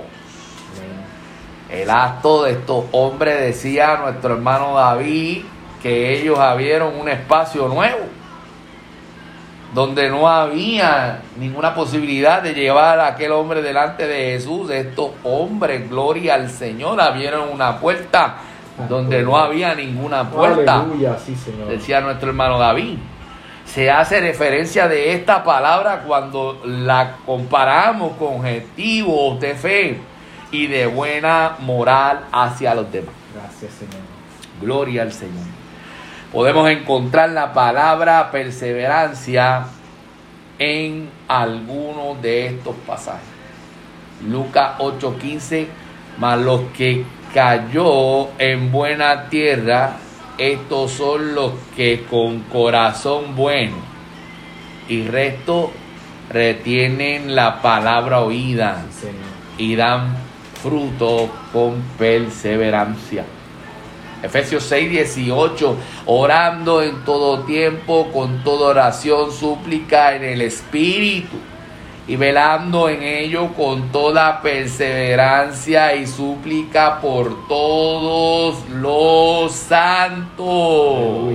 El 1.70 1.90
acto 1.90 2.44
de 2.44 2.52
estos 2.52 2.86
hombres 2.92 3.40
decía 3.40 3.98
nuestro 3.98 4.36
hermano 4.36 4.76
David 4.76 5.44
que 5.82 6.20
ellos 6.20 6.38
abrieron 6.38 6.96
un 6.96 7.10
espacio 7.10 7.68
nuevo 7.68 8.13
donde 9.74 10.10
no 10.10 10.30
había 10.30 11.22
ninguna 11.38 11.74
posibilidad 11.74 12.42
de 12.42 12.54
llevar 12.54 13.00
a 13.00 13.08
aquel 13.08 13.32
hombre 13.32 13.62
delante 13.62 14.08
de 14.08 14.34
Jesús. 14.34 14.70
Estos 14.70 15.12
hombres, 15.24 15.90
gloria 15.90 16.36
al 16.36 16.50
Señor, 16.50 17.02
abrieron 17.02 17.50
una 17.52 17.80
puerta 17.80 18.36
donde 18.88 19.24
no 19.24 19.38
había 19.38 19.74
ninguna 19.76 20.30
puerta. 20.30 20.82
Aleluya, 20.82 21.18
sí, 21.18 21.36
Señor. 21.36 21.68
Decía 21.68 22.02
nuestro 22.02 22.30
hermano 22.30 22.60
David. 22.60 22.98
Se 23.66 23.90
hace 23.90 24.20
referencia 24.20 24.88
de 24.88 25.14
esta 25.14 25.44
palabra 25.44 26.04
cuando 26.06 26.62
la 26.66 27.18
comparamos 27.26 28.14
con 28.18 28.40
objetivos 28.40 29.40
de 29.40 29.56
fe 29.56 30.00
y 30.52 30.68
de 30.68 30.86
buena 30.86 31.56
moral 31.60 32.26
hacia 32.32 32.76
los 32.76 32.92
demás. 32.92 33.14
Gracias, 33.34 33.72
Señor. 33.74 34.04
Gloria 34.62 35.02
al 35.02 35.12
Señor. 35.12 35.63
Podemos 36.34 36.68
encontrar 36.68 37.30
la 37.30 37.54
palabra 37.54 38.32
perseverancia 38.32 39.68
en 40.58 41.08
alguno 41.28 42.18
de 42.20 42.48
estos 42.48 42.76
pasajes. 42.88 43.22
Lucas 44.28 44.72
8:15, 44.80 45.68
mas 46.18 46.40
los 46.40 46.62
que 46.76 47.06
cayó 47.36 48.30
en 48.40 48.72
buena 48.72 49.30
tierra, 49.30 49.98
estos 50.40 50.94
son 50.94 51.36
los 51.36 51.52
que 51.76 52.04
con 52.10 52.40
corazón 52.46 53.36
bueno 53.36 53.76
y 54.90 55.04
resto 55.04 55.72
retienen 56.32 57.36
la 57.36 57.62
palabra 57.62 58.22
oída 58.22 58.84
y 59.60 59.76
dan 59.76 60.16
fruto 60.64 61.30
con 61.54 61.80
perseverancia. 62.00 63.24
Efesios 64.24 64.64
6, 64.64 64.90
18, 64.90 65.76
orando 66.06 66.82
en 66.82 67.04
todo 67.04 67.44
tiempo, 67.44 68.10
con 68.14 68.42
toda 68.42 68.70
oración, 68.70 69.34
súplica 69.34 70.16
en 70.16 70.24
el 70.24 70.42
Espíritu, 70.42 71.36
y 72.08 72.16
velando 72.16 72.88
en 72.88 73.04
ello 73.04 73.50
con 73.50 73.92
toda 73.92 74.42
perseverancia 74.42 75.94
y 75.96 76.08
súplica 76.08 77.02
por 77.02 77.50
todos 77.50 78.64
los 78.70 79.52
santos. 79.52 81.34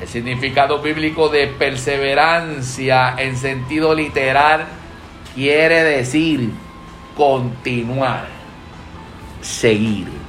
El 0.00 0.08
significado 0.08 0.78
bíblico 0.78 1.28
de 1.28 1.48
perseverancia 1.48 3.16
en 3.18 3.36
sentido 3.36 3.94
literal 3.94 4.64
quiere 5.34 5.82
decir 5.82 6.50
continuar, 7.16 8.26
seguir. 9.40 10.21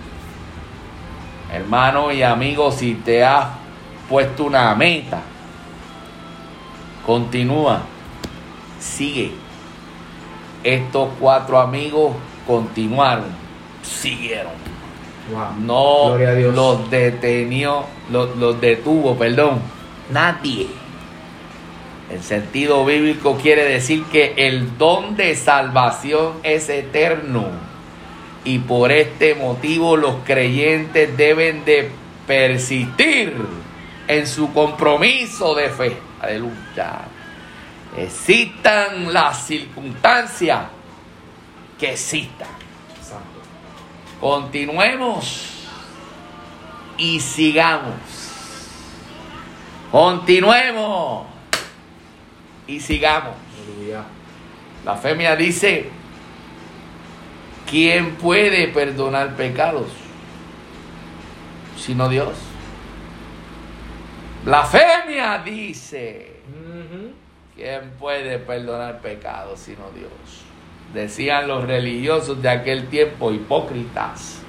Hermano 1.54 2.12
y 2.12 2.24
amigo, 2.24 2.72
si 2.72 2.96
te 2.96 3.24
has 3.24 3.46
puesto 4.10 4.46
una 4.46 4.74
meta, 4.74 5.22
continúa, 7.06 7.84
sigue. 8.80 9.32
Estos 10.64 11.10
cuatro 11.20 11.60
amigos 11.60 12.16
continuaron, 12.48 13.28
siguieron. 13.84 14.54
Wow. 15.32 15.60
No 15.60 16.06
Gloria 16.08 16.30
a 16.30 16.34
Dios. 16.34 16.56
los 16.56 16.90
detenió, 16.90 17.86
los, 18.12 18.36
los 18.36 18.60
detuvo, 18.60 19.16
perdón. 19.16 19.60
Nadie. 20.10 20.68
En 22.10 22.24
sentido 22.24 22.84
bíblico 22.84 23.38
quiere 23.42 23.64
decir 23.64 24.04
que 24.06 24.34
el 24.38 24.78
don 24.78 25.16
de 25.16 25.36
salvación 25.36 26.34
es 26.42 26.68
eterno. 26.70 27.73
Y 28.46 28.60
por 28.60 28.92
este 28.92 29.36
motivo 29.36 29.96
los 29.96 30.18
creyentes 30.26 31.16
deben 31.16 31.64
de 31.66 31.92
persistir 32.28 33.36
en 34.08 34.28
su 34.28 34.54
compromiso 34.54 35.56
de 35.56 35.70
fe. 35.70 35.98
Aleluya. 36.22 37.02
Existan 37.98 39.14
las 39.14 39.46
circunstancias 39.46 40.62
que 41.80 41.92
existan. 41.94 42.48
Continuemos 44.20 45.68
y 46.98 47.20
sigamos. 47.20 47.94
Continuemos 49.92 51.28
y 52.66 52.80
sigamos. 52.80 53.36
La 54.86 54.96
femia 54.96 55.36
dice, 55.36 55.90
¿quién 57.70 58.16
puede 58.16 58.68
perdonar 58.68 59.36
pecados? 59.36 59.88
Sino 61.78 62.10
Dios. 62.10 62.38
Blasfemia 64.46 65.42
dice. 65.44 66.34
¿quién 67.56 67.92
puede 68.00 68.40
perdonar 68.40 69.00
pecados 69.00 69.60
sino 69.60 69.90
Dios? 69.96 70.12
Decían 70.94 71.48
los 71.48 71.64
religiosos 71.64 72.42
de 72.42 72.50
aquel 72.50 72.88
tiempo, 72.88 73.32
hipócritas, 73.32 74.42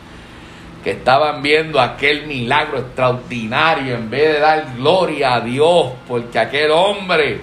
que 0.83 0.91
estaban 0.91 1.43
viendo 1.43 1.81
aquel 1.81 2.27
milagro 2.27 2.79
extraordinario 2.79 3.95
en 3.95 4.11
vez 4.11 4.35
de 4.35 4.41
dar 4.41 4.77
gloria 4.77 5.35
a 5.35 5.41
Dios 5.41 5.93
porque 6.07 6.39
aquel 6.39 6.71
hombre 6.71 7.41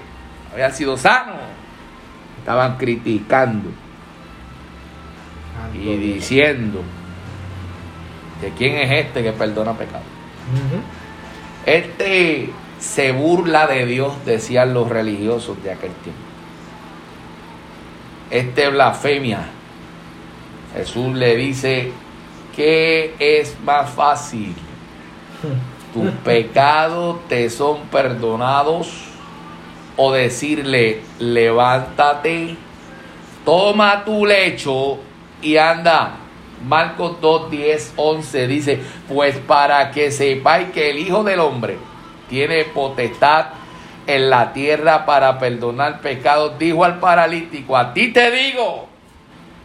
había 0.52 0.70
sido 0.70 0.98
sano. 0.98 1.34
Estaban 2.40 2.78
criticando 2.78 3.70
y 5.74 5.96
diciendo 5.98 6.82
que 8.40 8.52
quién 8.52 8.76
es 8.78 9.06
este 9.06 9.24
que 9.24 9.32
perdona 9.32 9.74
pecados. 9.74 10.08
Ujú. 10.54 10.82
Este 11.66 12.50
se 12.80 13.12
burla 13.12 13.68
de 13.68 13.86
Dios, 13.86 14.14
decían 14.26 14.74
los 14.74 14.90
religiosos 14.90 15.62
de 15.64 15.72
aquel 15.72 15.92
tiempo. 15.92 16.22
Este 18.32 18.70
blasfemia. 18.70 19.50
Jesús 20.74 21.14
le 21.14 21.36
dice, 21.36 21.92
¿qué 22.56 23.14
es 23.20 23.58
más 23.64 23.90
fácil? 23.90 24.56
¿Tus 25.94 26.12
pecados 26.24 27.28
te 27.28 27.50
son 27.50 27.82
perdonados? 27.92 29.06
O 29.98 30.12
decirle, 30.12 31.02
levántate, 31.20 32.56
toma 33.46 34.04
tu 34.04 34.26
lecho 34.26 35.00
y 35.42 35.58
anda. 35.58 36.18
Marcos 36.68 37.20
2, 37.20 37.50
10, 37.50 37.94
11 37.96 38.48
dice, 38.48 38.80
pues 39.08 39.38
para 39.38 39.92
que 39.92 40.12
sepáis 40.12 40.70
que 40.70 40.92
el 40.92 41.00
Hijo 41.00 41.24
del 41.24 41.40
Hombre 41.40 41.78
tiene 42.30 42.66
potestad 42.66 43.48
en 44.06 44.30
la 44.30 44.54
tierra 44.54 45.06
para 45.06 45.40
perdonar 45.40 46.02
pecados, 46.02 46.58
dijo 46.60 46.84
al 46.84 47.00
paralítico, 47.00 47.76
a 47.76 47.94
ti 47.94 48.12
te 48.14 48.30
digo, 48.32 48.88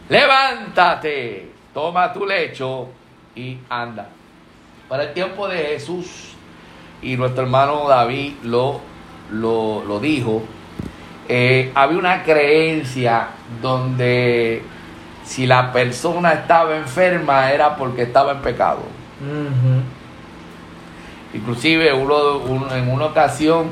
levántate, 0.09 1.51
toma 1.73 2.11
tu 2.13 2.25
lecho 2.25 2.89
y 3.35 3.57
anda. 3.69 4.09
Para 4.87 5.03
el 5.03 5.13
tiempo 5.13 5.47
de 5.47 5.57
Jesús, 5.57 6.33
y 7.01 7.15
nuestro 7.15 7.43
hermano 7.43 7.87
David 7.87 8.33
lo, 8.43 8.79
lo, 9.31 9.83
lo 9.83 9.99
dijo, 9.99 10.43
eh, 11.29 11.71
había 11.75 11.97
una 11.97 12.23
creencia 12.23 13.27
donde 13.61 14.63
si 15.27 15.45
la 15.45 15.71
persona 15.73 16.31
estaba 16.33 16.77
enferma 16.77 17.51
era 17.51 17.75
porque 17.75 18.03
estaba 18.03 18.31
en 18.31 18.39
pecado. 18.39 18.79
Ujú. 19.21 19.81
Inclusive 21.37 21.91
uno, 21.93 22.37
uno- 22.37 22.73
en 22.73 22.89
una 22.89 23.05
ocasión 23.07 23.67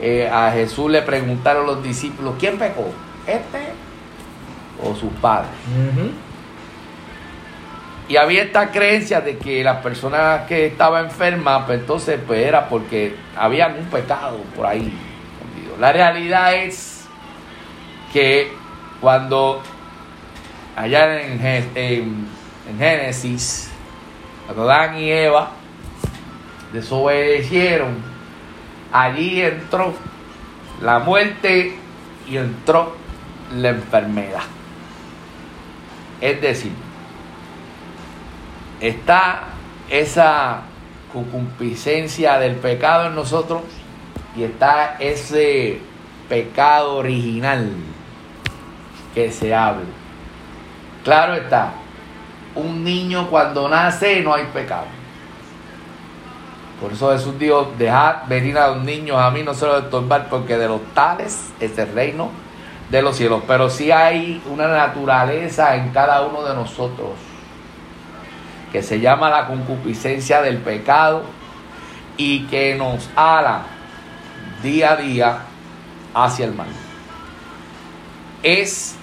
eh, 0.00 0.28
a 0.32 0.50
Jesús 0.50 0.90
le 0.90 1.02
preguntaron 1.02 1.66
los 1.66 1.82
discípulos, 1.82 2.34
¿quién 2.38 2.58
pecó? 2.58 2.90
¿Este 3.26 3.72
o 4.82 4.94
sus 4.94 5.12
padres? 5.14 5.50
Y 8.08 8.16
había 8.16 8.42
esta 8.42 8.70
creencia 8.70 9.20
de 9.20 9.36
que 9.38 9.62
las 9.62 9.78
personas 9.82 10.46
que 10.48 10.66
estaban 10.66 11.04
enfermas, 11.06 11.64
pues 11.66 11.80
entonces 11.80 12.18
pues 12.26 12.44
era 12.46 12.68
porque 12.68 13.14
había 13.36 13.68
un 13.68 13.84
pecado 13.86 14.38
por 14.56 14.66
ahí. 14.66 14.92
La 15.78 15.92
realidad 15.92 16.54
es 16.54 17.04
que 18.12 18.50
cuando 19.00 19.62
allá 20.78 21.20
en, 21.20 21.44
en 21.74 22.78
Génesis, 22.78 23.70
cuando 24.46 24.70
Adán 24.70 24.96
y 24.96 25.10
Eva 25.10 25.50
desobedecieron, 26.72 27.96
allí 28.92 29.42
entró 29.42 29.94
la 30.80 31.00
muerte 31.00 31.76
y 32.28 32.36
entró 32.36 32.94
la 33.56 33.70
enfermedad. 33.70 34.42
Es 36.20 36.40
decir, 36.40 36.72
está 38.80 39.48
esa 39.90 40.62
concupiscencia 41.12 42.38
del 42.38 42.54
pecado 42.56 43.06
en 43.08 43.16
nosotros 43.16 43.62
y 44.36 44.44
está 44.44 44.96
ese 45.00 45.80
pecado 46.28 46.96
original 46.96 47.72
que 49.14 49.32
se 49.32 49.52
habla. 49.52 49.97
Claro 51.08 51.32
está, 51.32 51.72
un 52.54 52.84
niño 52.84 53.30
cuando 53.30 53.66
nace 53.66 54.20
no 54.20 54.34
hay 54.34 54.44
pecado. 54.52 54.84
Por 56.82 56.92
eso 56.92 57.12
Jesús 57.12 57.38
dijo, 57.38 57.72
dejad 57.78 58.26
venir 58.26 58.58
a 58.58 58.68
los 58.68 58.84
niños 58.84 59.16
a 59.16 59.30
mí, 59.30 59.42
no 59.42 59.54
se 59.54 59.64
los 59.64 59.84
estorbar, 59.84 60.28
porque 60.28 60.58
de 60.58 60.68
los 60.68 60.82
tales 60.92 61.50
es 61.60 61.78
el 61.78 61.94
reino 61.94 62.28
de 62.90 63.00
los 63.00 63.16
cielos. 63.16 63.42
Pero 63.46 63.70
sí 63.70 63.90
hay 63.90 64.42
una 64.50 64.68
naturaleza 64.68 65.76
en 65.76 65.88
cada 65.92 66.26
uno 66.26 66.42
de 66.42 66.54
nosotros 66.54 67.12
que 68.70 68.82
se 68.82 69.00
llama 69.00 69.30
la 69.30 69.46
concupiscencia 69.46 70.42
del 70.42 70.58
pecado 70.58 71.22
y 72.18 72.40
que 72.48 72.74
nos 72.74 73.08
ala 73.16 73.62
día 74.62 74.92
a 74.92 74.96
día 74.96 75.38
hacia 76.12 76.44
el 76.44 76.54
mal. 76.54 76.68
Es 78.42 78.97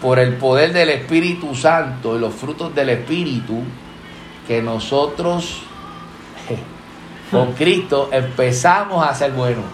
por 0.00 0.18
el 0.18 0.34
poder 0.34 0.72
del 0.72 0.90
Espíritu 0.90 1.54
Santo 1.54 2.16
y 2.16 2.20
los 2.20 2.34
frutos 2.34 2.74
del 2.74 2.90
Espíritu 2.90 3.62
que 4.46 4.62
nosotros 4.62 5.62
con 7.30 7.52
Cristo 7.52 8.08
empezamos 8.12 9.06
a 9.06 9.14
ser 9.14 9.32
buenos. 9.32 9.64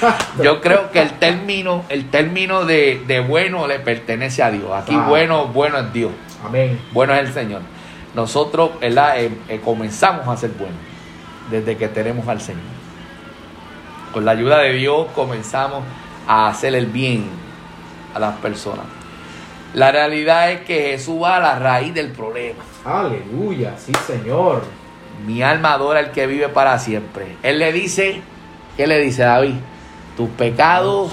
Yo 0.42 0.60
creo 0.60 0.90
que 0.90 1.00
el 1.00 1.12
término, 1.12 1.84
el 1.88 2.10
término 2.10 2.64
de, 2.64 3.24
bueno 3.26 3.66
le 3.66 3.80
pertenece 3.80 4.42
a 4.42 4.50
Dios. 4.50 4.70
Aquí 4.72 4.94
bueno, 4.94 5.46
bueno 5.46 5.78
es 5.78 5.92
Dios. 5.92 6.12
Amén. 6.44 6.78
Bueno 6.92 7.14
es 7.14 7.20
el 7.20 7.32
Señor. 7.32 7.62
Nosotros 8.14 8.70
eh, 8.80 9.30
eh, 9.48 9.60
comenzamos 9.64 10.28
a 10.28 10.36
ser 10.36 10.50
buenos 10.50 10.78
desde 11.50 11.76
que 11.76 11.88
tenemos 11.88 12.28
al 12.28 12.40
Señor. 12.40 12.62
Con 14.12 14.24
la 14.24 14.32
ayuda 14.32 14.58
de 14.58 14.72
Dios 14.74 15.06
comenzamos 15.14 15.82
a 16.26 16.48
hacer 16.48 16.74
el 16.74 16.86
bien 16.86 17.47
a 18.18 18.20
las 18.20 18.36
personas. 18.36 18.84
La 19.74 19.92
realidad 19.92 20.50
es 20.50 20.60
que 20.62 20.90
Jesús 20.92 21.22
va 21.22 21.36
a 21.36 21.40
la 21.40 21.58
raíz 21.58 21.94
del 21.94 22.10
problema. 22.12 22.64
Aleluya, 22.84 23.74
sí 23.78 23.92
Señor. 24.06 24.62
Mi 25.26 25.42
alma 25.42 25.72
adora 25.72 26.00
al 26.00 26.12
que 26.12 26.26
vive 26.26 26.48
para 26.48 26.78
siempre. 26.78 27.36
Él 27.42 27.58
le 27.58 27.72
dice, 27.72 28.22
¿qué 28.76 28.86
le 28.86 29.00
dice 29.00 29.22
David? 29.22 29.56
Tus 30.16 30.28
pecados 30.30 31.12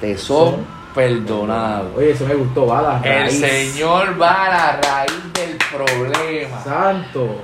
te 0.00 0.16
son 0.18 0.64
perdonados. 0.94 1.96
Oye, 1.96 2.12
eso 2.12 2.26
me 2.26 2.34
gustó, 2.34 2.66
va 2.66 2.78
a 2.78 2.82
la 2.82 2.98
raíz. 3.00 3.42
El 3.42 3.50
Señor 3.50 4.20
va 4.20 4.46
a 4.46 4.48
la 4.48 4.80
raíz 4.80 5.32
del 5.34 5.56
problema. 5.56 6.62
Santo. 6.62 7.36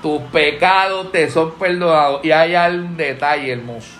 Tus 0.00 0.20
pecados 0.32 1.12
te 1.12 1.30
son 1.30 1.52
perdonados. 1.52 2.24
Y 2.24 2.32
hay 2.32 2.54
un 2.56 2.96
detalle 2.96 3.52
hermoso. 3.52 3.92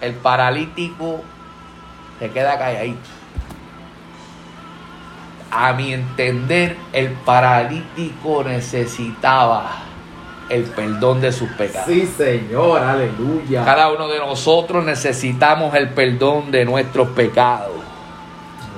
El 0.00 0.12
paralítico 0.14 1.22
se 2.18 2.30
queda 2.30 2.58
calladito. 2.58 3.23
A 5.56 5.72
mi 5.72 5.94
entender, 5.94 6.76
el 6.92 7.10
paralítico 7.10 8.42
necesitaba 8.42 9.84
el 10.48 10.64
perdón 10.64 11.20
de 11.20 11.30
sus 11.30 11.48
pecados. 11.50 11.86
Sí, 11.88 12.10
Señor, 12.16 12.82
aleluya. 12.82 13.64
Cada 13.64 13.92
uno 13.92 14.08
de 14.08 14.18
nosotros 14.18 14.84
necesitamos 14.84 15.72
el 15.74 15.90
perdón 15.90 16.50
de 16.50 16.64
nuestros 16.64 17.10
pecados. 17.10 17.70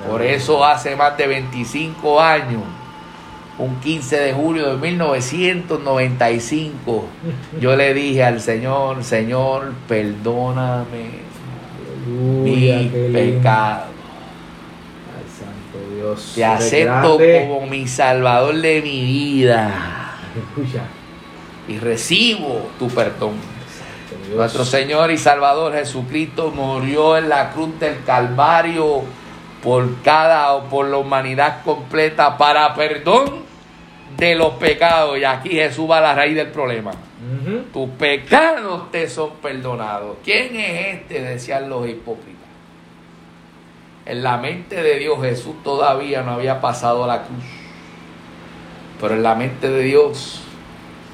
Por 0.06 0.20
eso 0.22 0.62
hace 0.64 0.94
más 0.94 1.16
de 1.16 1.26
25 1.26 2.20
años, 2.20 2.62
un 3.58 3.80
15 3.80 4.20
de 4.20 4.34
julio 4.34 4.74
de 4.74 4.76
1995, 4.76 7.06
yo 7.60 7.74
le 7.74 7.94
dije 7.94 8.22
al 8.22 8.40
Señor, 8.40 9.02
Señor, 9.02 9.72
perdóname 9.88 11.24
mi 12.06 12.88
pecado. 13.12 13.95
Dios. 16.14 16.32
Te 16.34 16.44
acepto 16.44 17.18
como 17.18 17.66
mi 17.66 17.86
salvador 17.86 18.56
de 18.56 18.82
mi 18.82 19.04
vida. 19.04 20.18
Aleluya 20.32 20.82
y 21.68 21.78
recibo 21.78 22.70
tu 22.78 22.88
perdón. 22.88 23.34
Nuestro 24.34 24.64
Señor 24.64 25.10
y 25.10 25.18
Salvador 25.18 25.72
Jesucristo 25.72 26.50
murió 26.50 27.16
en 27.16 27.28
la 27.28 27.50
cruz 27.50 27.78
del 27.78 28.02
Calvario 28.04 29.02
por 29.62 30.02
cada 30.02 30.54
o 30.54 30.64
por 30.64 30.86
la 30.86 30.98
humanidad 30.98 31.62
completa 31.64 32.36
para 32.36 32.74
perdón 32.74 33.44
de 34.16 34.34
los 34.34 34.54
pecados. 34.54 35.18
Y 35.18 35.24
aquí 35.24 35.50
Jesús 35.50 35.90
va 35.90 35.98
a 35.98 36.02
la 36.02 36.14
raíz 36.14 36.36
del 36.36 36.48
problema. 36.48 36.92
Tus 37.72 37.88
pecados 37.90 38.90
te 38.90 39.08
son 39.08 39.30
perdonados. 39.42 40.16
¿Quién 40.24 40.54
es 40.56 40.96
este? 40.96 41.22
Decían 41.22 41.68
los 41.68 41.88
hipócritas. 41.88 42.35
En 44.06 44.22
la 44.22 44.36
mente 44.36 44.82
de 44.82 45.00
Dios 45.00 45.20
Jesús 45.20 45.56
todavía 45.64 46.22
no 46.22 46.32
había 46.32 46.60
pasado 46.60 47.02
a 47.02 47.06
la 47.08 47.24
cruz. 47.24 47.44
Pero 49.00 49.14
en 49.14 49.24
la 49.24 49.34
mente 49.34 49.68
de 49.68 49.82
Dios 49.82 50.42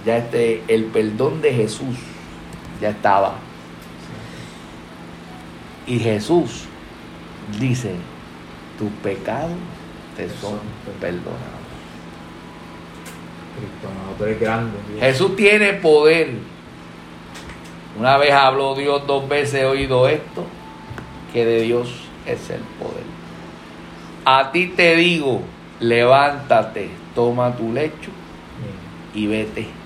ya 0.04 0.18
este, 0.18 0.62
el 0.68 0.84
perdón 0.84 1.40
de 1.40 1.54
Jesús 1.54 1.96
ya 2.82 2.90
estaba. 2.90 3.32
Y 5.86 5.98
Jesús 5.98 6.64
dice, 7.58 7.94
tus 8.78 8.90
pecados 9.02 9.52
te 10.16 10.28
son 10.28 10.60
perdonados. 11.00 11.62
Jesús 15.00 15.34
tiene 15.34 15.72
poder. 15.74 16.34
Una 17.98 18.18
vez 18.18 18.32
habló 18.32 18.74
Dios, 18.74 19.06
dos 19.06 19.28
veces 19.28 19.62
he 19.62 19.66
oído 19.66 20.08
esto, 20.08 20.44
que 21.32 21.44
de 21.44 21.62
Dios 21.62 22.01
es 22.26 22.50
el 22.50 22.60
poder. 22.78 23.04
A 24.24 24.52
ti 24.52 24.68
te 24.68 24.96
digo, 24.96 25.42
levántate, 25.80 26.90
toma 27.14 27.54
tu 27.56 27.72
lecho 27.72 28.10
y 29.14 29.26
vete 29.26 29.82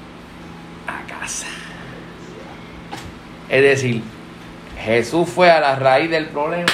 es 3.48 3.62
decir, 3.62 4.02
Jesús 4.80 5.28
fue 5.28 5.50
a 5.50 5.60
la 5.60 5.76
raíz 5.76 6.10
del 6.10 6.26
problema 6.26 6.66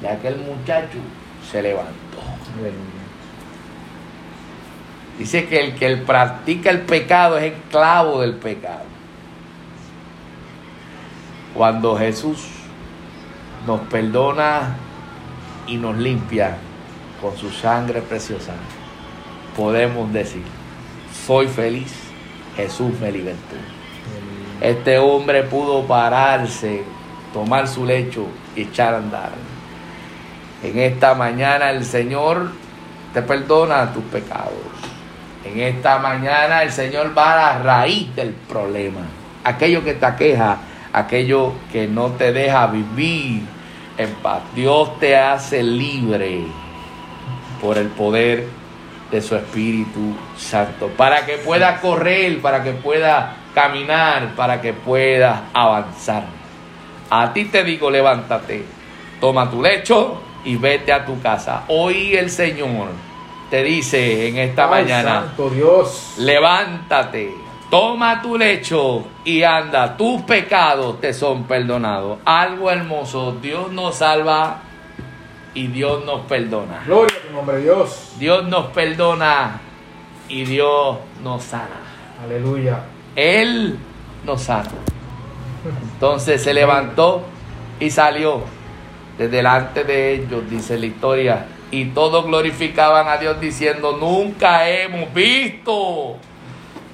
ya 0.00 0.16
que 0.18 0.28
el 0.28 0.36
muchacho 0.36 0.98
se 1.50 1.62
levantó. 1.62 1.90
Dice 5.18 5.46
que 5.46 5.60
el 5.60 5.74
que 5.74 5.96
practica 5.98 6.70
el 6.70 6.80
pecado 6.80 7.36
es 7.36 7.52
esclavo 7.52 8.22
del 8.22 8.34
pecado. 8.34 8.84
Cuando 11.52 11.98
Jesús 11.98 12.38
nos 13.66 13.80
perdona 13.82 14.76
y 15.66 15.76
nos 15.76 15.96
limpia 15.96 16.56
con 17.20 17.36
su 17.36 17.50
sangre 17.50 18.00
preciosa, 18.00 18.54
podemos 19.56 20.12
decir, 20.12 20.42
soy 21.26 21.46
feliz, 21.46 21.92
Jesús 22.56 22.98
me 23.00 23.12
libertó. 23.12 23.56
Este 24.60 24.98
hombre 24.98 25.42
pudo 25.44 25.86
pararse, 25.86 26.82
tomar 27.32 27.68
su 27.68 27.84
lecho 27.84 28.26
y 28.56 28.62
echar 28.62 28.94
a 28.94 28.98
andar. 28.98 29.30
En 30.62 30.78
esta 30.78 31.14
mañana 31.14 31.70
el 31.70 31.84
Señor 31.84 32.50
te 33.14 33.22
perdona 33.22 33.92
tus 33.92 34.04
pecados. 34.04 34.52
En 35.44 35.58
esta 35.60 35.98
mañana 35.98 36.62
el 36.62 36.70
Señor 36.70 37.16
va 37.16 37.32
a 37.32 37.36
la 37.36 37.62
raíz 37.62 38.14
del 38.14 38.30
problema. 38.30 39.00
Aquello 39.44 39.82
que 39.82 39.94
te 39.94 40.04
aqueja, 40.04 40.58
aquello 40.92 41.52
que 41.72 41.86
no 41.86 42.08
te 42.12 42.32
deja 42.32 42.66
vivir 42.66 43.42
en 43.96 44.14
paz. 44.22 44.42
Dios 44.54 44.98
te 44.98 45.16
hace 45.16 45.62
libre 45.62 46.44
por 47.60 47.78
el 47.78 47.88
poder 47.88 48.46
de 49.10 49.20
su 49.20 49.36
Espíritu 49.36 50.14
Santo. 50.36 50.88
Para 50.96 51.26
que 51.26 51.38
pueda 51.38 51.80
correr, 51.80 52.40
para 52.40 52.62
que 52.62 52.72
pueda 52.72 53.36
caminar 53.54 54.34
para 54.36 54.60
que 54.60 54.72
puedas 54.72 55.40
avanzar. 55.52 56.24
A 57.10 57.32
ti 57.32 57.46
te 57.46 57.64
digo, 57.64 57.90
levántate, 57.90 58.64
toma 59.20 59.50
tu 59.50 59.60
lecho 59.62 60.20
y 60.44 60.56
vete 60.56 60.92
a 60.92 61.04
tu 61.04 61.20
casa. 61.20 61.64
Hoy 61.68 62.14
el 62.16 62.30
Señor 62.30 62.88
te 63.50 63.62
dice 63.64 64.28
en 64.28 64.38
esta 64.38 64.64
Ay, 64.64 64.84
mañana, 64.84 65.20
Santo 65.22 65.50
Dios. 65.50 66.14
levántate, 66.18 67.34
toma 67.70 68.20
tu 68.20 68.36
lecho 68.36 69.06
y 69.24 69.42
anda, 69.44 69.96
tus 69.96 70.22
pecados 70.22 71.00
te 71.00 71.14
son 71.14 71.44
perdonados. 71.44 72.18
Algo 72.24 72.70
hermoso, 72.70 73.36
Dios 73.40 73.72
nos 73.72 73.96
salva 73.96 74.62
y 75.54 75.68
Dios 75.68 76.04
nos 76.04 76.22
perdona. 76.22 76.82
Gloria 76.84 77.16
a 77.16 77.28
tu 77.28 77.32
nombre, 77.32 77.58
Dios. 77.60 78.12
Dios 78.18 78.46
nos 78.48 78.66
perdona 78.66 79.60
y 80.28 80.44
Dios 80.44 80.98
nos 81.22 81.44
sana. 81.44 81.80
Aleluya. 82.22 82.80
Él 83.14 83.78
nos 84.24 84.42
sana. 84.42 84.70
Entonces 85.94 86.42
se 86.42 86.52
levantó 86.52 87.22
y 87.78 87.90
salió 87.90 88.42
de 89.16 89.28
delante 89.28 89.84
de 89.84 90.14
ellos, 90.14 90.48
dice 90.50 90.78
la 90.78 90.86
historia. 90.86 91.46
Y 91.70 91.86
todos 91.86 92.26
glorificaban 92.26 93.06
a 93.08 93.16
Dios 93.18 93.40
diciendo, 93.40 93.96
nunca 94.00 94.68
hemos 94.68 95.12
visto 95.14 96.16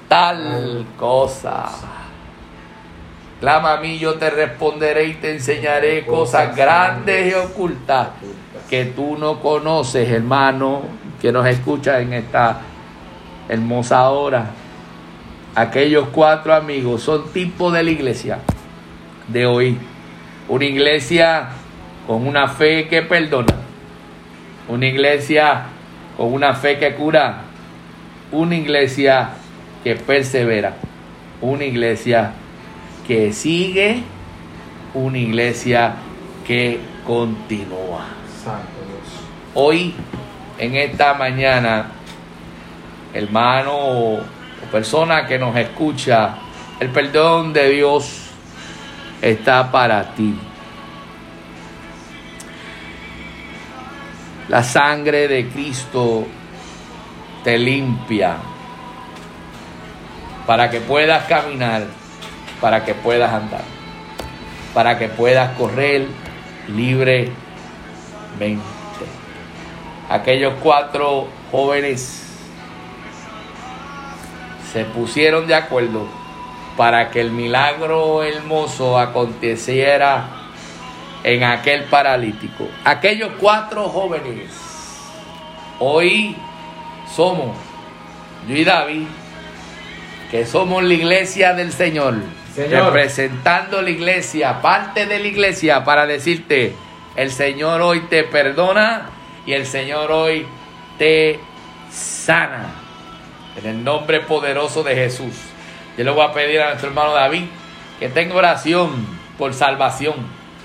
tal 0.07 0.85
cosa. 0.97 1.65
Clama 3.39 3.73
a 3.73 3.77
mí, 3.77 3.99
yo 3.99 4.15
te 4.15 4.29
responderé 4.29 5.05
y 5.05 5.13
te 5.15 5.31
enseñaré 5.31 6.05
cosas 6.05 6.55
grandes 6.55 7.31
y 7.31 7.35
ocultas 7.35 8.09
que 8.69 8.85
tú 8.85 9.15
no 9.17 9.39
conoces, 9.39 10.09
hermano, 10.09 10.81
que 11.21 11.31
nos 11.31 11.45
escucha 11.45 11.99
en 11.99 12.13
esta 12.13 12.61
hermosa 13.47 14.09
hora. 14.09 14.47
Aquellos 15.53 16.07
cuatro 16.11 16.53
amigos 16.53 17.03
son 17.03 17.31
tipo 17.31 17.71
de 17.71 17.83
la 17.83 17.91
iglesia 17.91 18.39
de 19.27 19.45
hoy. 19.45 19.77
Una 20.49 20.65
iglesia 20.65 21.49
con 22.07 22.27
una 22.27 22.47
fe 22.47 22.87
que 22.87 23.03
perdona. 23.03 23.55
Una 24.67 24.85
iglesia 24.87 25.63
con 26.15 26.33
una 26.33 26.53
fe 26.53 26.79
que 26.79 26.95
cura. 26.95 27.41
Una 28.31 28.55
iglesia 28.55 29.29
que 29.83 29.95
persevera. 29.95 30.75
Una 31.41 31.65
iglesia 31.65 32.33
que 33.07 33.33
sigue. 33.33 34.03
Una 34.93 35.17
iglesia 35.17 35.95
que 36.45 36.79
continúa. 37.05 38.05
Hoy, 39.53 39.93
en 40.57 40.75
esta 40.75 41.13
mañana, 41.13 41.91
hermano 43.13 43.73
o 43.75 44.19
persona 44.71 45.25
que 45.25 45.37
nos 45.37 45.55
escucha, 45.55 46.35
el 46.79 46.89
perdón 46.89 47.53
de 47.53 47.69
Dios 47.69 48.29
está 49.21 49.71
para 49.71 50.13
ti. 50.13 50.35
La 54.49 54.63
sangre 54.63 55.27
de 55.27 55.47
Cristo 55.49 56.25
te 57.43 57.57
limpia 57.57 58.37
para 60.47 60.69
que 60.69 60.79
puedas 60.79 61.25
caminar, 61.25 61.83
para 62.61 62.85
que 62.85 62.95
puedas 62.95 63.31
andar, 63.31 63.65
para 64.73 64.97
que 64.97 65.09
puedas 65.09 65.55
correr 65.57 66.07
libremente. 66.69 67.35
Aquellos 70.09 70.53
cuatro 70.63 71.27
jóvenes 71.51 72.23
se 74.71 74.85
pusieron 74.85 75.47
de 75.47 75.55
acuerdo 75.55 76.07
para 76.77 77.09
que 77.09 77.19
el 77.19 77.31
milagro 77.31 78.23
hermoso 78.23 78.97
aconteciera 78.97 80.29
en 81.23 81.43
aquel 81.43 81.83
paralítico. 81.85 82.69
Aquellos 82.85 83.31
cuatro 83.37 83.89
jóvenes, 83.89 84.49
hoy 85.79 86.37
somos, 87.13 87.57
yo 88.47 88.55
y 88.55 88.63
David, 88.63 89.07
que 90.31 90.45
somos 90.45 90.83
la 90.83 90.93
iglesia 90.93 91.53
del 91.53 91.71
Señor, 91.71 92.15
Señor. 92.53 92.85
representando 92.85 93.81
la 93.81 93.89
iglesia, 93.89 94.61
parte 94.61 95.05
de 95.05 95.19
la 95.19 95.27
iglesia, 95.27 95.83
para 95.83 96.05
decirte, 96.05 96.73
el 97.15 97.31
Señor 97.31 97.81
hoy 97.81 98.01
te 98.01 98.23
perdona 98.23 99.09
y 99.45 99.53
el 99.53 99.65
Señor 99.65 100.11
hoy 100.11 100.45
te 100.97 101.39
sana. 101.91 102.73
En 103.57 103.65
el 103.65 103.83
nombre 103.83 104.19
poderoso 104.19 104.83
de 104.83 104.93
Jesús. 104.93 105.33
Yo 105.97 106.03
le 106.03 106.11
voy 106.11 106.23
a 106.23 106.31
pedir 106.31 106.61
a 106.61 106.67
nuestro 106.67 106.89
hermano 106.89 107.13
David 107.13 107.45
que 107.99 108.09
tenga 108.09 108.35
oración 108.35 109.07
por 109.37 109.53
salvación. 109.53 110.15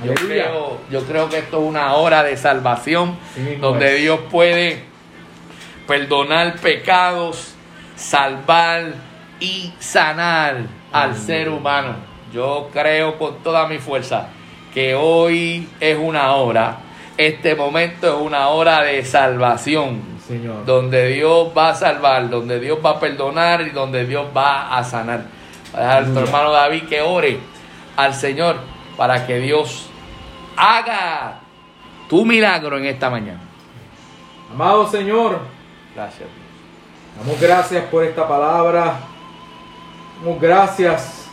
Yo 0.05 0.15
creo, 0.15 0.81
yo 0.91 1.05
creo 1.05 1.31
que 1.31 1.39
esto 1.39 1.63
es 1.63 1.69
una 1.69 1.95
hora 1.95 2.23
de 2.25 2.37
salvación 2.37 3.17
Sí 3.35 3.57
donde 3.61 3.95
es. 3.95 4.01
Dios 4.03 4.21
puede 4.31 4.83
perdonar 5.87 6.57
pecados, 6.57 7.55
salvar 7.97 8.95
y 9.43 9.73
sanar 9.81 10.57
al 10.93 11.17
ser 11.17 11.49
humano. 11.49 11.95
Yo 12.33 12.71
creo 12.73 13.19
con 13.19 13.43
toda 13.43 13.67
mi 13.67 13.79
fuerza 13.79 14.29
que 14.73 14.95
hoy 14.95 15.69
es 15.81 15.99
una 15.99 16.33
hora, 16.33 16.77
este 17.17 17.55
momento 17.55 18.07
es 18.07 18.15
una 18.27 18.49
hora 18.49 18.83
de 18.83 19.05
salvación 19.05 20.01
Señor. 20.27 20.65
donde 20.65 21.09
Dios 21.09 21.49
va 21.57 21.71
a 21.71 21.75
salvar, 21.75 22.31
donde 22.31 22.59
Dios 22.61 22.79
va 22.85 22.91
a 22.91 23.01
perdonar 23.01 23.61
y 23.63 23.71
donde 23.71 24.07
Dios 24.07 24.27
va 24.35 24.77
a 24.77 24.83
sanar. 24.85 25.25
Voy 25.73 25.81
a 25.81 25.85
dejar 25.85 25.97
a 25.97 26.01
nuestro 26.03 26.21
Aleluya. 26.21 26.39
hermano 26.39 26.53
David 26.53 26.83
que 26.89 27.01
ore 27.03 27.39
al 27.97 28.15
Señor 28.15 28.57
para 28.97 29.27
que 29.27 29.39
Dios 29.41 29.89
haga 30.57 31.41
tu 32.09 32.25
milagro 32.25 32.79
en 32.79 32.87
esta 32.87 33.11
mañana. 33.11 33.41
Amado 34.53 34.87
Señor, 34.87 35.39
Gracias. 35.95 36.29
damos 37.19 37.39
gracias 37.41 37.85
por 37.91 38.05
esta 38.05 38.27
palabra. 38.27 38.97
Damos 40.23 40.41
gracias 40.41 41.27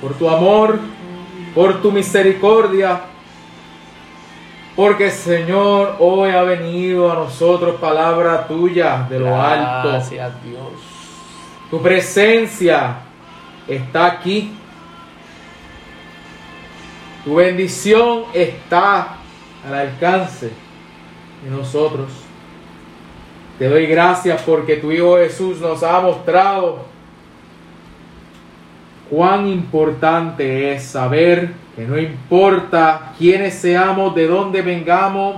por 0.00 0.14
tu 0.14 0.26
amor, 0.26 0.78
por 1.54 1.82
tu 1.82 1.92
misericordia. 1.92 3.02
Porque 4.74 5.10
Señor, 5.10 5.96
hoy 5.98 6.30
ha 6.30 6.44
venido 6.44 7.12
a 7.12 7.14
nosotros 7.14 7.78
palabra 7.78 8.46
tuya 8.46 9.06
de 9.10 9.18
lo 9.18 9.38
alto. 9.38 9.90
Gracias 9.90 10.32
Dios. 10.44 10.62
Tu 11.70 11.82
presencia 11.82 12.96
está 13.68 14.06
aquí. 14.06 14.54
Tu 17.22 17.34
bendición 17.34 18.24
está 18.32 19.16
al 19.66 19.74
alcance 19.74 20.52
de 21.44 21.50
nosotros. 21.50 22.08
Te 23.58 23.68
doy 23.68 23.86
gracias 23.86 24.40
porque 24.40 24.76
tu 24.76 24.90
Hijo 24.90 25.18
Jesús 25.18 25.60
nos 25.60 25.82
ha 25.82 26.00
mostrado 26.00 26.91
cuán 29.12 29.46
importante 29.46 30.72
es 30.72 30.84
saber 30.84 31.52
que 31.76 31.84
no 31.84 31.98
importa 31.98 33.12
quiénes 33.18 33.52
seamos, 33.52 34.14
de 34.14 34.26
dónde 34.26 34.62
vengamos, 34.62 35.36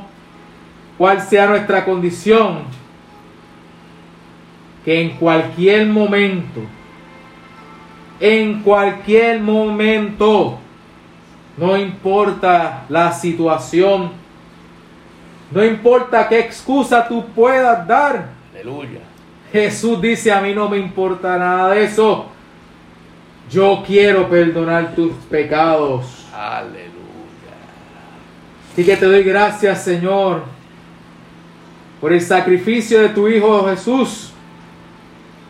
cuál 0.96 1.20
sea 1.20 1.48
nuestra 1.48 1.84
condición, 1.84 2.66
que 4.84 5.00
en 5.02 5.16
cualquier 5.16 5.88
momento, 5.88 6.60
en 8.20 8.62
cualquier 8.62 9.40
momento, 9.40 10.60
no 11.56 11.76
importa 11.76 12.84
la 12.88 13.10
situación, 13.12 14.12
no 15.50 15.64
importa 15.64 16.28
qué 16.28 16.38
excusa 16.38 17.08
tú 17.08 17.24
puedas 17.34 17.84
dar, 17.88 18.28
Aleluya. 18.52 19.00
Jesús 19.50 20.00
dice, 20.00 20.30
a 20.30 20.40
mí 20.40 20.54
no 20.54 20.68
me 20.68 20.78
importa 20.78 21.36
nada 21.36 21.70
de 21.70 21.82
eso. 21.82 22.33
Yo 23.50 23.82
quiero 23.86 24.28
perdonar 24.28 24.94
tus 24.94 25.12
pecados. 25.30 26.26
Aleluya. 26.34 26.94
Así 28.72 28.84
que 28.84 28.96
te 28.96 29.06
doy 29.06 29.22
gracias, 29.22 29.84
Señor, 29.84 30.42
por 32.00 32.12
el 32.12 32.20
sacrificio 32.20 33.00
de 33.00 33.10
tu 33.10 33.28
Hijo 33.28 33.68
Jesús. 33.68 34.32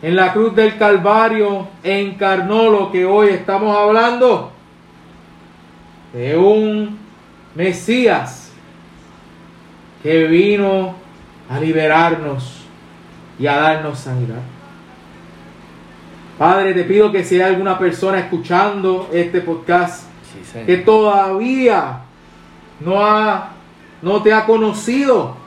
En 0.01 0.15
la 0.15 0.33
cruz 0.33 0.55
del 0.55 0.77
Calvario 0.77 1.67
encarnó 1.83 2.69
lo 2.69 2.91
que 2.91 3.05
hoy 3.05 3.29
estamos 3.29 3.75
hablando 3.75 4.51
de 6.13 6.37
un 6.37 6.99
Mesías 7.55 8.51
que 10.03 10.25
vino 10.25 10.93
a 11.49 11.59
liberarnos 11.59 12.65
y 13.39 13.47
a 13.47 13.55
darnos 13.55 13.99
sanidad. 13.99 14.54
Padre, 16.37 16.73
te 16.73 16.83
pido 16.83 17.11
que 17.11 17.23
si 17.23 17.35
hay 17.35 17.53
alguna 17.53 17.79
persona 17.79 18.19
escuchando 18.19 19.09
este 19.13 19.41
podcast 19.41 20.03
Sí, 20.51 20.59
que 20.65 20.77
todavía 20.77 21.99
no, 22.81 23.05
ha, 23.05 23.51
no 24.01 24.21
te 24.21 24.33
ha 24.33 24.45
conocido, 24.45 25.37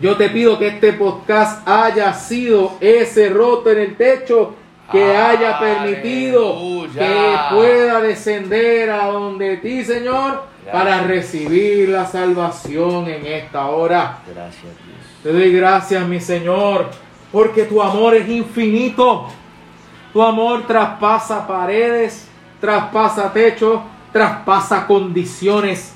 yo 0.00 0.16
te 0.16 0.30
pido 0.30 0.58
que 0.58 0.68
este 0.68 0.94
podcast 0.94 1.66
haya 1.68 2.12
sido 2.14 2.72
ese 2.80 3.28
roto 3.28 3.70
en 3.70 3.78
el 3.78 3.96
techo 3.96 4.54
que 4.90 5.16
haya 5.16 5.58
permitido 5.58 6.56
Aleluya. 6.56 7.00
que 7.00 7.54
pueda 7.54 8.00
descender 8.00 8.90
a 8.90 9.06
donde 9.06 9.58
ti, 9.58 9.84
Señor, 9.84 10.42
para 10.70 11.02
recibir 11.02 11.90
la 11.90 12.06
salvación 12.06 13.08
en 13.08 13.26
esta 13.26 13.66
hora. 13.66 14.18
Gracias, 14.26 14.62
Dios. 14.62 15.22
Te 15.22 15.32
doy 15.32 15.52
gracias, 15.52 16.06
mi 16.06 16.20
Señor, 16.20 16.90
porque 17.34 17.64
tu 17.64 17.82
amor 17.82 18.14
es 18.14 18.28
infinito. 18.28 19.26
Tu 20.12 20.22
amor 20.22 20.68
traspasa 20.68 21.44
paredes, 21.44 22.28
traspasa 22.60 23.32
techos, 23.32 23.80
traspasa 24.12 24.86
condiciones, 24.86 25.92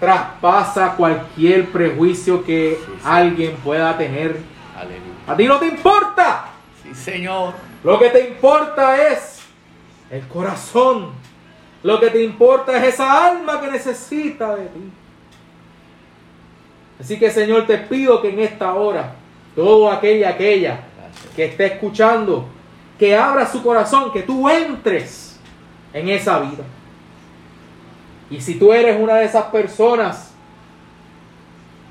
traspasa 0.00 0.96
cualquier 0.96 1.66
prejuicio 1.66 2.44
que 2.44 2.80
Sí, 2.84 2.92
alguien 3.04 3.54
pueda 3.62 3.96
tener. 3.96 4.40
Aleluya. 4.76 5.14
A 5.28 5.36
ti 5.36 5.46
no 5.46 5.60
te 5.60 5.68
importa. 5.68 6.46
Sí, 6.82 6.92
Señor. 6.92 7.54
Lo 7.84 7.96
que 8.00 8.10
te 8.10 8.28
importa 8.28 9.10
es 9.12 9.38
el 10.10 10.26
corazón. 10.26 11.10
Lo 11.84 12.00
que 12.00 12.10
te 12.10 12.24
importa 12.24 12.76
es 12.76 12.94
esa 12.94 13.28
alma 13.28 13.60
que 13.60 13.70
necesita 13.70 14.56
de 14.56 14.66
ti. 14.66 14.90
Así 16.98 17.20
que 17.20 17.30
Señor, 17.30 17.68
te 17.68 17.78
pido 17.78 18.20
que 18.20 18.30
en 18.30 18.40
esta 18.40 18.74
hora, 18.74 19.14
todo 19.56 19.90
aquel 19.90 20.18
y 20.18 20.24
aquella 20.24 20.80
que 21.34 21.46
esté 21.46 21.66
escuchando, 21.66 22.46
que 22.98 23.16
abra 23.16 23.46
su 23.50 23.62
corazón, 23.62 24.12
que 24.12 24.22
tú 24.22 24.48
entres 24.48 25.40
en 25.92 26.08
esa 26.10 26.38
vida. 26.38 26.62
Y 28.30 28.40
si 28.40 28.58
tú 28.58 28.72
eres 28.72 29.00
una 29.00 29.14
de 29.16 29.24
esas 29.24 29.44
personas 29.46 30.34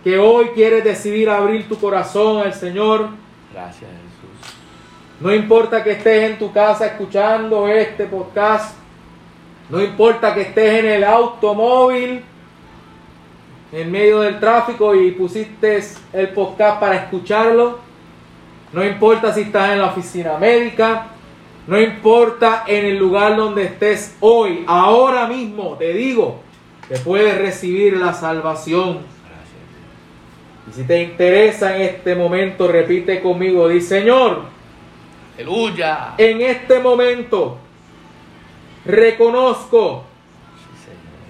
que 0.04 0.18
hoy 0.20 0.50
quieres 0.54 0.84
decidir 0.84 1.30
abrir 1.30 1.68
tu 1.68 1.78
corazón 1.78 2.38
al 2.46 2.54
Señor, 2.54 3.10
Gracias, 3.52 3.90
Jesús. 3.90 4.56
no 5.20 5.34
importa 5.34 5.84
que 5.84 5.92
estés 5.92 6.30
en 6.30 6.38
tu 6.38 6.52
casa 6.52 6.86
escuchando 6.86 7.68
este 7.68 8.06
podcast, 8.06 8.76
no 9.70 9.82
importa 9.82 10.36
que 10.36 10.42
estés 10.42 10.84
en 10.84 10.86
el 10.88 11.04
automóvil, 11.04 12.24
en 13.76 13.92
medio 13.92 14.22
del 14.22 14.40
tráfico 14.40 14.96
y 14.96 15.12
pusiste 15.12 15.84
el 16.14 16.30
podcast 16.30 16.80
para 16.80 16.96
escucharlo, 16.96 17.80
no 18.72 18.86
importa 18.86 19.34
si 19.34 19.42
estás 19.42 19.72
en 19.72 19.80
la 19.80 19.88
oficina 19.88 20.38
médica, 20.38 21.08
no 21.68 21.80
importa 21.80 22.64
en 22.68 22.86
el 22.86 22.98
lugar 22.98 23.36
donde 23.36 23.64
estés 23.64 24.16
hoy, 24.22 24.64
ahora 24.66 25.28
mismo 25.28 25.76
te 25.78 25.94
digo 25.94 26.40
que 26.88 26.98
puedes 27.00 27.38
recibir 27.38 27.98
la 27.98 28.14
salvación. 28.14 29.00
Y 30.70 30.74
si 30.74 30.84
te 30.84 31.04
interesa 31.04 31.76
en 31.76 31.82
este 31.82 32.16
momento, 32.16 32.70
repite 32.70 33.20
conmigo, 33.20 33.68
di 33.68 33.82
Señor, 33.82 34.44
Aleluya. 35.36 36.14
en 36.18 36.42
este 36.42 36.80
momento 36.80 37.58
reconozco 38.86 40.04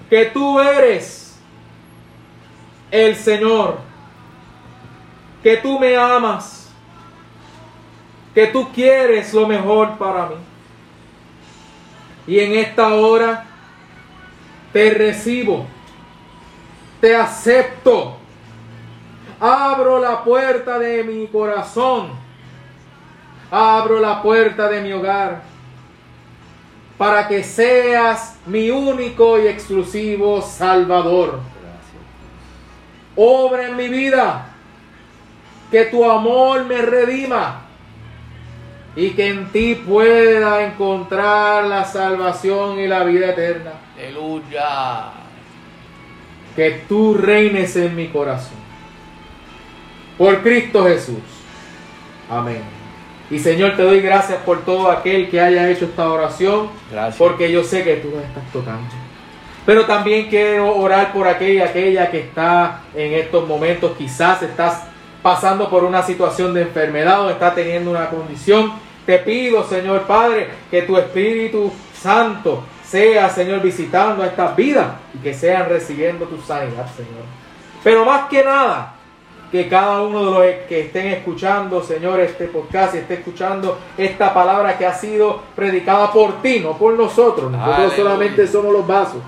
que 0.08 0.26
tú 0.26 0.60
eres 0.60 1.15
el 2.90 3.16
Señor, 3.16 3.78
que 5.42 5.56
tú 5.56 5.78
me 5.78 5.96
amas, 5.96 6.70
que 8.34 8.46
tú 8.48 8.70
quieres 8.72 9.32
lo 9.32 9.46
mejor 9.46 9.96
para 9.98 10.26
mí. 10.26 10.34
Y 12.26 12.40
en 12.40 12.54
esta 12.54 12.94
hora 12.94 13.44
te 14.72 14.90
recibo, 14.90 15.66
te 17.00 17.14
acepto, 17.14 18.16
abro 19.38 20.00
la 20.00 20.24
puerta 20.24 20.78
de 20.78 21.04
mi 21.04 21.26
corazón, 21.28 22.10
abro 23.50 24.00
la 24.00 24.22
puerta 24.22 24.68
de 24.68 24.80
mi 24.80 24.92
hogar 24.92 25.42
para 26.98 27.28
que 27.28 27.44
seas 27.44 28.38
mi 28.46 28.70
único 28.70 29.38
y 29.38 29.46
exclusivo 29.48 30.40
Salvador. 30.40 31.40
Obra 33.16 33.68
en 33.68 33.76
mi 33.76 33.88
vida, 33.88 34.46
que 35.70 35.86
tu 35.86 36.08
amor 36.08 36.64
me 36.64 36.82
redima 36.82 37.62
y 38.94 39.10
que 39.10 39.28
en 39.28 39.46
ti 39.52 39.74
pueda 39.74 40.64
encontrar 40.64 41.64
la 41.64 41.84
salvación 41.84 42.78
y 42.78 42.86
la 42.86 43.04
vida 43.04 43.30
eterna. 43.30 43.72
Aleluya. 43.98 45.12
Que 46.54 46.82
tú 46.88 47.14
reines 47.14 47.76
en 47.76 47.94
mi 47.94 48.08
corazón. 48.08 48.58
Por 50.16 50.42
Cristo 50.42 50.84
Jesús. 50.84 51.18
Amén. 52.30 52.62
Y 53.30 53.38
Señor, 53.38 53.76
te 53.76 53.82
doy 53.82 54.00
gracias 54.00 54.38
por 54.38 54.64
todo 54.64 54.90
aquel 54.90 55.28
que 55.28 55.40
haya 55.40 55.68
hecho 55.68 55.86
esta 55.86 56.08
oración. 56.10 56.70
Gracias. 56.90 57.16
Porque 57.16 57.50
yo 57.52 57.64
sé 57.64 57.84
que 57.84 57.96
tú 57.96 58.08
estás 58.18 58.50
tocando. 58.52 59.05
Pero 59.66 59.84
también 59.84 60.28
quiero 60.28 60.76
orar 60.76 61.12
por 61.12 61.26
aquella, 61.26 61.64
aquella 61.64 62.08
que 62.08 62.20
está 62.20 62.82
en 62.94 63.14
estos 63.14 63.46
momentos, 63.48 63.96
quizás 63.98 64.40
estás 64.42 64.84
pasando 65.22 65.68
por 65.68 65.82
una 65.82 66.04
situación 66.04 66.54
de 66.54 66.62
enfermedad 66.62 67.26
o 67.26 67.30
está 67.30 67.52
teniendo 67.52 67.90
una 67.90 68.08
condición. 68.08 68.72
Te 69.04 69.18
pido, 69.18 69.64
Señor 69.64 70.02
Padre, 70.02 70.48
que 70.70 70.82
tu 70.82 70.96
Espíritu 70.96 71.72
Santo 71.92 72.62
sea, 72.84 73.28
Señor, 73.28 73.60
visitando 73.60 74.24
estas 74.24 74.54
vidas 74.54 74.86
y 75.12 75.18
que 75.18 75.34
sean 75.34 75.68
recibiendo 75.68 76.26
tu 76.26 76.40
sanidad, 76.40 76.86
Señor. 76.94 77.24
Pero 77.82 78.04
más 78.04 78.28
que 78.28 78.44
nada, 78.44 78.94
que 79.50 79.68
cada 79.68 80.02
uno 80.02 80.24
de 80.24 80.30
los 80.30 80.66
que 80.68 80.82
estén 80.82 81.08
escuchando, 81.08 81.82
Señor, 81.82 82.20
este 82.20 82.46
podcast 82.46 82.94
y 82.94 82.98
esté 82.98 83.14
escuchando 83.14 83.78
esta 83.98 84.32
palabra 84.32 84.78
que 84.78 84.86
ha 84.86 84.94
sido 84.94 85.40
predicada 85.56 86.12
por 86.12 86.40
ti, 86.40 86.60
no 86.60 86.78
por 86.78 86.94
nosotros. 86.94 87.50
Nosotros 87.50 87.76
Aleluya. 87.76 87.96
solamente 87.96 88.46
somos 88.46 88.72
los 88.72 88.86
vasos. 88.86 89.22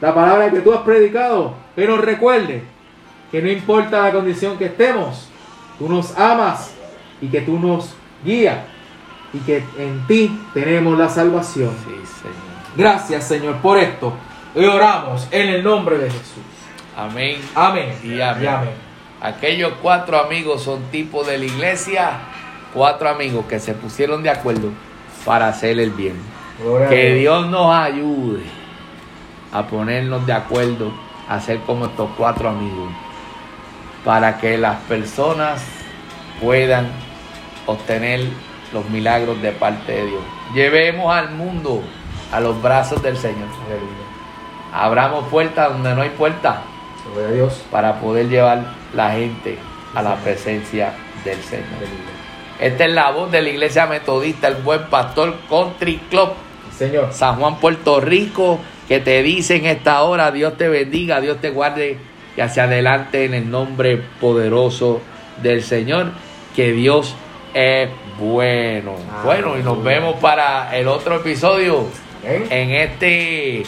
La 0.00 0.14
palabra 0.14 0.50
que 0.50 0.60
tú 0.60 0.72
has 0.72 0.80
predicado, 0.80 1.54
que 1.74 1.86
nos 1.86 2.00
recuerde 2.00 2.62
que 3.30 3.42
no 3.42 3.50
importa 3.50 4.02
la 4.02 4.12
condición 4.12 4.58
que 4.58 4.66
estemos, 4.66 5.28
tú 5.78 5.88
nos 5.88 6.16
amas 6.18 6.74
y 7.20 7.28
que 7.28 7.40
tú 7.40 7.58
nos 7.58 7.94
guías 8.24 8.58
y 9.32 9.38
que 9.38 9.64
en 9.78 10.06
ti 10.06 10.38
tenemos 10.54 10.98
la 10.98 11.08
salvación. 11.08 11.70
Sí, 11.84 11.94
Señor. 12.22 12.36
Gracias, 12.76 13.26
Señor, 13.26 13.56
por 13.56 13.78
esto. 13.78 14.12
Y 14.54 14.64
oramos 14.64 15.26
en 15.30 15.48
el 15.48 15.64
nombre 15.64 15.98
de 15.98 16.10
Jesús. 16.10 16.44
Amén. 16.96 17.40
Amén. 17.54 17.94
Y 18.02 18.20
amén. 18.20 18.70
Aquellos 19.20 19.72
cuatro 19.82 20.18
amigos 20.18 20.62
son 20.62 20.82
tipos 20.90 21.26
de 21.26 21.38
la 21.38 21.44
iglesia, 21.44 22.18
cuatro 22.72 23.08
amigos 23.08 23.46
que 23.46 23.58
se 23.58 23.74
pusieron 23.74 24.22
de 24.22 24.30
acuerdo 24.30 24.70
para 25.24 25.48
hacer 25.48 25.78
el 25.80 25.90
bien. 25.90 26.16
Gloria 26.62 26.88
Que 26.88 27.14
Dios 27.14 27.48
nos 27.48 27.74
ayude 27.74 28.55
a 29.52 29.66
ponernos 29.66 30.26
de 30.26 30.32
acuerdo, 30.32 30.92
a 31.28 31.40
ser 31.40 31.60
como 31.60 31.86
estos 31.86 32.10
cuatro 32.16 32.48
amigos, 32.48 32.90
para 34.04 34.38
que 34.38 34.58
las 34.58 34.76
personas 34.82 35.64
puedan 36.40 36.88
obtener 37.66 38.28
los 38.72 38.88
milagros 38.90 39.40
de 39.42 39.52
parte 39.52 39.92
de 39.92 40.06
Dios. 40.06 40.22
Llevemos 40.54 41.14
al 41.14 41.30
mundo 41.30 41.82
a 42.32 42.40
los 42.40 42.60
brazos 42.60 43.02
del 43.02 43.16
Señor. 43.16 43.48
Abramos 44.72 45.26
puertas 45.28 45.70
donde 45.70 45.94
no 45.94 46.02
hay 46.02 46.10
puertas 46.10 46.56
para 47.70 48.00
poder 48.00 48.28
llevar 48.28 48.64
la 48.94 49.12
gente 49.12 49.58
a 49.94 50.02
la 50.02 50.16
presencia 50.16 50.92
del 51.24 51.40
Señor. 51.42 51.66
Esta 52.60 52.84
es 52.84 52.92
la 52.92 53.10
voz 53.10 53.30
de 53.30 53.42
la 53.42 53.48
iglesia 53.50 53.86
metodista, 53.86 54.48
el 54.48 54.56
buen 54.56 54.84
pastor 54.88 55.36
Country 55.48 55.98
Club, 56.10 56.30
Señor. 56.76 57.12
San 57.12 57.36
Juan, 57.36 57.56
Puerto 57.56 58.00
Rico, 58.00 58.58
que 58.88 59.00
te 59.00 59.22
dice 59.22 59.56
en 59.56 59.66
esta 59.66 60.02
hora, 60.02 60.30
Dios 60.30 60.56
te 60.56 60.68
bendiga, 60.68 61.20
Dios 61.20 61.40
te 61.40 61.50
guarde 61.50 61.98
y 62.36 62.40
hacia 62.40 62.64
adelante 62.64 63.24
en 63.24 63.34
el 63.34 63.50
nombre 63.50 63.96
poderoso 64.20 65.00
del 65.42 65.62
Señor, 65.62 66.12
que 66.54 66.72
Dios 66.72 67.14
es 67.54 67.88
bueno. 68.18 68.94
Bueno, 69.24 69.58
y 69.58 69.62
nos 69.62 69.82
vemos 69.82 70.16
para 70.16 70.76
el 70.76 70.88
otro 70.88 71.16
episodio 71.16 71.86
Amén. 72.24 72.46
en 72.50 72.70
este 72.72 73.62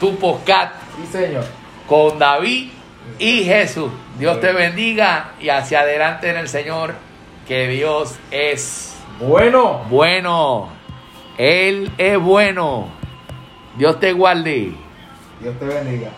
Tu 0.00 0.16
Podcast 0.18 0.74
Sí, 0.96 1.06
Señor. 1.12 1.44
con 1.86 2.18
David 2.18 2.68
y 3.18 3.44
Jesús. 3.44 3.90
Dios 4.18 4.40
te 4.40 4.52
bendiga 4.52 5.32
y 5.40 5.48
hacia 5.48 5.80
adelante 5.80 6.30
en 6.30 6.36
el 6.36 6.48
Señor, 6.48 6.94
que 7.46 7.68
Dios 7.68 8.16
es 8.30 8.94
Bueno. 9.20 9.84
bueno. 9.88 10.68
Él 11.38 11.90
es 11.98 12.18
bueno. 12.18 12.88
Dios 13.78 14.00
te 14.00 14.12
guarde. 14.12 14.72
Dios 15.40 15.56
te 15.56 15.64
bendiga. 15.64 16.10